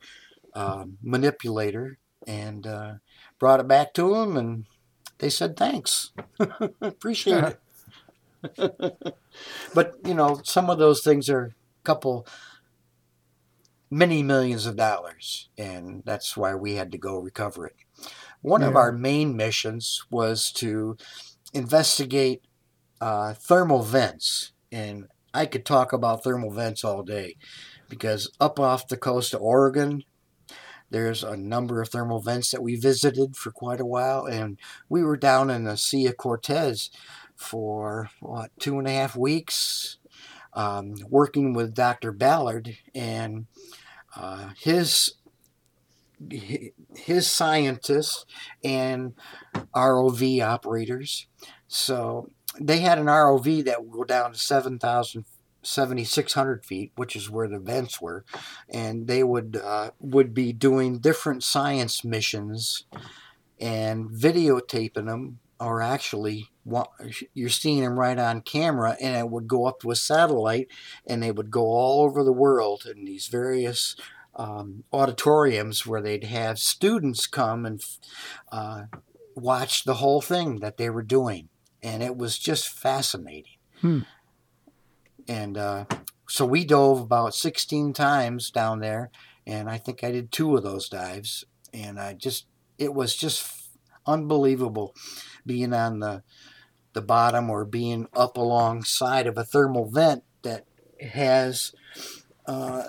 uh, 0.55 0.85
manipulator 1.03 1.99
and 2.29 2.65
uh, 2.65 2.93
brought 3.41 3.59
it 3.59 3.67
back 3.67 3.93
to 3.95 4.15
them 4.15 4.37
and 4.37 4.67
they 5.19 5.31
said 5.31 5.57
thanks. 5.57 6.13
Appreciate 6.81 7.57
it. 8.55 8.55
but, 9.75 9.95
you 10.05 10.15
know, 10.15 10.41
some 10.45 10.71
of 10.71 10.79
those 10.79 11.03
things 11.03 11.29
are 11.29 11.47
a 11.47 11.83
couple 11.83 12.25
many 13.95 14.25
millions 14.25 14.67
of 14.67 14.77
dollars, 14.77 15.49
and 15.57 16.03
that's 16.05 16.37
why 16.37 16.53
we 16.55 16.75
had 16.75 16.91
to 16.91 16.99
go 16.99 17.19
recover 17.19 17.67
it. 17.67 17.77
One 18.43 18.61
yeah. 18.61 18.69
of 18.69 18.77
our 18.77 18.91
main 18.91 19.37
missions 19.37 20.05
was 20.11 20.51
to 20.55 20.97
investigate 21.53 22.43
uh, 23.01 23.35
thermal 23.35 23.83
vents, 23.83 24.53
and 24.73 25.07
I 25.33 25.47
could 25.47 25.65
talk 25.65 25.93
about 25.93 26.25
thermal 26.25 26.51
vents 26.51 26.83
all 26.83 27.05
day 27.05 27.37
because 27.89 28.33
up 28.41 28.59
off 28.59 28.89
the 28.89 28.97
coast 28.97 29.33
of 29.33 29.41
Oregon, 29.41 30.03
there's 30.91 31.23
a 31.23 31.37
number 31.37 31.81
of 31.81 31.89
thermal 31.89 32.21
vents 32.21 32.51
that 32.51 32.63
we 32.63 32.75
visited 32.75 33.37
for 33.37 33.53
quite 33.53 33.81
a 33.81 33.87
while, 33.87 34.27
and 34.27 34.59
we 34.89 35.05
were 35.05 35.17
down 35.17 35.51
in 35.51 35.65
the 35.65 35.77
Sea 35.77 36.09
of 36.09 36.17
Cortez 36.17 36.91
for 37.37 38.11
what 38.19 38.51
two 38.59 38.77
and 38.77 38.89
a 38.89 38.93
half 38.93 39.15
weeks, 39.15 39.99
um, 40.53 40.97
working 41.09 41.53
with 41.53 41.75
Dr. 41.75 42.11
Ballard, 42.11 42.77
and 42.93 43.47
uh, 44.17 44.51
his 44.59 45.15
his 46.95 47.31
scientists 47.31 48.25
and 48.63 49.15
ROV 49.75 50.43
operators. 50.43 51.27
So 51.69 52.29
they 52.59 52.79
had 52.79 52.99
an 52.99 53.07
ROV 53.07 53.65
that 53.65 53.85
would 53.85 53.93
go 53.93 54.05
down 54.05 54.33
to 54.33 54.39
7,000 54.39 55.25
7,600 55.67 56.65
feet, 56.65 56.93
which 56.97 57.17
is 57.17 57.31
where 57.31 57.49
the 57.49 57.59
vents 57.59 58.01
were, 58.01 58.25
and 58.69 59.07
they 59.07 59.23
would 59.23 59.61
uh, 59.63 59.91
would 59.99 60.35
be 60.35 60.53
doing 60.53 60.99
different 60.99 61.43
science 61.43 62.05
missions 62.05 62.85
and 63.59 64.11
videotaping 64.11 65.07
them, 65.07 65.39
or 65.59 65.81
actually 65.81 66.51
you're 67.35 67.49
seeing 67.49 67.83
them 67.83 67.99
right 67.99 68.19
on 68.19 68.41
camera, 68.41 68.97
and 69.01 69.17
it 69.17 69.31
would 69.31 69.49
go 69.49 69.67
up 69.67 69.81
to 69.81 69.91
a 69.91 69.97
satellite, 69.97 70.69
and 71.07 71.23
they 71.23 71.31
would 71.31 71.51
go 71.51 71.67
all 71.67 72.03
over 72.03 72.25
the 72.25 72.33
world 72.33 72.85
in 72.91 73.05
these 73.05 73.29
various 73.29 73.97
um, 74.37 74.85
auditoriums 74.93 75.87
where 75.87 76.01
they'd 76.01 76.25
have 76.25 76.59
students 76.59 77.27
come 77.27 77.67
and 77.67 77.85
uh, 78.51 78.85
watch 79.35 79.85
the 79.85 79.95
whole 79.95 80.21
thing 80.21 80.61
that 80.61 80.77
they 80.77 80.91
were 80.91 81.03
doing, 81.03 81.49
and 81.83 82.03
it 82.03 82.17
was 82.17 82.39
just 82.39 82.69
fascinating. 82.69 83.59
Hmm. 83.81 84.01
And 85.29 85.57
uh, 85.57 85.85
so 86.29 86.45
we 86.45 86.65
dove 86.65 87.01
about 87.01 87.35
16 87.35 87.93
times 87.93 88.51
down 88.51 88.81
there, 88.81 89.11
and 89.47 89.69
I 89.69 89.79
think 89.79 90.03
I 90.03 90.11
did 90.11 90.33
two 90.33 90.57
of 90.57 90.63
those 90.63 90.89
dives, 90.89 91.45
and 91.73 92.01
I 92.01 92.15
just 92.15 92.47
it 92.79 92.93
was 92.95 93.15
just 93.15 93.69
unbelievable 94.07 94.95
being 95.47 95.73
on 95.73 96.01
the 96.01 96.23
the 96.95 97.03
bottom 97.03 97.51
or 97.51 97.65
being 97.65 98.09
up 98.15 98.37
alongside 98.37 99.27
of 99.27 99.37
a 99.37 99.45
thermal 99.45 99.87
vent 99.87 100.25
that 100.43 100.65
has 101.01 101.73
uh, 102.47 102.85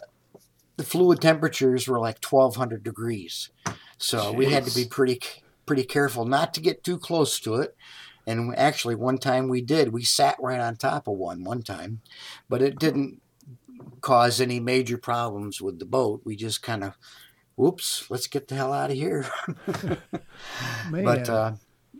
the 0.77 0.83
fluid 0.83 1.21
temperatures 1.21 1.87
were 1.87 1.99
like 1.99 2.23
1200 2.23 2.83
degrees. 2.83 3.49
So 3.97 4.19
Jeez. 4.19 4.35
we 4.35 4.45
had 4.51 4.65
to 4.65 4.75
be 4.75 4.85
pretty 4.85 5.19
pretty 5.65 5.83
careful 5.83 6.25
not 6.25 6.53
to 6.53 6.61
get 6.61 6.83
too 6.83 6.97
close 6.97 7.39
to 7.39 7.55
it. 7.55 7.75
And 8.27 8.55
actually 8.57 8.95
one 8.95 9.17
time 9.17 9.47
we 9.47 9.61
did 9.61 9.91
we 9.91 10.03
sat 10.03 10.37
right 10.39 10.59
on 10.59 10.75
top 10.75 11.07
of 11.07 11.15
one 11.15 11.43
one 11.43 11.63
time 11.63 12.01
but 12.49 12.61
it 12.61 12.79
didn't 12.79 13.21
cause 14.01 14.39
any 14.39 14.59
major 14.59 14.97
problems 14.97 15.61
with 15.61 15.79
the 15.79 15.85
boat. 15.85 16.21
We 16.23 16.35
just 16.35 16.61
kind 16.61 16.83
of 16.83 16.93
whoops 17.55 18.05
let's 18.09 18.27
get 18.27 18.47
the 18.47 18.55
hell 18.55 18.73
out 18.73 18.91
of 18.91 18.97
here. 18.97 19.25
But 20.91 21.29
uh, 21.29 21.53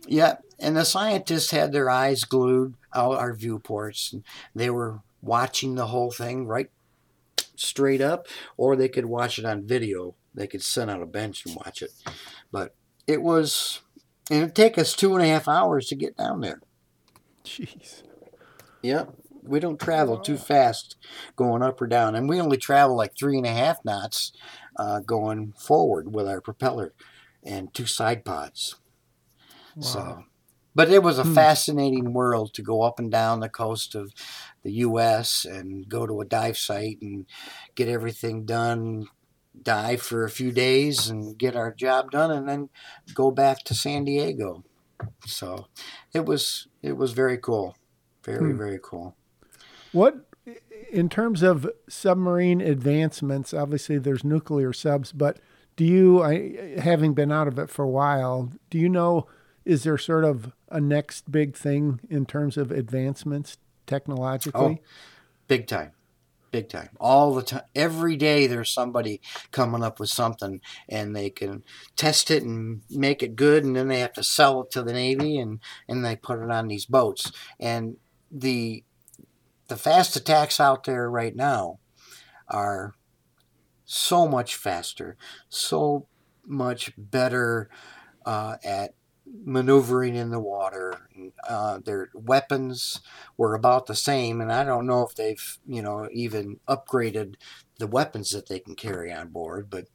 yeah 0.06 0.36
and 0.58 0.76
the 0.76 0.84
scientists 0.84 1.50
had 1.50 1.72
their 1.72 1.90
eyes 1.90 2.24
glued 2.24 2.74
out 2.94 3.18
our 3.18 3.34
viewports 3.34 4.12
and 4.12 4.22
they 4.54 4.70
were 4.70 5.00
watching 5.22 5.74
the 5.74 5.86
whole 5.86 6.10
thing 6.10 6.46
right 6.46 6.70
straight 7.56 8.00
up, 8.00 8.26
or 8.56 8.76
they 8.76 8.88
could 8.88 9.06
watch 9.06 9.38
it 9.38 9.44
on 9.44 9.66
video. 9.66 10.14
They 10.34 10.46
could 10.46 10.62
sit 10.62 10.88
on 10.88 11.02
a 11.02 11.06
bench 11.06 11.44
and 11.44 11.56
watch 11.56 11.82
it. 11.82 11.90
But 12.52 12.74
it 13.06 13.22
was, 13.22 13.80
and 14.30 14.42
it'd 14.42 14.54
take 14.54 14.78
us 14.78 14.94
two 14.94 15.14
and 15.14 15.24
a 15.24 15.28
half 15.28 15.48
hours 15.48 15.88
to 15.88 15.94
get 15.94 16.16
down 16.16 16.40
there. 16.40 16.60
Jeez. 17.44 18.02
Yep. 18.82 19.14
We 19.42 19.60
don't 19.60 19.80
travel 19.80 20.18
too 20.18 20.36
fast 20.36 20.96
going 21.36 21.62
up 21.62 21.80
or 21.80 21.86
down. 21.86 22.14
And 22.14 22.28
we 22.28 22.40
only 22.40 22.56
travel 22.56 22.96
like 22.96 23.16
three 23.16 23.38
and 23.38 23.46
a 23.46 23.52
half 23.52 23.84
knots 23.84 24.32
uh, 24.76 25.00
going 25.00 25.54
forward 25.56 26.12
with 26.14 26.26
our 26.26 26.40
propeller 26.40 26.92
and 27.44 27.72
two 27.72 27.86
side 27.86 28.24
pods. 28.24 28.76
Wow. 29.76 29.82
So, 29.82 30.24
but 30.74 30.90
it 30.90 31.02
was 31.02 31.18
a 31.18 31.24
hmm. 31.24 31.34
fascinating 31.34 32.12
world 32.12 32.52
to 32.54 32.62
go 32.62 32.82
up 32.82 32.98
and 32.98 33.10
down 33.10 33.40
the 33.40 33.48
coast 33.48 33.94
of 33.94 34.12
the 34.62 34.72
U.S. 34.72 35.44
and 35.44 35.88
go 35.88 36.06
to 36.06 36.20
a 36.20 36.24
dive 36.24 36.58
site 36.58 36.98
and 37.00 37.26
get 37.74 37.88
everything 37.88 38.44
done, 38.44 39.08
dive 39.60 40.02
for 40.02 40.24
a 40.24 40.30
few 40.30 40.50
days 40.50 41.08
and 41.08 41.38
get 41.38 41.56
our 41.56 41.72
job 41.72 42.10
done, 42.10 42.30
and 42.30 42.48
then 42.48 42.70
go 43.14 43.30
back 43.30 43.64
to 43.64 43.74
San 43.74 44.04
Diego. 44.04 44.64
So 45.26 45.66
it 46.12 46.24
was 46.24 46.68
it 46.82 46.96
was 46.96 47.12
very 47.12 47.38
cool, 47.38 47.76
very 48.24 48.52
hmm. 48.52 48.58
very 48.58 48.80
cool. 48.82 49.16
What 49.92 50.26
in 50.90 51.08
terms 51.08 51.42
of 51.42 51.68
submarine 51.88 52.60
advancements? 52.60 53.52
Obviously, 53.52 53.98
there's 53.98 54.24
nuclear 54.24 54.72
subs, 54.72 55.12
but 55.12 55.38
do 55.76 55.84
you, 55.84 56.22
I, 56.22 56.78
having 56.78 57.14
been 57.14 57.30
out 57.30 57.48
of 57.48 57.58
it 57.58 57.70
for 57.70 57.84
a 57.84 57.90
while, 57.90 58.50
do 58.70 58.78
you 58.78 58.88
know? 58.88 59.26
Is 59.66 59.82
there 59.82 59.98
sort 59.98 60.24
of 60.24 60.52
a 60.68 60.80
next 60.80 61.30
big 61.30 61.56
thing 61.56 61.98
in 62.08 62.24
terms 62.24 62.56
of 62.56 62.70
advancements 62.70 63.58
technologically? 63.84 64.80
Oh, 64.80 64.84
big 65.48 65.66
time. 65.66 65.90
Big 66.52 66.68
time. 66.68 66.90
All 67.00 67.34
the 67.34 67.42
time. 67.42 67.64
Every 67.74 68.16
day 68.16 68.46
there's 68.46 68.72
somebody 68.72 69.20
coming 69.50 69.82
up 69.82 69.98
with 69.98 70.08
something 70.08 70.60
and 70.88 71.16
they 71.16 71.30
can 71.30 71.64
test 71.96 72.30
it 72.30 72.44
and 72.44 72.82
make 72.88 73.24
it 73.24 73.34
good 73.34 73.64
and 73.64 73.74
then 73.74 73.88
they 73.88 73.98
have 73.98 74.12
to 74.12 74.22
sell 74.22 74.62
it 74.62 74.70
to 74.70 74.84
the 74.84 74.92
Navy 74.92 75.36
and, 75.36 75.58
and 75.88 76.04
they 76.04 76.14
put 76.14 76.38
it 76.38 76.50
on 76.50 76.68
these 76.68 76.86
boats. 76.86 77.32
And 77.58 77.96
the 78.30 78.84
the 79.66 79.76
fast 79.76 80.14
attacks 80.14 80.60
out 80.60 80.84
there 80.84 81.10
right 81.10 81.34
now 81.34 81.80
are 82.46 82.94
so 83.84 84.28
much 84.28 84.54
faster, 84.54 85.16
so 85.48 86.06
much 86.44 86.92
better 86.96 87.68
uh, 88.24 88.58
at 88.62 88.94
maneuvering 89.44 90.14
in 90.14 90.30
the 90.30 90.40
water. 90.40 91.08
Uh, 91.48 91.78
their 91.84 92.10
weapons 92.14 93.00
were 93.36 93.54
about 93.54 93.86
the 93.86 93.94
same, 93.94 94.40
and 94.40 94.52
I 94.52 94.64
don't 94.64 94.86
know 94.86 95.02
if 95.02 95.14
they've, 95.14 95.58
you 95.66 95.82
know, 95.82 96.08
even 96.12 96.60
upgraded 96.68 97.34
the 97.78 97.86
weapons 97.86 98.30
that 98.30 98.48
they 98.48 98.58
can 98.58 98.74
carry 98.74 99.12
on 99.12 99.28
board. 99.28 99.68
But 99.70 99.86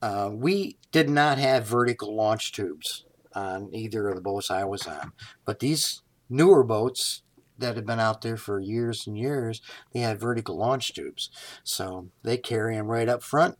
uh, 0.00 0.30
we 0.32 0.78
did 0.92 1.10
not 1.10 1.38
have 1.38 1.66
vertical 1.66 2.14
launch 2.14 2.52
tubes 2.52 3.04
on 3.34 3.70
either 3.74 4.08
of 4.08 4.14
the 4.14 4.20
boats 4.20 4.50
I 4.50 4.64
was 4.64 4.86
on. 4.86 5.12
But 5.44 5.60
these 5.60 6.02
newer 6.28 6.64
boats 6.64 7.22
that 7.58 7.76
have 7.76 7.86
been 7.86 8.00
out 8.00 8.22
there 8.22 8.36
for 8.36 8.60
years 8.60 9.06
and 9.06 9.18
years, 9.18 9.60
they 9.92 10.00
had 10.00 10.20
vertical 10.20 10.56
launch 10.56 10.94
tubes. 10.94 11.30
So 11.64 12.08
they 12.22 12.36
carry 12.36 12.76
them 12.76 12.86
right 12.86 13.08
up 13.08 13.22
front 13.22 13.58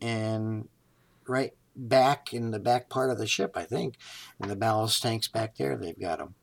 and 0.00 0.68
right 1.26 1.52
back 1.76 2.32
in 2.32 2.50
the 2.50 2.58
back 2.58 2.88
part 2.88 3.10
of 3.10 3.18
the 3.18 3.26
ship, 3.26 3.52
I 3.54 3.64
think, 3.64 3.96
and 4.40 4.50
the 4.50 4.56
ballast 4.56 5.02
tanks 5.02 5.28
back 5.28 5.56
there. 5.56 5.76
They've 5.76 5.98
got 5.98 6.18
them, 6.18 6.34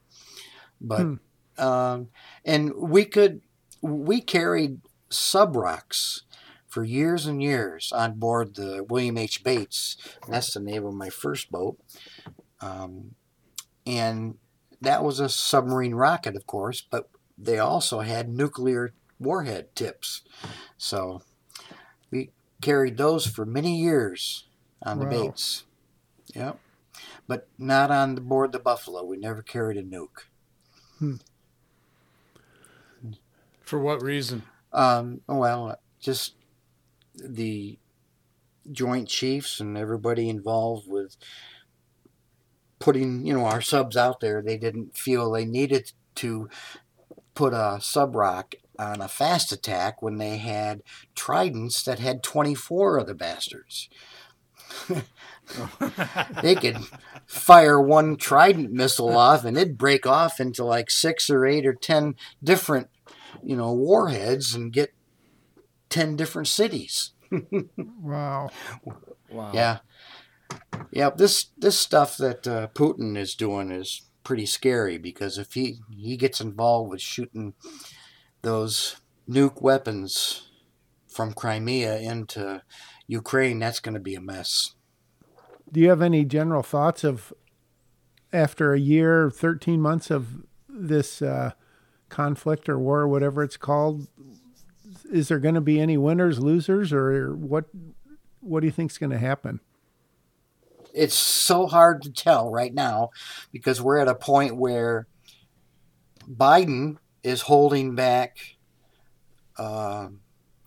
but 0.80 1.02
hmm. 1.02 1.16
um, 1.58 2.10
and 2.46 2.74
we 2.76 3.06
could 3.06 3.42
we 3.82 4.22
carried 4.22 4.82
SUBROCs 5.10 6.22
for 6.68 6.84
years 6.84 7.26
and 7.26 7.42
years 7.42 7.92
on 7.92 8.20
board 8.20 8.56
the 8.56 8.86
William 8.88 9.18
H 9.18 9.44
Bates. 9.44 9.98
That's 10.28 10.54
the 10.54 10.60
name 10.60 10.86
of 10.86 10.94
my 10.94 11.10
first 11.10 11.52
boat, 11.52 11.78
um, 12.62 13.16
and 13.86 14.36
that 14.82 15.04
was 15.04 15.20
a 15.20 15.30
submarine 15.30 15.96
rocket, 15.96 16.36
of 16.36 16.46
course, 16.46 16.82
but 16.82 17.10
they 17.38 17.58
also 17.58 18.02
had 18.02 18.30
nuclear 18.30 18.94
warhead 19.20 19.76
tips, 19.76 20.22
so 20.78 21.22
we 22.12 22.30
carried 22.62 22.98
those 22.98 23.26
for 23.26 23.46
many 23.46 23.80
years 23.80 24.46
on 24.84 25.00
the 25.00 25.06
wow. 25.06 25.12
Bates. 25.12 25.64
Yep. 26.36 26.60
But 27.28 27.48
not 27.58 27.92
on 27.92 28.16
the 28.16 28.22
board 28.22 28.52
the 28.52 28.60
Buffalo. 28.60 29.04
We 29.04 29.18
never 29.18 29.42
carried 29.42 29.78
a 29.78 29.84
nuke. 29.84 30.28
Hmm. 31.00 31.16
For 33.62 33.80
what 33.80 34.02
reason? 34.02 34.44
Um, 34.72 35.22
well, 35.28 35.80
just 36.00 36.36
the 37.16 37.78
Joint 38.72 39.08
Chiefs 39.08 39.60
and 39.60 39.78
everybody 39.78 40.30
involved 40.30 40.88
with 40.88 41.18
putting, 42.80 43.26
you 43.26 43.34
know, 43.34 43.46
our 43.46 43.62
subs 43.62 43.96
out 43.96 44.20
there. 44.20 44.42
They 44.42 44.58
didn't 44.58 44.98
feel 44.98 45.32
they 45.32 45.46
needed 45.46 45.94
to 46.16 46.50
put 47.34 47.54
a 47.54 47.78
SUBROC 47.80 48.56
on 48.78 49.02
a 49.02 49.08
fast 49.08 49.52
attack 49.52 50.02
when 50.02 50.18
they 50.18 50.38
had 50.38 50.84
tridents 51.16 51.84
that 51.84 52.00
had 52.00 52.24
24 52.24 52.98
of 52.98 53.08
the 53.08 53.16
bastards. 53.16 53.90
they 56.42 56.56
could 56.56 56.78
fire 57.26 57.80
one 57.80 58.16
trident 58.16 58.72
missile 58.72 59.16
off 59.18 59.46
and 59.46 59.58
it'd 59.58 59.78
break 59.78 60.06
off 60.06 60.40
into 60.40 60.64
like 60.64 60.90
six 60.90 61.30
or 61.30 61.46
eight 61.46 61.66
or 61.66 61.74
ten 61.74 62.16
different 62.44 62.90
you 63.44 63.56
know 63.56 63.72
warheads 63.74 64.54
and 64.54 64.72
get 64.72 64.94
10 65.90 66.16
different 66.16 66.48
cities. 66.48 67.12
Wow. 67.78 68.50
Wow. 69.32 69.52
Yeah. 69.54 69.80
Yeah 70.92 71.10
this 71.16 71.48
this 71.58 71.80
stuff 71.80 72.18
that 72.18 72.48
uh, 72.48 72.68
putin 72.76 73.18
is 73.18 73.34
doing 73.34 73.72
is 73.72 74.04
pretty 74.24 74.46
scary 74.46 74.98
because 74.98 75.38
if 75.38 75.54
he 75.54 75.80
he 75.90 76.16
gets 76.16 76.40
involved 76.40 76.92
with 76.92 77.02
shooting 77.02 77.54
those 78.44 78.98
nuke 79.28 79.62
weapons 79.62 80.50
from 81.08 81.34
crimea 81.34 81.98
into 81.98 82.62
Ukraine, 83.08 83.60
that's 83.60 83.80
going 83.80 83.94
to 83.94 84.00
be 84.00 84.16
a 84.16 84.22
mess. 84.22 84.74
Do 85.72 85.80
you 85.80 85.90
have 85.90 86.02
any 86.02 86.24
general 86.26 86.64
thoughts 86.64 87.04
of 87.04 87.34
after 88.32 88.74
a 88.74 88.80
year, 88.80 89.30
13 89.30 89.82
months 89.82 90.10
of 90.10 90.44
this 90.68 91.22
uh, 91.22 91.52
conflict 92.10 92.68
or 92.70 92.80
war, 92.80 93.08
whatever 93.08 93.44
it's 93.44 93.58
called? 93.58 94.08
Is 95.12 95.28
there 95.28 95.40
going 95.40 95.56
to 95.56 95.62
be 95.62 95.80
any 95.80 95.98
winners, 95.98 96.40
losers, 96.40 96.92
or 96.94 97.36
what? 97.36 97.66
What 98.40 98.60
do 98.60 98.66
you 98.66 98.72
think 98.72 98.92
is 98.92 98.98
going 98.98 99.12
to 99.12 99.18
happen? 99.18 99.62
It's 100.94 101.16
so 101.16 101.66
hard 101.66 102.02
to 102.04 102.12
tell 102.12 102.52
right 102.52 102.74
now 102.74 103.10
because 103.52 103.82
we're 103.82 103.98
at 103.98 104.08
a 104.08 104.16
point 104.16 104.58
where 104.58 105.08
Biden 106.30 106.98
is 107.24 107.42
holding 107.42 107.96
back. 107.96 108.38
Uh, 109.58 110.10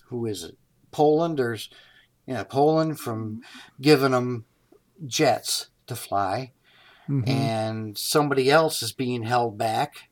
who 0.07 0.26
is 0.26 0.43
it? 0.45 0.57
Poland 0.91 1.39
or 2.26 2.34
know, 2.34 2.44
Poland 2.44 2.98
from 3.00 3.40
giving 3.80 4.12
them 4.12 4.44
jets 5.06 5.68
to 5.86 5.96
fly, 5.96 6.52
Mhm. 7.08 7.28
and 7.28 7.98
somebody 7.98 8.50
else 8.50 8.82
is 8.82 8.92
being 8.92 9.22
held 9.22 9.56
back. 9.56 10.10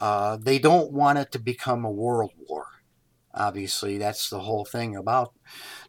Uh, 0.00 0.36
they 0.36 0.58
don't 0.58 0.92
want 0.92 1.18
it 1.18 1.30
to 1.32 1.38
become 1.38 1.84
a 1.84 1.90
world 1.90 2.32
war. 2.48 2.66
Obviously, 3.34 3.96
that's 3.96 4.28
the 4.28 4.40
whole 4.40 4.64
thing 4.64 4.94
about 4.96 5.32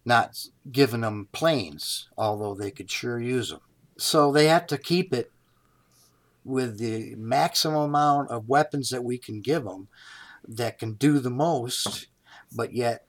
not 0.06 0.48
giving 0.72 1.02
them 1.02 1.28
planes, 1.32 2.08
although 2.18 2.56
they 2.56 2.72
could 2.72 2.90
sure 2.90 3.20
use 3.20 3.50
them. 3.50 3.60
So 3.98 4.32
they 4.32 4.48
have 4.48 4.68
to 4.68 4.78
keep 4.78 5.14
it 5.14 5.32
with 6.46 6.78
the 6.78 7.16
maximum 7.16 7.82
amount 7.82 8.30
of 8.30 8.48
weapons 8.48 8.90
that 8.90 9.04
we 9.04 9.18
can 9.18 9.42
give 9.42 9.64
them 9.64 9.88
that 10.48 10.78
can 10.78 10.94
do 10.94 11.20
the 11.20 11.30
most, 11.30 12.08
but 12.52 12.74
yet 12.74 13.06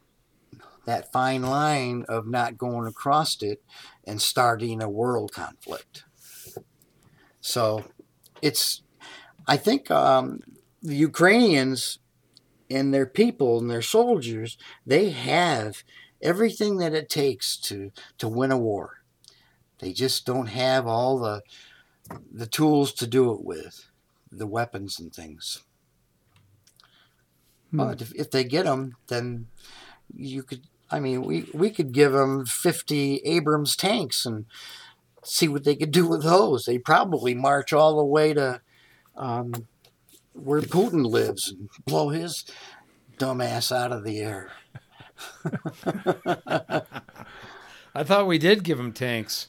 that 0.87 1.12
fine 1.12 1.43
line 1.43 2.05
of 2.09 2.26
not 2.26 2.59
going 2.59 2.87
across 2.87 3.43
it 3.43 3.62
and 4.07 4.20
starting 4.20 4.82
a 4.82 4.89
world 4.89 5.32
conflict. 5.32 6.05
So 7.41 7.85
it's, 8.43 8.82
I 9.47 9.57
think 9.57 9.91
um, 9.91 10.41
the 10.82 10.97
Ukrainians 10.97 11.99
and 12.70 12.93
their 12.93 13.07
people 13.07 13.59
and 13.59 13.70
their 13.70 13.82
soldiers, 13.82 14.57
they 14.87 15.11
have 15.11 15.82
everything 16.22 16.78
that 16.78 16.95
it 16.95 17.09
takes 17.09 17.57
to, 17.59 17.93
to 18.18 18.28
win 18.28 18.51
a 18.51 18.59
war. 18.59 19.03
They 19.80 19.93
just 19.93 20.24
don't 20.24 20.47
have 20.47 20.87
all 20.87 21.18
the 21.18 21.43
the 22.32 22.47
tools 22.47 22.93
to 22.93 23.07
do 23.07 23.32
it 23.32 23.43
with, 23.43 23.89
the 24.30 24.47
weapons 24.47 25.01
and 25.01 25.14
things. 25.14 25.62
Hmm. 27.70 27.76
But 27.78 28.03
if, 28.03 28.14
if 28.14 28.30
they 28.30 28.45
get 28.45 28.64
them, 28.64 28.97
then 29.09 29.47
you 30.14 30.43
could. 30.43 30.66
I 30.91 31.01
mean, 31.01 31.22
we 31.22 31.49
we 31.53 31.70
could 31.70 31.93
give 31.93 32.12
them 32.12 32.47
fifty 32.47 33.16
Abrams 33.24 33.76
tanks 33.76 34.26
and 34.26 34.47
see 35.24 35.49
what 35.49 35.64
they 35.64 35.76
could 35.76 35.91
do 35.91 36.07
with 36.07 36.22
those. 36.22 36.66
They 36.66 36.78
probably 36.78 37.35
march 37.35 37.72
all 37.72 37.97
the 37.97 38.05
way 38.05 38.35
to 38.35 38.61
um, 39.16 39.66
where 40.32 40.61
Putin 40.61 41.07
lives 41.07 41.51
and 41.51 41.68
blow 41.87 42.11
his 42.11 42.45
dumbass 43.18 43.74
out 43.74 43.93
of 43.93 44.05
the 44.05 44.18
air. 44.18 44.53
I 47.95 48.03
thought 48.03 48.26
we 48.26 48.39
did 48.39 48.64
give 48.64 48.78
them 48.78 48.93
tanks. 48.93 49.49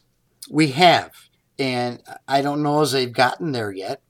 We 0.50 0.68
have, 0.72 1.12
and 1.58 2.02
I 2.28 2.42
don't 2.42 2.62
know 2.62 2.82
as 2.82 2.92
they've 2.92 3.12
gotten 3.12 3.52
there 3.52 3.72
yet. 3.72 4.02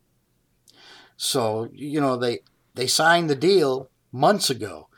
So 1.17 1.69
you 1.73 2.01
know 2.01 2.17
they 2.17 2.39
they 2.73 2.87
signed 2.87 3.29
the 3.29 3.35
deal 3.35 3.89
months 4.11 4.49
ago, 4.49 4.89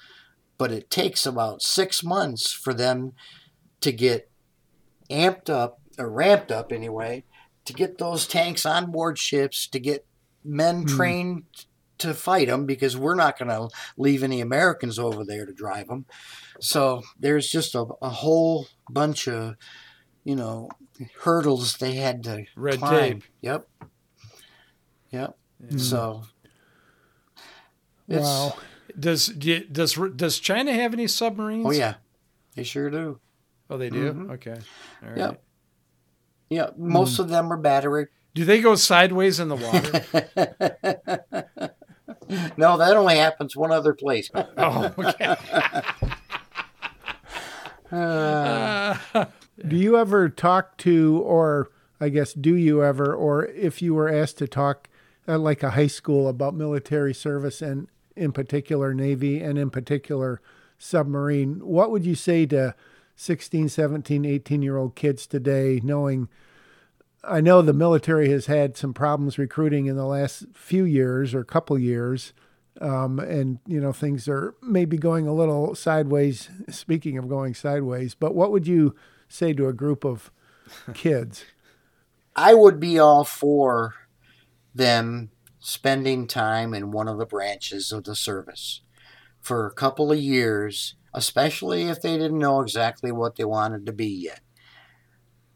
but 0.57 0.71
it 0.71 0.89
takes 0.89 1.25
about 1.25 1.61
six 1.61 2.03
months 2.03 2.51
for 2.51 2.73
them 2.73 3.13
to 3.81 3.91
get 3.91 4.29
amped 5.09 5.49
up 5.49 5.79
or 5.97 6.09
ramped 6.09 6.51
up 6.51 6.71
anyway 6.71 7.23
to 7.65 7.73
get 7.73 7.97
those 7.97 8.27
tanks 8.27 8.65
on 8.65 8.91
board 8.91 9.17
ships 9.17 9.67
to 9.67 9.79
get 9.79 10.05
men 10.43 10.81
Hmm. 10.81 10.87
trained 10.87 11.43
to 11.97 12.13
fight 12.13 12.47
them 12.47 12.65
because 12.65 12.95
we're 12.95 13.15
not 13.15 13.39
going 13.39 13.49
to 13.49 13.69
leave 13.97 14.21
any 14.23 14.39
Americans 14.39 14.99
over 14.99 15.25
there 15.25 15.45
to 15.47 15.51
drive 15.53 15.87
them. 15.87 16.05
So 16.59 17.01
there's 17.19 17.49
just 17.49 17.73
a, 17.75 17.85
a 18.01 18.09
whole 18.09 18.67
bunch 18.89 19.27
of 19.27 19.55
you 20.23 20.35
know 20.35 20.69
hurdles 21.21 21.77
they 21.77 21.93
had 21.95 22.23
to 22.25 22.45
Red 22.55 22.79
climb. 22.79 22.93
tape. 23.21 23.23
Yep. 23.41 23.67
Yep. 25.11 25.37
Hmm. 25.69 25.77
So 25.77 26.23
it's, 28.07 28.23
wow. 28.23 28.55
Does 28.99 29.27
does 29.27 29.93
does 30.15 30.39
China 30.39 30.73
have 30.73 30.93
any 30.93 31.07
submarines? 31.07 31.65
Oh 31.67 31.71
yeah, 31.71 31.95
they 32.55 32.63
sure 32.63 32.89
do. 32.89 33.19
Oh, 33.69 33.77
they 33.77 33.89
do. 33.89 34.13
Mhm. 34.13 34.31
Okay. 34.33 34.57
All 35.03 35.09
right. 35.09 35.17
Yep. 35.17 35.43
Yeah, 36.49 36.69
most 36.77 37.19
of 37.19 37.29
them 37.29 37.51
are 37.51 37.57
battery. 37.57 38.07
Do 38.33 38.45
they 38.45 38.61
go 38.61 38.75
sideways 38.75 39.39
in 39.39 39.49
the 39.49 39.55
water? 39.55 39.91
no, 42.57 42.77
that 42.77 42.95
only 42.95 43.17
happens 43.17 43.55
one 43.55 43.71
other 43.71 43.93
place. 43.93 44.29
oh, 44.35 44.93
okay. 44.97 45.35
Uh, 47.91 48.97
Do 49.65 49.75
you 49.75 49.97
ever 49.97 50.29
talk 50.29 50.77
to, 50.79 51.21
or 51.25 51.69
I 51.99 52.09
guess, 52.09 52.33
do 52.33 52.55
you 52.55 52.83
ever, 52.83 53.13
or 53.13 53.45
if 53.47 53.81
you 53.81 53.93
were 53.93 54.09
asked 54.09 54.37
to 54.39 54.47
talk 54.47 54.87
at 55.27 55.39
like 55.39 55.63
a 55.63 55.71
high 55.71 55.87
school 55.87 56.27
about 56.27 56.53
military 56.53 57.13
service 57.13 57.61
and 57.61 57.87
in 58.17 58.31
particular 58.31 58.93
Navy 58.93 59.41
and 59.41 59.57
in 59.57 59.69
particular 59.69 60.41
submarine, 60.77 61.59
what 61.65 61.91
would 61.91 62.05
you 62.05 62.15
say 62.15 62.45
to 62.47 62.75
16, 63.15 63.69
17, 63.69 64.25
18 64.25 64.61
year 64.61 64.77
old 64.77 64.95
kids 64.95 65.27
today, 65.27 65.81
knowing 65.83 66.29
I 67.23 67.41
know 67.41 67.61
the 67.61 67.73
military 67.73 68.29
has 68.29 68.45
had 68.45 68.77
some 68.77 68.93
problems 68.93 69.37
recruiting 69.37 69.87
in 69.87 69.97
the 69.97 70.05
last 70.05 70.45
few 70.53 70.85
years 70.85 71.33
or 71.33 71.43
couple 71.43 71.77
years. 71.77 72.33
Um, 72.79 73.19
and 73.19 73.57
you 73.65 73.81
know 73.81 73.91
things 73.91 74.27
are 74.27 74.53
maybe 74.61 74.97
going 74.97 75.27
a 75.27 75.33
little 75.33 75.73
sideways. 75.73 76.49
Speaking 76.69 77.17
of 77.17 77.27
going 77.27 77.55
sideways, 77.55 78.13
but 78.13 78.35
what 78.35 78.51
would 78.51 78.67
you 78.67 78.95
say 79.27 79.51
to 79.53 79.67
a 79.67 79.73
group 79.73 80.05
of 80.05 80.31
kids? 80.93 81.43
I 82.35 82.53
would 82.53 82.79
be 82.79 82.99
all 82.99 83.23
for 83.23 83.95
them 84.75 85.31
spending 85.67 86.25
time 86.25 86.73
in 86.73 86.91
one 86.91 87.09
of 87.09 87.17
the 87.17 87.25
branches 87.25 87.91
of 87.91 88.05
the 88.05 88.15
service 88.15 88.79
for 89.41 89.67
a 89.67 89.73
couple 89.73 90.13
of 90.13 90.17
years, 90.17 90.95
especially 91.13 91.89
if 91.89 92.01
they 92.01 92.17
didn't 92.17 92.39
know 92.39 92.61
exactly 92.61 93.11
what 93.11 93.35
they 93.35 93.43
wanted 93.43 93.85
to 93.85 93.91
be 93.91 94.07
yet, 94.07 94.39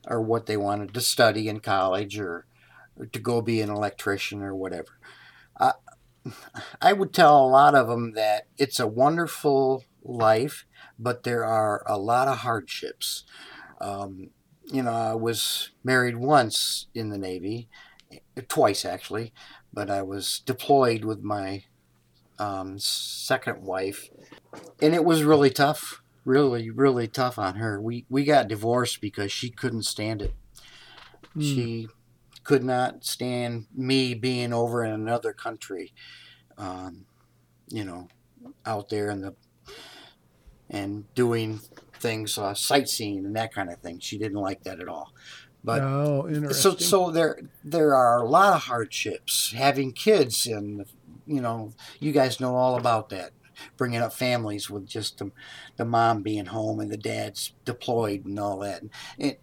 or 0.05 0.21
what 0.21 0.47
they 0.47 0.57
wanted 0.57 0.93
to 0.93 0.99
study 0.99 1.47
in 1.47 1.61
college, 1.61 2.19
or, 2.19 2.45
or 2.97 3.05
to 3.05 3.19
go 3.19 3.41
be 3.41 3.61
an 3.61 3.69
electrician 3.69 4.41
or 4.41 4.53
whatever. 4.53 4.99
I, 5.57 5.71
I 6.81 6.91
would 6.91 7.13
tell 7.13 7.45
a 7.45 7.47
lot 7.47 7.73
of 7.73 7.87
them 7.87 8.11
that 8.11 8.47
it's 8.57 8.81
a 8.81 8.87
wonderful 8.87 9.85
life, 10.03 10.65
but 10.99 11.23
there 11.23 11.45
are 11.45 11.85
a 11.87 11.97
lot 11.97 12.27
of 12.27 12.39
hardships. 12.39 13.23
Um, 13.79 14.31
you 14.65 14.83
know, 14.83 14.91
I 14.91 15.15
was 15.15 15.71
married 15.85 16.17
once 16.17 16.87
in 16.93 17.11
the 17.11 17.17
Navy, 17.17 17.69
twice 18.49 18.83
actually, 18.83 19.31
but 19.73 19.89
I 19.89 20.01
was 20.01 20.39
deployed 20.45 21.05
with 21.05 21.21
my 21.21 21.63
um, 22.39 22.79
second 22.79 23.63
wife, 23.63 24.09
and 24.81 24.93
it 24.93 25.05
was 25.05 25.23
really 25.23 25.49
tough, 25.49 26.01
really, 26.25 26.69
really 26.69 27.07
tough 27.07 27.37
on 27.37 27.55
her. 27.55 27.79
We 27.81 28.05
we 28.09 28.23
got 28.23 28.47
divorced 28.47 29.01
because 29.01 29.31
she 29.31 29.49
couldn't 29.49 29.83
stand 29.83 30.21
it. 30.21 30.33
Hmm. 31.33 31.41
She 31.41 31.87
could 32.43 32.63
not 32.63 33.05
stand 33.05 33.67
me 33.75 34.13
being 34.13 34.53
over 34.53 34.83
in 34.83 34.91
another 34.91 35.33
country, 35.33 35.93
um, 36.57 37.05
you 37.69 37.83
know, 37.83 38.07
out 38.65 38.89
there 38.89 39.09
in 39.09 39.21
the 39.21 39.35
and 40.69 41.13
doing 41.13 41.59
things, 41.93 42.37
uh, 42.37 42.53
sightseeing 42.53 43.25
and 43.25 43.35
that 43.35 43.53
kind 43.53 43.69
of 43.69 43.79
thing. 43.79 43.99
She 43.99 44.17
didn't 44.17 44.39
like 44.39 44.63
that 44.63 44.79
at 44.79 44.87
all. 44.87 45.13
But 45.63 45.81
oh, 45.81 46.23
so 46.23 46.27
interesting. 46.27 46.77
so 46.79 47.11
there 47.11 47.39
there 47.63 47.95
are 47.95 48.21
a 48.21 48.29
lot 48.29 48.55
of 48.55 48.61
hardships. 48.63 49.51
Having 49.51 49.93
kids 49.93 50.47
and 50.47 50.85
you 51.27 51.41
know 51.41 51.73
you 51.99 52.11
guys 52.11 52.39
know 52.39 52.55
all 52.55 52.77
about 52.77 53.09
that. 53.09 53.31
Bringing 53.77 54.01
up 54.01 54.13
families 54.13 54.71
with 54.71 54.87
just 54.87 55.19
the, 55.19 55.31
the 55.77 55.85
mom 55.85 56.23
being 56.23 56.47
home 56.47 56.79
and 56.79 56.89
the 56.89 56.97
dad's 56.97 57.53
deployed 57.63 58.25
and 58.25 58.39
all 58.39 58.57
that. 58.59 58.81
It, 59.19 59.39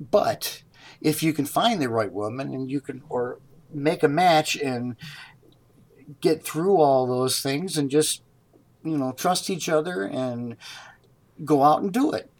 but 0.00 0.62
if 1.02 1.22
you 1.22 1.34
can 1.34 1.44
find 1.44 1.80
the 1.80 1.90
right 1.90 2.10
woman 2.10 2.54
and 2.54 2.70
you 2.70 2.80
can 2.80 3.02
or 3.10 3.38
make 3.72 4.02
a 4.02 4.08
match 4.08 4.56
and 4.56 4.96
get 6.20 6.42
through 6.42 6.76
all 6.78 7.06
those 7.06 7.40
things 7.42 7.76
and 7.76 7.90
just 7.90 8.22
you 8.82 8.96
know 8.96 9.12
trust 9.12 9.50
each 9.50 9.68
other 9.68 10.04
and 10.04 10.56
go 11.44 11.62
out 11.62 11.82
and 11.82 11.92
do 11.92 12.12
it. 12.12 12.30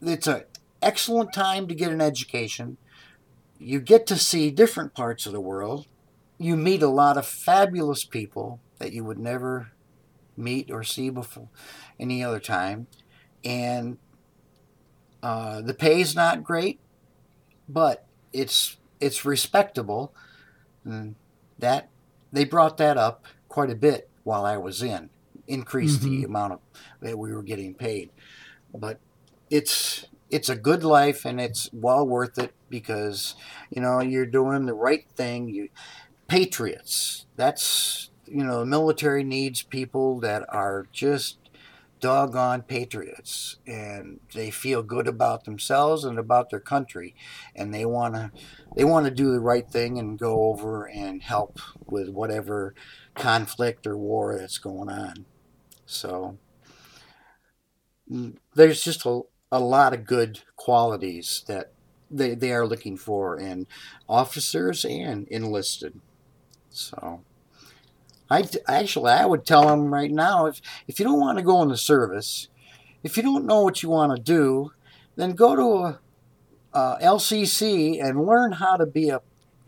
It's 0.00 0.26
an 0.26 0.44
excellent 0.82 1.32
time 1.32 1.68
to 1.68 1.74
get 1.74 1.92
an 1.92 2.00
education. 2.00 2.78
You 3.58 3.80
get 3.80 4.06
to 4.08 4.16
see 4.16 4.50
different 4.50 4.94
parts 4.94 5.26
of 5.26 5.32
the 5.32 5.40
world. 5.40 5.86
You 6.38 6.56
meet 6.56 6.82
a 6.82 6.88
lot 6.88 7.18
of 7.18 7.26
fabulous 7.26 8.04
people 8.04 8.62
that 8.78 8.92
you 8.92 9.04
would 9.04 9.18
never 9.18 9.72
meet 10.36 10.70
or 10.70 10.84
see 10.84 11.10
before 11.10 11.50
any 11.98 12.24
other 12.24 12.40
time. 12.40 12.88
And 13.44 13.98
uh, 15.22 15.60
the 15.62 15.74
pay 15.74 16.00
is 16.00 16.14
not 16.14 16.42
great 16.44 16.80
but 17.68 18.06
it's 18.32 18.78
it's 19.00 19.24
respectable. 19.24 20.14
And 20.84 21.16
that 21.58 21.90
they 22.32 22.44
brought 22.44 22.78
that 22.78 22.96
up 22.98 23.26
quite 23.48 23.70
a 23.70 23.76
bit 23.76 24.10
while 24.24 24.44
I 24.44 24.56
was 24.58 24.82
in 24.82 25.10
increased 25.46 26.02
the 26.02 26.22
Mhm. 26.22 26.26
amount 26.26 26.52
of 26.54 26.60
that 27.00 27.18
we 27.18 27.32
were 27.32 27.42
getting 27.42 27.74
paid. 27.74 28.12
But 28.74 29.00
it's 29.50 30.06
it's 30.30 30.48
a 30.48 30.56
good 30.56 30.84
life 30.84 31.24
and 31.24 31.40
it's 31.40 31.68
well 31.72 32.06
worth 32.06 32.38
it 32.38 32.54
because 32.68 33.34
you 33.70 33.82
know 33.82 34.00
you're 34.00 34.26
doing 34.26 34.66
the 34.66 34.74
right 34.74 35.06
thing. 35.16 35.48
You 35.48 35.68
patriots 36.28 37.26
that's 37.36 38.10
you 38.26 38.44
know, 38.44 38.60
the 38.60 38.66
military 38.66 39.24
needs 39.24 39.62
people 39.62 40.20
that 40.20 40.44
are 40.48 40.86
just 40.92 41.38
doggone 41.98 42.62
patriots 42.62 43.56
and 43.66 44.20
they 44.34 44.50
feel 44.50 44.82
good 44.82 45.06
about 45.06 45.44
themselves 45.44 46.04
and 46.04 46.18
about 46.18 46.48
their 46.48 46.60
country 46.60 47.14
and 47.54 47.74
they 47.74 47.84
want 47.84 48.14
to 48.14 48.30
they 48.74 48.84
want 48.84 49.04
to 49.04 49.10
do 49.10 49.32
the 49.32 49.40
right 49.40 49.68
thing 49.68 49.98
and 49.98 50.18
go 50.18 50.44
over 50.44 50.86
and 50.88 51.22
help 51.22 51.58
with 51.86 52.08
whatever 52.08 52.74
conflict 53.14 53.86
or 53.86 53.98
war 53.98 54.38
that's 54.38 54.58
going 54.58 54.88
on. 54.88 55.26
So 55.86 56.38
mm, 58.10 58.36
there's 58.54 58.82
just 58.82 59.04
a, 59.06 59.22
a 59.52 59.60
lot 59.60 59.92
of 59.92 60.04
good 60.06 60.40
qualities 60.56 61.44
that 61.46 61.72
they, 62.10 62.34
they 62.34 62.52
are 62.52 62.66
looking 62.66 62.96
for 62.96 63.38
in 63.38 63.66
officers 64.08 64.84
and 64.84 65.26
enlisted. 65.28 66.00
So 66.70 67.22
I 68.30 68.44
actually 68.68 69.10
I 69.10 69.26
would 69.26 69.44
tell 69.44 69.66
them 69.66 69.92
right 69.92 70.10
now 70.10 70.46
if 70.46 70.60
if 70.86 70.98
you 70.98 71.04
don't 71.04 71.20
want 71.20 71.38
to 71.38 71.44
go 71.44 71.62
in 71.62 71.68
the 71.68 71.76
service, 71.76 72.48
if 73.02 73.16
you 73.16 73.22
don't 73.22 73.46
know 73.46 73.62
what 73.62 73.82
you 73.82 73.88
want 73.88 74.16
to 74.16 74.22
do, 74.22 74.72
then 75.16 75.32
go 75.32 75.56
to 75.56 75.98
uh, 76.74 76.98
a, 77.00 77.04
a 77.04 77.08
LCC 77.16 78.02
and 78.02 78.26
learn 78.26 78.52
how 78.52 78.76
to 78.76 78.86
be 78.86 79.08
a 79.08 79.20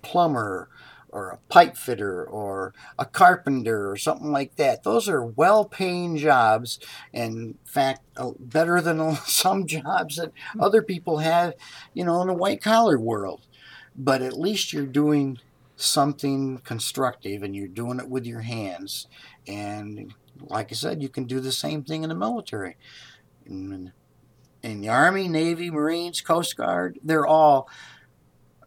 plumber 0.03 0.69
or 1.13 1.29
a 1.29 1.37
pipe 1.49 1.77
fitter 1.77 2.25
or 2.25 2.73
a 2.99 3.05
carpenter 3.05 3.91
or 3.91 3.97
something 3.97 4.33
like 4.33 4.57
that. 4.57 4.83
Those 4.83 5.09
are 5.09 5.25
well 5.25 5.65
paying 5.67 6.17
jobs, 6.17 6.81
in 7.13 7.59
fact, 7.65 8.01
better 8.41 8.81
than 8.81 9.15
some 9.27 9.67
jobs 9.67 10.17
that 10.17 10.33
other 10.59 10.83
people 10.83 11.19
have, 11.19 11.55
you 11.93 12.05
know, 12.05 12.23
in 12.23 12.29
the 12.29 12.35
white 12.35 12.63
collar 12.63 12.99
world. 12.99 13.43
But 13.95 14.23
at 14.23 14.39
least 14.39 14.73
you're 14.73 14.87
doing 14.87 15.39
something 15.77 16.59
constructive 16.59 17.43
and 17.43 17.55
you're 17.55 17.69
doing 17.69 18.01
it 18.01 18.09
with 18.09 18.25
your 18.25 18.41
hands. 18.41 19.07
And 19.47 20.15
like 20.41 20.73
I 20.73 20.75
said, 20.75 21.03
you 21.03 21.11
can 21.11 21.25
do 21.25 21.41
the 21.41 21.53
same 21.53 21.85
thing 21.85 22.03
in 22.03 22.09
the 22.09 22.15
military. 22.15 22.77
In, 23.45 23.93
in 24.63 24.81
the 24.81 24.89
Army, 24.89 25.29
Navy, 25.29 25.71
Marines, 25.71 26.23
Coast 26.23 26.57
Guard, 26.57 26.99
they're 27.03 27.27
all 27.27 27.69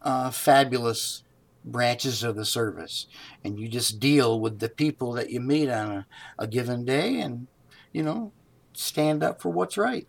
uh, 0.02 0.30
fabulous 0.30 1.24
branches 1.66 2.22
of 2.22 2.36
the 2.36 2.44
service. 2.44 3.06
And 3.44 3.58
you 3.58 3.68
just 3.68 4.00
deal 4.00 4.40
with 4.40 4.60
the 4.60 4.68
people 4.68 5.12
that 5.12 5.30
you 5.30 5.40
meet 5.40 5.68
on 5.68 5.90
a, 5.90 6.06
a 6.38 6.46
given 6.46 6.84
day 6.84 7.20
and, 7.20 7.48
you 7.92 8.02
know, 8.02 8.32
stand 8.72 9.22
up 9.22 9.42
for 9.42 9.50
what's 9.50 9.76
right. 9.76 10.06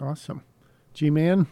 Awesome. 0.00 0.42
G 0.92 1.10
Man? 1.10 1.46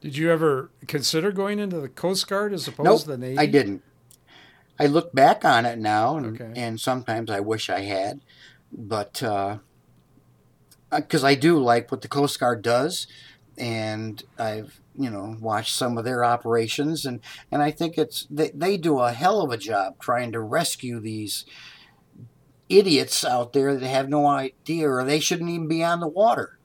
Did 0.00 0.16
you 0.16 0.30
ever 0.30 0.70
consider 0.88 1.30
going 1.30 1.58
into 1.58 1.78
the 1.78 1.88
Coast 1.88 2.26
Guard 2.26 2.54
as 2.54 2.66
opposed 2.66 2.86
nope, 2.86 3.00
to 3.02 3.06
the 3.08 3.18
Navy? 3.18 3.38
I 3.38 3.46
didn't. 3.46 3.82
I 4.78 4.86
look 4.86 5.14
back 5.14 5.44
on 5.44 5.66
it 5.66 5.78
now, 5.78 6.16
and, 6.16 6.40
okay. 6.40 6.58
and 6.58 6.80
sometimes 6.80 7.30
I 7.30 7.40
wish 7.40 7.68
I 7.68 7.80
had, 7.80 8.22
but 8.72 9.20
because 10.90 11.22
uh, 11.22 11.26
I 11.26 11.34
do 11.34 11.58
like 11.58 11.90
what 11.90 12.00
the 12.00 12.08
Coast 12.08 12.40
Guard 12.40 12.62
does, 12.62 13.06
and 13.60 14.22
I've 14.38 14.80
you 14.98 15.10
know 15.10 15.36
watched 15.40 15.74
some 15.74 15.98
of 15.98 16.04
their 16.04 16.24
operations, 16.24 17.04
and 17.06 17.20
and 17.52 17.62
I 17.62 17.70
think 17.70 17.98
it's 17.98 18.26
they, 18.30 18.50
they 18.50 18.76
do 18.76 18.98
a 18.98 19.12
hell 19.12 19.42
of 19.42 19.50
a 19.50 19.56
job 19.56 20.00
trying 20.00 20.32
to 20.32 20.40
rescue 20.40 20.98
these 20.98 21.44
idiots 22.68 23.24
out 23.24 23.52
there 23.52 23.76
that 23.76 23.86
have 23.86 24.08
no 24.08 24.26
idea 24.26 24.88
or 24.88 25.04
they 25.04 25.20
shouldn't 25.20 25.50
even 25.50 25.68
be 25.68 25.84
on 25.84 26.00
the 26.00 26.08
water. 26.08 26.56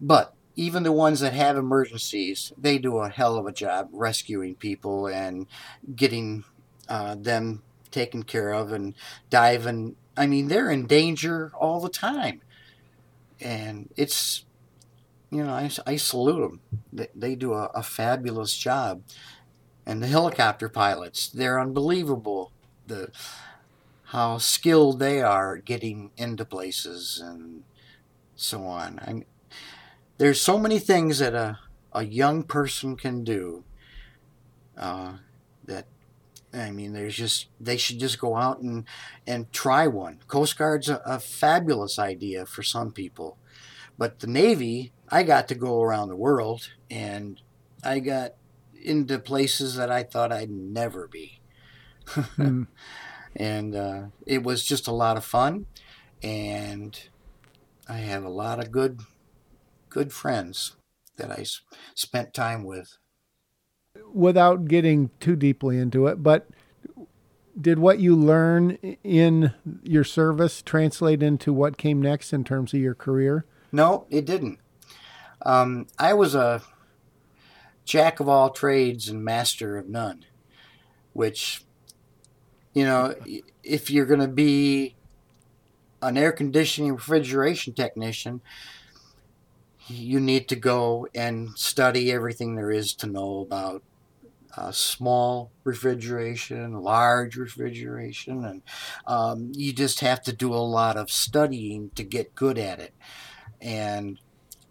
But 0.00 0.34
even 0.54 0.84
the 0.84 0.92
ones 0.92 1.20
that 1.20 1.34
have 1.34 1.56
emergencies, 1.56 2.52
they 2.56 2.78
do 2.78 2.98
a 2.98 3.10
hell 3.10 3.36
of 3.36 3.46
a 3.46 3.52
job 3.52 3.88
rescuing 3.92 4.54
people 4.54 5.06
and 5.06 5.46
getting 5.94 6.44
uh, 6.88 7.16
them 7.16 7.62
taken 7.90 8.22
care 8.22 8.52
of 8.52 8.72
and 8.72 8.94
diving. 9.28 9.96
I 10.16 10.26
mean, 10.26 10.48
they're 10.48 10.70
in 10.70 10.86
danger 10.86 11.52
all 11.58 11.80
the 11.80 11.90
time. 11.90 12.40
And 13.40 13.90
it's, 13.96 14.45
you 15.30 15.44
know, 15.44 15.52
I, 15.52 15.70
I 15.86 15.96
salute 15.96 16.40
them. 16.40 16.60
They, 16.92 17.08
they 17.14 17.34
do 17.34 17.52
a, 17.52 17.70
a 17.74 17.82
fabulous 17.82 18.56
job. 18.56 19.02
And 19.84 20.02
the 20.02 20.08
helicopter 20.08 20.68
pilots, 20.68 21.28
they're 21.28 21.60
unbelievable. 21.60 22.52
The 22.86 23.10
how 24.10 24.38
skilled 24.38 25.00
they 25.00 25.20
are 25.20 25.56
getting 25.56 26.10
into 26.16 26.44
places 26.44 27.20
and 27.22 27.64
so 28.36 28.64
on. 28.64 29.00
I 29.00 29.24
there's 30.18 30.40
so 30.40 30.58
many 30.58 30.78
things 30.78 31.18
that 31.18 31.34
a, 31.34 31.58
a 31.92 32.04
young 32.04 32.42
person 32.42 32.96
can 32.96 33.24
do 33.24 33.64
uh, 34.76 35.14
that 35.64 35.86
I 36.54 36.70
mean, 36.70 36.92
there's 36.92 37.16
just 37.16 37.48
they 37.60 37.76
should 37.76 37.98
just 37.98 38.18
go 38.18 38.36
out 38.36 38.60
and 38.60 38.84
and 39.26 39.52
try 39.52 39.86
one. 39.86 40.20
Coast 40.28 40.56
Guard's 40.56 40.88
a, 40.88 41.02
a, 41.04 41.18
fabulous 41.18 41.98
idea 41.98 42.46
for 42.46 42.62
some 42.62 42.92
people, 42.92 43.36
but 43.98 44.20
the 44.20 44.26
Navy, 44.26 44.92
I 45.10 45.22
got 45.22 45.48
to 45.48 45.54
go 45.54 45.82
around 45.82 46.08
the 46.08 46.16
world 46.16 46.68
and 46.90 47.40
I 47.84 48.00
got 48.00 48.34
into 48.82 49.18
places 49.18 49.76
that 49.76 49.90
I 49.90 50.02
thought 50.02 50.32
I'd 50.32 50.50
never 50.50 51.08
be, 51.08 51.40
mm. 52.06 52.66
and 53.36 53.74
uh, 53.74 54.02
it 54.26 54.42
was 54.42 54.64
just 54.64 54.86
a 54.86 54.92
lot 54.92 55.16
of 55.16 55.24
fun, 55.24 55.66
and 56.22 56.98
I 57.88 57.98
have 57.98 58.24
a 58.24 58.30
lot 58.30 58.60
of 58.60 58.70
good 58.70 59.00
good 59.88 60.12
friends 60.12 60.76
that 61.16 61.30
I 61.30 61.44
spent 61.94 62.34
time 62.34 62.64
with. 62.64 62.98
Without 64.12 64.66
getting 64.66 65.10
too 65.20 65.36
deeply 65.36 65.78
into 65.78 66.06
it, 66.06 66.22
but 66.22 66.46
did 67.58 67.78
what 67.78 67.98
you 67.98 68.14
learn 68.14 68.72
in 69.02 69.54
your 69.82 70.04
service 70.04 70.60
translate 70.62 71.22
into 71.22 71.52
what 71.52 71.78
came 71.78 72.02
next 72.02 72.32
in 72.32 72.44
terms 72.44 72.74
of 72.74 72.80
your 72.80 72.94
career? 72.94 73.46
No, 73.72 74.06
it 74.10 74.26
didn't. 74.26 74.58
Um, 75.42 75.86
I 75.98 76.14
was 76.14 76.34
a 76.34 76.62
jack 77.84 78.20
of 78.20 78.28
all 78.28 78.50
trades 78.50 79.08
and 79.08 79.24
master 79.24 79.76
of 79.76 79.88
none, 79.88 80.24
which, 81.12 81.64
you 82.74 82.84
know, 82.84 83.14
if 83.62 83.90
you're 83.90 84.06
going 84.06 84.20
to 84.20 84.28
be 84.28 84.96
an 86.02 86.16
air 86.16 86.32
conditioning 86.32 86.94
refrigeration 86.94 87.74
technician, 87.74 88.40
you 89.88 90.18
need 90.18 90.48
to 90.48 90.56
go 90.56 91.06
and 91.14 91.56
study 91.56 92.10
everything 92.10 92.56
there 92.56 92.70
is 92.70 92.92
to 92.94 93.06
know 93.06 93.40
about 93.40 93.82
uh, 94.56 94.72
small 94.72 95.50
refrigeration, 95.64 96.80
large 96.80 97.36
refrigeration, 97.36 98.44
and 98.44 98.62
um, 99.06 99.52
you 99.54 99.72
just 99.72 100.00
have 100.00 100.22
to 100.22 100.32
do 100.32 100.52
a 100.52 100.56
lot 100.56 100.96
of 100.96 101.10
studying 101.10 101.90
to 101.94 102.02
get 102.02 102.34
good 102.34 102.58
at 102.58 102.80
it. 102.80 102.94
And 103.60 104.18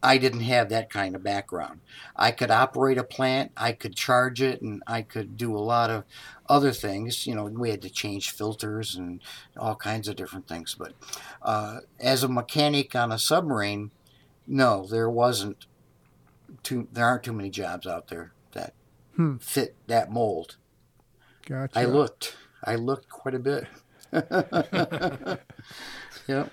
I 0.05 0.19
didn't 0.19 0.41
have 0.41 0.69
that 0.69 0.91
kind 0.91 1.15
of 1.15 1.23
background. 1.23 1.79
I 2.15 2.29
could 2.29 2.51
operate 2.51 2.99
a 2.99 3.03
plant, 3.03 3.51
I 3.57 3.71
could 3.71 3.95
charge 3.95 4.39
it, 4.39 4.61
and 4.61 4.83
I 4.85 5.01
could 5.01 5.35
do 5.35 5.57
a 5.57 5.57
lot 5.57 5.89
of 5.89 6.03
other 6.47 6.71
things. 6.71 7.25
You 7.25 7.33
know, 7.33 7.45
we 7.45 7.71
had 7.71 7.81
to 7.81 7.89
change 7.89 8.29
filters 8.29 8.95
and 8.95 9.19
all 9.57 9.75
kinds 9.75 10.07
of 10.07 10.15
different 10.15 10.47
things. 10.47 10.75
But 10.75 10.93
uh, 11.41 11.79
as 11.99 12.21
a 12.21 12.27
mechanic 12.27 12.95
on 12.95 13.11
a 13.11 13.17
submarine, 13.17 13.89
no, 14.45 14.85
there 14.85 15.09
wasn't 15.09 15.65
too. 16.61 16.87
There 16.93 17.05
aren't 17.05 17.23
too 17.23 17.33
many 17.33 17.49
jobs 17.49 17.87
out 17.87 18.09
there 18.09 18.31
that 18.51 18.75
hmm. 19.15 19.37
fit 19.37 19.75
that 19.87 20.11
mold. 20.11 20.57
Gotcha. 21.47 21.79
I 21.79 21.85
looked. 21.85 22.35
I 22.63 22.75
looked 22.75 23.09
quite 23.09 23.33
a 23.33 23.39
bit. 23.39 23.65
yep. 26.27 26.51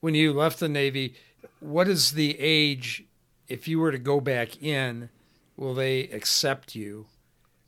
When 0.00 0.14
you 0.14 0.32
left 0.32 0.58
the 0.58 0.70
Navy, 0.70 1.16
what 1.60 1.88
is 1.88 2.12
the 2.12 2.36
age? 2.38 3.04
If 3.48 3.68
you 3.68 3.78
were 3.78 3.92
to 3.92 3.98
go 3.98 4.20
back 4.20 4.62
in, 4.62 5.08
will 5.56 5.74
they 5.74 6.00
accept 6.08 6.74
you? 6.74 7.06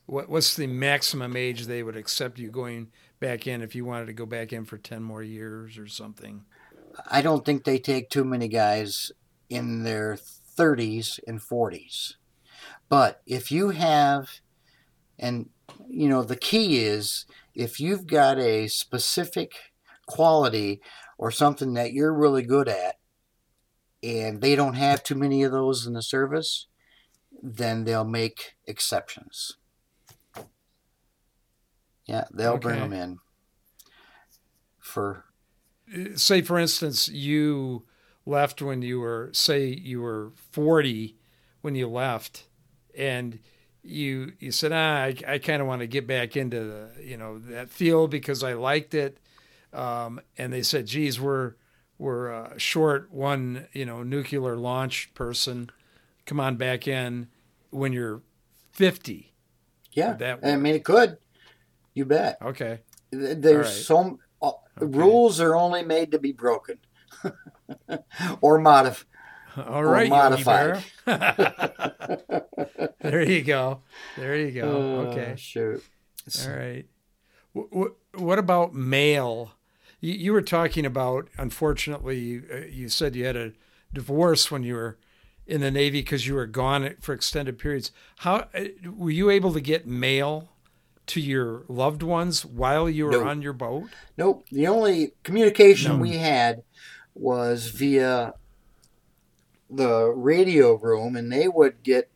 What, 0.06 0.28
what's 0.28 0.56
the 0.56 0.66
maximum 0.66 1.36
age 1.36 1.66
they 1.66 1.82
would 1.82 1.96
accept 1.96 2.38
you 2.38 2.50
going 2.50 2.88
back 3.20 3.46
in 3.46 3.62
if 3.62 3.74
you 3.74 3.84
wanted 3.84 4.06
to 4.06 4.12
go 4.12 4.26
back 4.26 4.52
in 4.52 4.64
for 4.64 4.78
10 4.78 5.02
more 5.02 5.22
years 5.22 5.78
or 5.78 5.86
something? 5.86 6.44
I 7.06 7.22
don't 7.22 7.44
think 7.44 7.64
they 7.64 7.78
take 7.78 8.10
too 8.10 8.24
many 8.24 8.48
guys 8.48 9.12
in 9.48 9.84
their 9.84 10.18
30s 10.58 11.20
and 11.26 11.40
40s. 11.40 12.14
But 12.88 13.22
if 13.26 13.52
you 13.52 13.70
have, 13.70 14.40
and 15.18 15.50
you 15.88 16.08
know, 16.08 16.22
the 16.22 16.36
key 16.36 16.84
is 16.84 17.26
if 17.54 17.80
you've 17.80 18.06
got 18.06 18.38
a 18.38 18.66
specific 18.68 19.52
quality 20.06 20.80
or 21.18 21.30
something 21.30 21.74
that 21.74 21.92
you're 21.92 22.12
really 22.12 22.42
good 22.42 22.68
at, 22.68 22.96
and 24.02 24.40
they 24.40 24.54
don't 24.54 24.74
have 24.74 25.02
too 25.02 25.14
many 25.14 25.42
of 25.42 25.52
those 25.52 25.86
in 25.86 25.92
the 25.92 26.02
service, 26.02 26.66
then 27.42 27.84
they'll 27.84 28.04
make 28.04 28.54
exceptions. 28.66 29.56
Yeah, 32.06 32.24
they'll 32.32 32.52
okay. 32.52 32.60
bring 32.60 32.80
them 32.80 32.92
in 32.92 33.18
for. 34.78 35.24
Say, 36.16 36.42
for 36.42 36.58
instance, 36.58 37.08
you 37.08 37.86
left 38.26 38.60
when 38.60 38.82
you 38.82 39.00
were 39.00 39.30
say 39.32 39.66
you 39.66 40.02
were 40.02 40.32
40 40.52 41.16
when 41.62 41.74
you 41.74 41.88
left 41.88 42.46
and 42.94 43.38
you 43.82 44.32
you 44.38 44.52
said 44.52 44.70
ah, 44.70 45.04
I, 45.04 45.16
I 45.26 45.38
kind 45.38 45.62
of 45.62 45.68
want 45.68 45.80
to 45.80 45.86
get 45.86 46.06
back 46.06 46.36
into 46.36 46.60
the 46.60 46.90
you 47.02 47.16
know 47.16 47.38
that 47.38 47.70
field 47.70 48.10
because 48.10 48.44
I 48.44 48.52
liked 48.52 48.94
it, 48.94 49.18
um, 49.72 50.20
and 50.36 50.52
they 50.52 50.62
said, 50.62 50.86
geez, 50.86 51.20
we're 51.20 51.54
we're 51.98 52.32
uh, 52.32 52.54
short 52.58 53.12
one 53.12 53.66
you 53.72 53.84
know 53.84 54.02
nuclear 54.02 54.56
launch 54.56 55.12
person, 55.14 55.70
come 56.26 56.40
on 56.40 56.56
back 56.56 56.86
in 56.88 57.28
when 57.70 57.92
you're 57.92 58.22
fifty. 58.72 59.32
Yeah, 59.92 60.12
That 60.14 60.40
I 60.44 60.56
mean 60.56 60.74
it 60.76 60.84
could. 60.84 61.18
You 61.94 62.04
bet. 62.04 62.38
Okay, 62.40 62.80
There's 63.10 63.66
right. 63.66 63.74
some 63.74 64.18
uh, 64.40 64.52
rules 64.78 65.40
are 65.40 65.56
only 65.56 65.82
made 65.82 66.12
to 66.12 66.18
be 66.20 66.30
broken 66.30 66.78
or 68.40 68.58
modified. 68.60 69.06
all 69.56 69.82
right, 69.84 70.08
modified. 70.10 70.84
There 73.00 73.22
you 73.22 73.42
go, 73.42 73.80
there 74.16 74.36
you 74.36 74.52
go. 74.52 74.66
okay. 75.10 75.32
Uh, 75.32 75.36
shoot. 75.36 75.82
All 76.44 76.54
right. 76.54 76.86
What, 77.52 77.92
what 78.14 78.38
about 78.38 78.74
mail? 78.74 79.52
You, 80.00 80.12
you 80.14 80.32
were 80.32 80.42
talking 80.42 80.86
about, 80.86 81.28
unfortunately, 81.36 82.18
you, 82.18 82.44
uh, 82.52 82.56
you 82.70 82.88
said 82.88 83.16
you 83.16 83.24
had 83.26 83.36
a 83.36 83.52
divorce 83.92 84.50
when 84.50 84.62
you 84.62 84.74
were 84.74 84.98
in 85.46 85.60
the 85.60 85.70
Navy 85.70 86.00
because 86.02 86.26
you 86.26 86.34
were 86.34 86.46
gone 86.46 86.94
for 87.00 87.12
extended 87.14 87.58
periods. 87.58 87.90
How 88.18 88.48
uh, 88.54 88.64
were 88.84 89.10
you 89.10 89.30
able 89.30 89.52
to 89.54 89.60
get 89.60 89.86
mail 89.86 90.50
to 91.06 91.20
your 91.20 91.64
loved 91.68 92.02
ones 92.02 92.44
while 92.44 92.88
you 92.88 93.06
were 93.06 93.12
No. 93.12 93.26
on 93.26 93.40
your 93.42 93.54
boat? 93.54 93.88
Nope. 94.16 94.44
The 94.52 94.66
only 94.66 95.12
communication 95.22 95.92
No. 95.92 95.98
we 96.02 96.18
had 96.18 96.62
was 97.14 97.68
via 97.68 98.34
the 99.70 100.10
radio 100.10 100.74
room, 100.74 101.16
and 101.16 101.32
they 101.32 101.48
would 101.48 101.82
get 101.82 102.10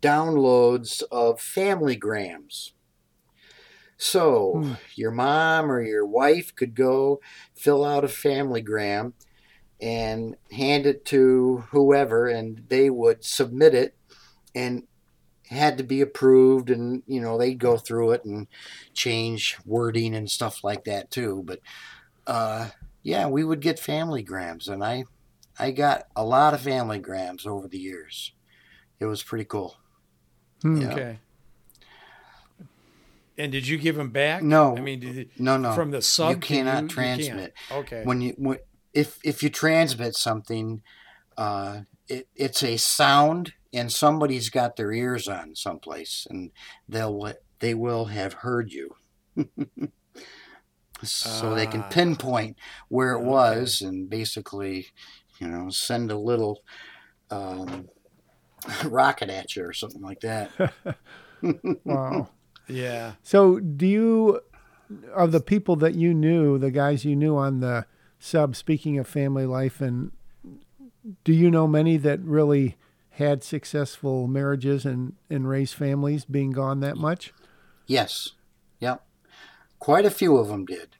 downloads 0.00 1.02
of 1.10 1.40
family 1.40 1.96
grams. 1.96 2.72
So 4.00 4.64
Hmm. 4.64 4.74
your 4.96 5.10
mom 5.12 5.70
or 5.70 5.82
your 5.82 6.06
wife 6.06 6.54
could 6.56 6.74
go 6.74 7.20
fill 7.54 7.84
out 7.84 8.04
a 8.04 8.08
family 8.08 8.62
gram 8.62 9.14
and 9.80 10.36
hand 10.52 10.86
it 10.86 11.04
to 11.06 11.64
whoever, 11.70 12.28
and 12.28 12.64
they 12.68 12.90
would 12.90 13.24
submit 13.24 13.74
it, 13.74 13.96
and 14.54 14.84
had 15.48 15.78
to 15.78 15.84
be 15.84 16.00
approved, 16.00 16.70
and 16.70 17.02
you 17.06 17.20
know 17.20 17.38
they'd 17.38 17.58
go 17.58 17.78
through 17.78 18.12
it 18.12 18.24
and 18.24 18.48
change 18.94 19.58
wording 19.66 20.14
and 20.14 20.30
stuff 20.30 20.64
like 20.64 20.84
that 20.84 21.10
too. 21.10 21.42
But 21.46 21.60
uh, 22.26 22.70
yeah, 23.02 23.28
we 23.28 23.44
would 23.44 23.60
get 23.60 23.78
family 23.80 24.22
grams, 24.22 24.68
and 24.68 24.84
I 24.84 25.04
I 25.58 25.72
got 25.72 26.04
a 26.16 26.24
lot 26.24 26.54
of 26.54 26.62
family 26.62 27.00
grams 27.00 27.46
over 27.46 27.68
the 27.68 27.78
years. 27.78 28.32
It 29.00 29.06
was 29.06 29.22
pretty 29.24 29.46
cool. 29.46 29.76
Hmm. 30.62 30.82
Yeah. 30.82 30.92
Okay. 30.92 31.20
And 33.40 33.50
did 33.52 33.66
you 33.66 33.78
give 33.78 33.96
them 33.96 34.10
back? 34.10 34.42
No. 34.42 34.76
I 34.76 34.80
mean, 34.80 35.00
did 35.00 35.30
No, 35.38 35.56
no, 35.56 35.74
from 35.74 35.90
the 35.90 36.02
sub, 36.02 36.34
you 36.34 36.40
cannot 36.40 36.82
you 36.82 36.88
transmit. 36.88 37.54
can't. 37.70 37.80
Okay. 37.86 38.02
when 38.04 38.20
you 38.20 38.34
when, 38.36 38.58
if 38.92 39.18
if 39.24 39.42
you 39.42 39.48
transmit 39.50 40.14
something, 40.14 40.82
uh, 41.38 41.80
it, 42.08 42.28
it's 42.36 42.62
a 42.62 42.76
sound, 42.76 43.52
and 43.72 43.90
somebody's 43.90 44.50
got 44.50 44.76
their 44.76 44.92
ears 44.92 45.26
on 45.28 45.54
someplace, 45.56 46.26
and 46.28 46.50
they'll 46.88 47.32
they 47.60 47.74
will 47.74 48.06
have 48.06 48.34
heard 48.34 48.72
you. 48.72 48.90
so 51.02 51.54
they 51.54 51.66
can 51.66 51.80
Ah. 51.82 51.88
pinpoint 51.88 52.56
where 52.88 53.12
it 53.12 53.18
Okay. 53.20 53.26
was 53.26 53.80
and 53.80 54.10
basically, 54.10 54.88
you 55.38 55.48
know, 55.48 55.70
send 55.70 56.10
a 56.10 56.18
little 56.18 56.60
um, 57.30 57.88
rocket 58.84 59.30
at 59.30 59.56
you 59.56 59.64
or 59.64 59.72
something 59.72 60.02
like 60.02 60.20
that. 60.20 60.50
Wow. 61.84 62.28
Yeah. 62.70 63.12
So, 63.22 63.58
do 63.60 63.86
you, 63.86 64.40
of 65.14 65.32
the 65.32 65.40
people 65.40 65.76
that 65.76 65.94
you 65.94 66.14
knew, 66.14 66.58
the 66.58 66.70
guys 66.70 67.04
you 67.04 67.16
knew 67.16 67.36
on 67.36 67.60
the 67.60 67.86
sub, 68.18 68.56
speaking 68.56 68.98
of 68.98 69.06
family 69.06 69.46
life, 69.46 69.80
and 69.80 70.12
do 71.24 71.32
you 71.32 71.50
know 71.50 71.66
many 71.66 71.96
that 71.96 72.20
really 72.20 72.76
had 73.10 73.42
successful 73.42 74.26
marriages 74.26 74.86
and, 74.86 75.14
and 75.28 75.48
raised 75.48 75.74
families 75.74 76.24
being 76.24 76.50
gone 76.50 76.80
that 76.80 76.96
much? 76.96 77.32
Yes. 77.86 78.30
Yep. 78.78 79.02
Quite 79.78 80.04
a 80.04 80.10
few 80.10 80.36
of 80.36 80.48
them 80.48 80.64
did. 80.64 80.96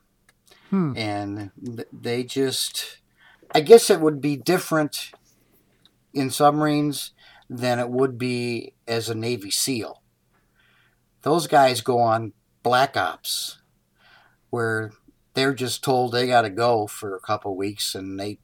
Hmm. 0.71 0.93
And 0.97 1.51
they 1.93 2.25
just, 2.25 2.99
I 3.55 3.61
guess 3.61 3.91
it 3.91 4.01
would 4.01 4.21
be 4.21 4.37
different 4.37 5.13
in 6.13 6.31
submarines 6.31 7.13
than 7.49 7.79
it 7.79 7.91
would 7.91 8.19
be 8.19 8.73
as 8.87 9.09
a 9.09 9.15
Navy 9.15 9.51
SEAL. 9.51 10.00
Those 11.23 11.47
guys 11.47 11.81
go 11.81 11.99
on 11.99 12.33
black 12.63 12.97
ops 12.97 13.59
where 14.51 14.93
they're 15.35 15.55
just 15.55 15.85
told 15.85 16.13
they 16.13 16.27
got 16.27 16.43
to 16.43 16.51
go 16.51 16.87
for 16.87 17.15
a 17.15 17.21
couple 17.21 17.57
weeks 17.57 17.95
and 17.95 18.19
they 18.19 18.39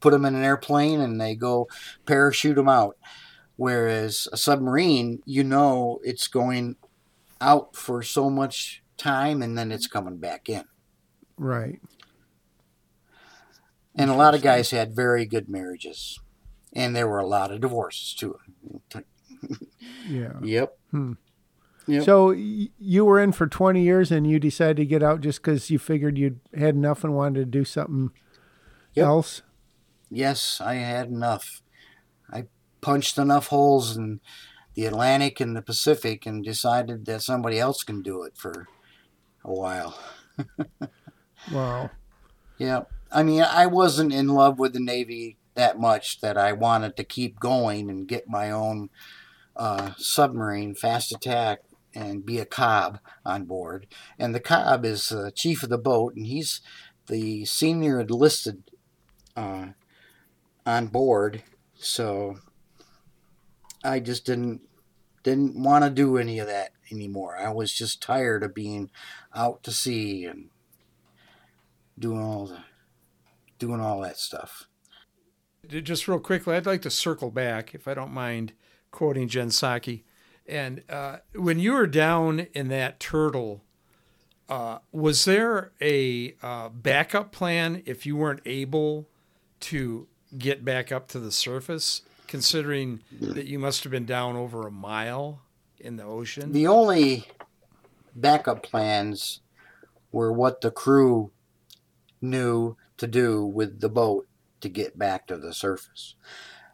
put 0.00 0.10
them 0.10 0.24
in 0.24 0.34
an 0.34 0.44
airplane 0.44 1.00
and 1.00 1.20
they 1.20 1.34
go 1.34 1.68
parachute 2.06 2.56
them 2.56 2.68
out. 2.68 2.96
Whereas 3.56 4.28
a 4.32 4.36
submarine, 4.36 5.20
you 5.24 5.42
know, 5.42 5.98
it's 6.04 6.28
going 6.28 6.76
out 7.40 7.74
for 7.74 8.02
so 8.02 8.30
much 8.30 8.82
time 8.96 9.42
and 9.42 9.56
then 9.56 9.72
it's 9.72 9.86
coming 9.86 10.18
back 10.18 10.48
in. 10.48 10.64
Right. 11.36 11.80
And 13.94 14.10
a 14.10 14.14
lot 14.14 14.34
of 14.34 14.42
guys 14.42 14.70
had 14.70 14.94
very 14.94 15.24
good 15.26 15.48
marriages. 15.48 16.20
And 16.72 16.94
there 16.94 17.08
were 17.08 17.18
a 17.18 17.26
lot 17.26 17.50
of 17.50 17.60
divorces 17.60 18.14
too. 18.14 18.38
Yeah. 20.08 20.32
Yep. 20.42 20.78
Hmm. 20.90 21.12
Yep. 21.88 22.04
So 22.04 22.26
y- 22.28 22.68
you 22.78 23.04
were 23.04 23.18
in 23.18 23.32
for 23.32 23.46
20 23.46 23.82
years 23.82 24.12
and 24.12 24.26
you 24.30 24.38
decided 24.38 24.76
to 24.76 24.84
get 24.86 25.02
out 25.02 25.20
just 25.22 25.40
because 25.42 25.70
you 25.70 25.78
figured 25.78 26.18
you'd 26.18 26.40
had 26.54 26.74
enough 26.74 27.02
and 27.02 27.14
wanted 27.14 27.40
to 27.40 27.44
do 27.46 27.64
something 27.64 28.10
Yep. 28.94 29.06
else? 29.06 29.42
yes, 30.10 30.60
I 30.60 30.74
had 30.74 31.08
enough. 31.08 31.60
I 32.32 32.44
punched 32.80 33.18
enough 33.18 33.48
holes 33.48 33.96
in 33.96 34.20
the 34.74 34.86
Atlantic 34.86 35.40
and 35.40 35.54
the 35.56 35.60
Pacific 35.62 36.24
and 36.24 36.44
decided 36.44 37.04
that 37.06 37.20
somebody 37.22 37.58
else 37.58 37.82
can 37.82 38.00
do 38.02 38.22
it 38.22 38.36
for 38.36 38.68
a 39.44 39.52
while. 39.52 39.98
Wow. 41.52 41.90
Yeah. 42.58 42.82
I 43.12 43.22
mean, 43.22 43.42
I 43.42 43.66
wasn't 43.66 44.12
in 44.12 44.28
love 44.28 44.58
with 44.58 44.72
the 44.72 44.80
Navy 44.80 45.38
that 45.54 45.78
much 45.78 46.20
that 46.20 46.36
I 46.36 46.52
wanted 46.52 46.96
to 46.96 47.04
keep 47.04 47.40
going 47.40 47.88
and 47.88 48.06
get 48.08 48.28
my 48.28 48.50
own 48.50 48.90
uh, 49.56 49.92
submarine, 49.96 50.74
fast 50.74 51.12
attack, 51.12 51.60
and 51.94 52.24
be 52.24 52.38
a 52.38 52.44
cob 52.44 52.98
on 53.24 53.44
board. 53.44 53.86
And 54.18 54.34
the 54.34 54.40
cob 54.40 54.84
is 54.84 55.08
the 55.08 55.32
chief 55.32 55.62
of 55.62 55.68
the 55.68 55.78
boat, 55.78 56.14
and 56.14 56.26
he's 56.26 56.60
the 57.06 57.44
senior 57.44 58.00
enlisted 58.00 58.70
uh, 59.36 59.68
on 60.66 60.86
board. 60.88 61.42
So 61.74 62.36
I 63.82 64.00
just 64.00 64.26
didn't 64.26 64.62
didn't 65.22 65.60
want 65.60 65.84
to 65.84 65.90
do 65.90 66.16
any 66.16 66.38
of 66.38 66.46
that 66.46 66.70
anymore. 66.90 67.36
I 67.36 67.50
was 67.50 67.72
just 67.72 68.02
tired 68.02 68.42
of 68.42 68.54
being 68.54 68.90
out 69.34 69.62
to 69.64 69.72
sea 69.72 70.24
and 70.24 70.50
doing 71.98 72.20
all 72.22 72.46
the 72.46 72.60
doing 73.58 73.80
all 73.80 74.00
that 74.00 74.16
stuff. 74.16 74.68
just 75.66 76.06
real 76.06 76.20
quickly, 76.20 76.54
I'd 76.54 76.66
like 76.66 76.82
to 76.82 76.90
circle 76.90 77.30
back, 77.30 77.74
if 77.74 77.88
I 77.88 77.94
don't 77.94 78.12
mind 78.12 78.52
quoting 78.90 79.28
Jen 79.28 79.48
Psaki. 79.48 80.04
And 80.48 80.82
uh, 80.88 81.18
when 81.34 81.58
you 81.58 81.72
were 81.72 81.86
down 81.86 82.46
in 82.54 82.68
that 82.68 82.98
turtle, 82.98 83.62
uh, 84.48 84.78
was 84.92 85.26
there 85.26 85.72
a 85.80 86.34
uh, 86.42 86.70
backup 86.70 87.32
plan 87.32 87.82
if 87.84 88.06
you 88.06 88.16
weren't 88.16 88.40
able 88.46 89.08
to 89.60 90.08
get 90.36 90.64
back 90.64 90.90
up 90.90 91.08
to 91.08 91.20
the 91.20 91.30
surface, 91.30 92.02
considering 92.26 93.00
that 93.20 93.46
you 93.46 93.58
must 93.58 93.84
have 93.84 93.90
been 93.90 94.06
down 94.06 94.36
over 94.36 94.66
a 94.66 94.70
mile 94.70 95.42
in 95.78 95.96
the 95.96 96.04
ocean? 96.04 96.52
The 96.52 96.66
only 96.66 97.26
backup 98.14 98.62
plans 98.62 99.40
were 100.10 100.32
what 100.32 100.62
the 100.62 100.70
crew 100.70 101.30
knew 102.22 102.76
to 102.96 103.06
do 103.06 103.44
with 103.44 103.80
the 103.80 103.88
boat 103.88 104.26
to 104.60 104.68
get 104.68 104.98
back 104.98 105.26
to 105.26 105.36
the 105.36 105.52
surface. 105.52 106.14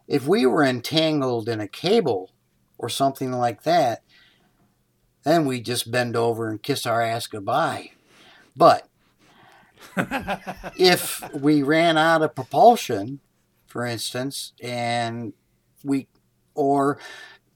If 0.06 0.26
we 0.26 0.46
were 0.46 0.62
entangled 0.62 1.48
in 1.48 1.60
a 1.60 1.68
cable 1.68 2.30
or 2.78 2.88
something 2.88 3.32
like 3.32 3.62
that, 3.62 4.02
then 5.24 5.46
we 5.46 5.60
just 5.60 5.90
bend 5.90 6.16
over 6.16 6.48
and 6.48 6.62
kiss 6.62 6.86
our 6.86 7.00
ass 7.00 7.26
goodbye. 7.26 7.90
But 8.56 8.88
if 10.76 11.22
we 11.34 11.62
ran 11.62 11.96
out 11.96 12.22
of 12.22 12.34
propulsion, 12.34 13.20
for 13.66 13.84
instance, 13.84 14.52
and 14.62 15.32
we 15.82 16.08
or 16.54 16.98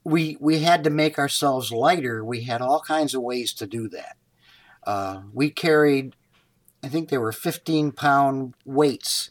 we 0.05 0.37
we 0.41 0.61
had 0.61 0.85
to 0.85 0.91
make 0.91 1.19
ourselves 1.19 1.71
lighter, 1.71 2.25
we 2.25 2.43
had 2.43 2.61
all 2.61 2.81
kinds 2.81 3.15
of 3.15 3.23
ways 3.23 3.53
to 3.55 3.67
do 3.67 3.89
that. 3.89 4.17
Uh, 4.87 5.23
we 5.33 5.51
carried, 5.51 6.17
I 6.83 6.89
think 6.89 7.09
they 7.09 7.19
were 7.19 7.33
15 7.33 7.93
pound 7.93 8.55
weights, 8.65 9.31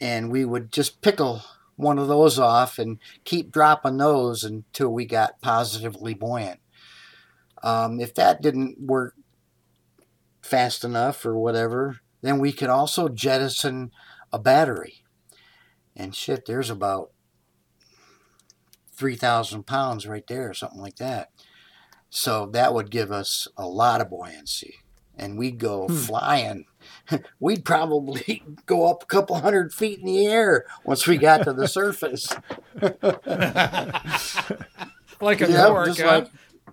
and 0.00 0.30
we 0.30 0.44
would 0.44 0.70
just 0.70 1.00
pickle 1.00 1.42
one 1.76 1.98
of 1.98 2.08
those 2.08 2.38
off 2.38 2.78
and 2.78 2.98
keep 3.24 3.50
dropping 3.50 3.96
those 3.96 4.44
until 4.44 4.90
we 4.90 5.06
got 5.06 5.40
positively 5.40 6.14
buoyant. 6.14 6.60
Um, 7.62 8.00
if 8.00 8.14
that 8.14 8.42
didn't 8.42 8.80
work 8.80 9.14
fast 10.42 10.84
enough 10.84 11.24
or 11.24 11.36
whatever, 11.36 12.00
then 12.22 12.38
we 12.38 12.52
could 12.52 12.68
also 12.68 13.08
jettison 13.08 13.90
a 14.32 14.38
battery. 14.38 15.04
And 15.96 16.14
shit, 16.14 16.46
there's 16.46 16.70
about 16.70 17.10
3,000 18.96 19.66
pounds 19.66 20.06
right 20.06 20.26
there, 20.26 20.50
or 20.50 20.54
something 20.54 20.80
like 20.80 20.96
that. 20.96 21.30
So 22.10 22.46
that 22.52 22.74
would 22.74 22.90
give 22.90 23.10
us 23.10 23.48
a 23.56 23.66
lot 23.66 24.00
of 24.00 24.10
buoyancy. 24.10 24.76
And 25.16 25.38
we'd 25.38 25.58
go 25.58 25.86
hmm. 25.86 25.94
flying. 25.94 26.64
We'd 27.40 27.64
probably 27.64 28.42
go 28.66 28.90
up 28.90 29.02
a 29.02 29.06
couple 29.06 29.36
hundred 29.36 29.72
feet 29.72 30.00
in 30.00 30.06
the 30.06 30.26
air 30.26 30.66
once 30.84 31.06
we 31.06 31.16
got 31.16 31.44
to 31.44 31.52
the 31.52 31.68
surface. 31.68 32.28
like 35.20 35.40
a 35.40 35.50
yep, 35.50 35.86
just, 35.86 36.00
huh? 36.00 36.06
like, 36.06 36.28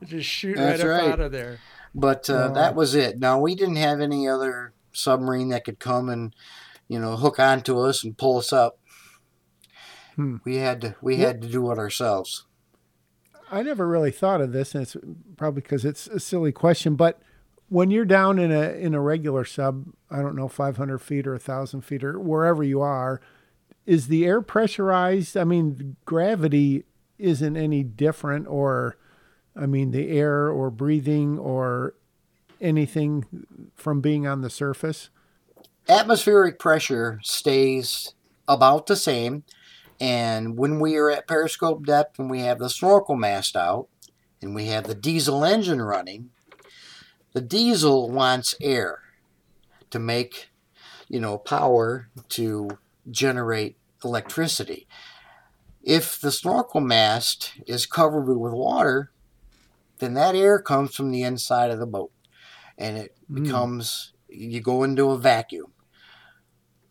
just 0.05 0.29
shoot 0.29 0.57
right 0.57 0.79
up 0.79 0.87
right. 0.87 1.11
out 1.11 1.19
of 1.19 1.31
there. 1.31 1.59
But 1.93 2.29
uh, 2.29 2.49
that 2.49 2.75
was 2.75 2.95
it. 2.95 3.19
Now, 3.19 3.39
we 3.39 3.53
didn't 3.55 3.75
have 3.75 3.99
any 3.99 4.27
other 4.27 4.73
submarine 4.93 5.49
that 5.49 5.65
could 5.65 5.79
come 5.79 6.09
and, 6.09 6.33
you 6.87 6.99
know, 6.99 7.17
hook 7.17 7.39
onto 7.39 7.79
us 7.79 8.03
and 8.03 8.17
pull 8.17 8.37
us 8.37 8.53
up. 8.53 8.79
Hmm. 10.15 10.37
We 10.43 10.57
had 10.57 10.81
to 10.81 10.95
we 11.01 11.17
had 11.17 11.41
to 11.41 11.47
do 11.47 11.71
it 11.71 11.77
ourselves. 11.77 12.45
I 13.51 13.63
never 13.63 13.87
really 13.87 14.11
thought 14.11 14.39
of 14.39 14.53
this, 14.53 14.73
and 14.73 14.83
it's 14.83 14.95
probably 15.35 15.61
because 15.61 15.83
it's 15.83 16.07
a 16.07 16.19
silly 16.19 16.53
question. 16.53 16.95
But 16.95 17.21
when 17.71 17.89
you're 17.89 18.03
down 18.03 18.37
in 18.37 18.51
a 18.51 18.71
in 18.71 18.93
a 18.93 18.99
regular 18.99 19.45
sub, 19.45 19.85
I 20.09 20.17
don't 20.17 20.35
know, 20.35 20.49
500 20.49 20.99
feet 20.99 21.25
or 21.25 21.31
1,000 21.31 21.79
feet 21.79 22.03
or 22.03 22.19
wherever 22.19 22.63
you 22.63 22.81
are, 22.81 23.21
is 23.85 24.07
the 24.07 24.25
air 24.25 24.41
pressurized? 24.41 25.37
I 25.37 25.45
mean, 25.45 25.95
gravity 26.03 26.83
isn't 27.17 27.55
any 27.55 27.83
different, 27.83 28.47
or 28.47 28.97
I 29.55 29.67
mean, 29.67 29.91
the 29.91 30.09
air 30.09 30.49
or 30.49 30.69
breathing 30.69 31.39
or 31.39 31.95
anything 32.59 33.23
from 33.73 34.01
being 34.01 34.27
on 34.27 34.41
the 34.41 34.49
surface. 34.49 35.09
Atmospheric 35.87 36.59
pressure 36.59 37.21
stays 37.23 38.15
about 38.49 38.87
the 38.87 38.97
same 38.97 39.45
and 40.01 40.57
when 40.57 40.81
we 40.81 40.97
are 40.97 41.09
at 41.09 41.25
periscope 41.25 41.85
depth 41.85 42.19
and 42.19 42.29
we 42.29 42.41
have 42.41 42.59
the 42.59 42.69
snorkel 42.69 43.15
mast 43.15 43.55
out 43.55 43.87
and 44.41 44.53
we 44.53 44.65
have 44.65 44.87
the 44.87 44.95
diesel 44.95 45.45
engine 45.45 45.81
running, 45.81 46.31
the 47.33 47.41
diesel 47.41 48.09
wants 48.09 48.55
air 48.61 48.99
to 49.89 49.99
make, 49.99 50.49
you 51.07 51.19
know, 51.19 51.37
power 51.37 52.09
to 52.29 52.77
generate 53.09 53.77
electricity. 54.03 54.87
If 55.83 56.19
the 56.19 56.31
snorkel 56.31 56.81
mast 56.81 57.53
is 57.65 57.85
covered 57.85 58.25
with 58.25 58.53
water, 58.53 59.11
then 59.99 60.13
that 60.15 60.35
air 60.35 60.59
comes 60.59 60.95
from 60.95 61.11
the 61.11 61.23
inside 61.23 61.71
of 61.71 61.79
the 61.79 61.87
boat 61.87 62.11
and 62.77 62.97
it 62.97 63.15
mm. 63.29 63.43
becomes, 63.43 64.13
you 64.27 64.59
go 64.61 64.83
into 64.83 65.11
a 65.11 65.17
vacuum. 65.17 65.73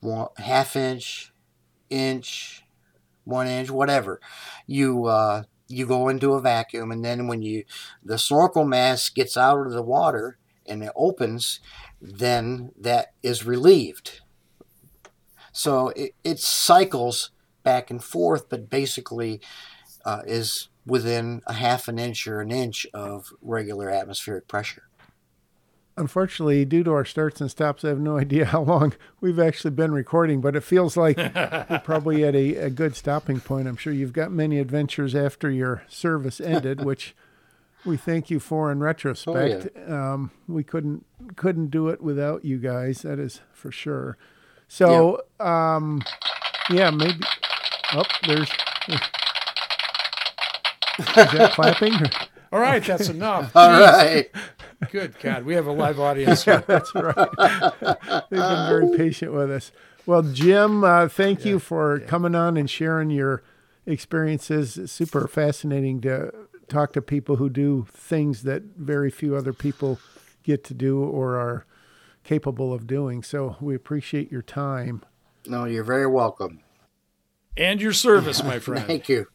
One, 0.01 0.28
half 0.38 0.76
inch, 0.76 1.32
inch, 1.91 2.64
one 3.24 3.47
inch, 3.47 3.70
whatever. 3.70 4.20
You 4.66 5.07
uh, 5.07 5.43
you 5.70 5.86
go 5.86 6.08
into 6.08 6.34
a 6.34 6.40
vacuum, 6.40 6.90
and 6.90 7.04
then 7.04 7.26
when 7.26 7.42
you 7.42 7.64
the 8.04 8.18
snorkel 8.18 8.64
mast 8.64 9.14
gets 9.14 9.36
out 9.36 9.66
of 9.66 9.72
the 9.72 9.82
water 9.82 10.38
and 10.66 10.82
it 10.82 10.92
opens, 10.94 11.60
then 12.00 12.72
that 12.78 13.12
is 13.22 13.46
relieved. 13.46 14.20
So 15.52 15.88
it, 15.90 16.14
it 16.22 16.38
cycles 16.38 17.30
back 17.62 17.90
and 17.90 18.02
forth, 18.02 18.48
but 18.48 18.70
basically 18.70 19.40
uh, 20.04 20.22
is 20.26 20.68
within 20.86 21.42
a 21.46 21.54
half 21.54 21.88
an 21.88 21.98
inch 21.98 22.26
or 22.26 22.40
an 22.40 22.50
inch 22.50 22.86
of 22.94 23.32
regular 23.42 23.90
atmospheric 23.90 24.48
pressure 24.48 24.89
unfortunately, 26.01 26.64
due 26.64 26.82
to 26.82 26.92
our 26.92 27.05
starts 27.05 27.40
and 27.40 27.51
stops, 27.51 27.84
I 27.84 27.88
have 27.88 28.01
no 28.01 28.18
idea 28.24 28.46
how 28.46 28.62
long 28.62 28.94
we've 29.20 29.38
actually 29.38 29.72
been 29.72 29.92
recording, 29.92 30.40
but 30.40 30.57
it 30.57 30.64
feels 30.64 30.96
like 30.96 31.16
we're 31.16 31.82
probably 31.84 32.24
at 32.24 32.34
a, 32.34 32.57
a 32.57 32.70
good 32.70 32.96
stopping 32.96 33.40
point. 33.40 33.68
I'm 33.68 33.76
sure 33.76 33.92
you've 33.92 34.12
got 34.12 34.32
many 34.32 34.59
adventures 34.59 35.14
after 35.14 35.51
your 35.51 35.84
service 35.86 36.40
ended, 36.40 36.84
which 36.84 37.14
we 37.84 37.96
thank 37.96 38.30
you 38.30 38.40
for 38.40 38.72
in 38.72 38.80
retrospect. 38.80 39.68
Oh, 39.76 39.80
yeah. 39.80 40.12
um, 40.12 40.30
we 40.48 40.64
couldn't 40.64 41.05
couldn't 41.36 41.68
do 41.68 41.88
it 41.88 42.01
without 42.01 42.44
you 42.44 42.59
guys. 42.59 43.03
That 43.03 43.18
is 43.18 43.40
for 43.53 43.70
sure. 43.70 44.16
So, 44.68 45.22
yeah, 45.38 45.76
um, 45.76 46.03
yeah 46.70 46.90
maybe. 46.90 47.20
Oh, 47.92 48.05
there's. 48.26 48.51
Is 50.98 51.07
that 51.14 51.53
clapping? 51.55 51.94
All 52.53 52.61
right, 52.61 52.84
that's 52.84 53.09
enough. 53.09 53.55
All 53.55 53.70
right. 53.70 54.28
Good 54.90 55.18
God, 55.20 55.44
we 55.44 55.54
have 55.54 55.66
a 55.66 55.72
live 55.72 56.00
audience. 56.00 56.46
yeah, 56.46 56.62
that's 56.66 56.94
right. 56.94 57.14
They've 57.80 58.30
been 58.30 58.68
very 58.68 58.96
patient 58.96 59.32
with 59.32 59.50
us. 59.50 59.72
Well, 60.06 60.22
Jim, 60.22 60.82
uh, 60.84 61.08
thank 61.08 61.44
yeah, 61.44 61.52
you 61.52 61.58
for 61.58 62.00
yeah. 62.00 62.06
coming 62.06 62.34
on 62.34 62.56
and 62.56 62.68
sharing 62.68 63.10
your 63.10 63.42
experiences. 63.84 64.78
It's 64.78 64.92
super 64.92 65.28
fascinating 65.28 66.00
to 66.02 66.32
talk 66.68 66.92
to 66.94 67.02
people 67.02 67.36
who 67.36 67.50
do 67.50 67.86
things 67.92 68.42
that 68.44 68.62
very 68.76 69.10
few 69.10 69.36
other 69.36 69.52
people 69.52 69.98
get 70.42 70.64
to 70.64 70.74
do 70.74 71.02
or 71.02 71.36
are 71.36 71.66
capable 72.24 72.72
of 72.72 72.86
doing. 72.86 73.22
So 73.22 73.56
we 73.60 73.74
appreciate 73.74 74.32
your 74.32 74.42
time. 74.42 75.02
No, 75.46 75.64
you're 75.64 75.84
very 75.84 76.06
welcome. 76.06 76.60
And 77.56 77.80
your 77.82 77.92
service, 77.92 78.42
my 78.42 78.58
friend. 78.60 78.86
Thank 78.86 79.08
you. 79.08 79.26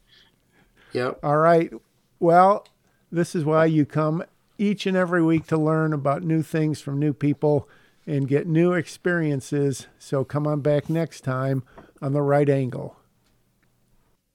Yep. 0.93 1.19
All 1.21 1.37
right. 1.37 1.71
Well, 2.19 2.65
this 3.11 3.35
is 3.35 3.45
why 3.45 3.65
you 3.65 3.85
come 3.85 4.23
each 4.57 4.85
and 4.85 4.95
every 4.95 5.23
week 5.23 5.47
to 5.47 5.57
learn 5.57 5.93
about 5.93 6.23
new 6.23 6.41
things 6.41 6.81
from 6.81 6.99
new 6.99 7.13
people 7.13 7.67
and 8.07 8.27
get 8.27 8.47
new 8.47 8.73
experiences. 8.73 9.87
So 9.97 10.23
come 10.23 10.47
on 10.47 10.61
back 10.61 10.89
next 10.89 11.21
time 11.21 11.63
on 12.01 12.13
the 12.13 12.21
right 12.21 12.49
angle. 12.49 12.97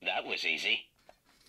That 0.03 0.25
was 0.25 0.45
easy. 0.45 0.90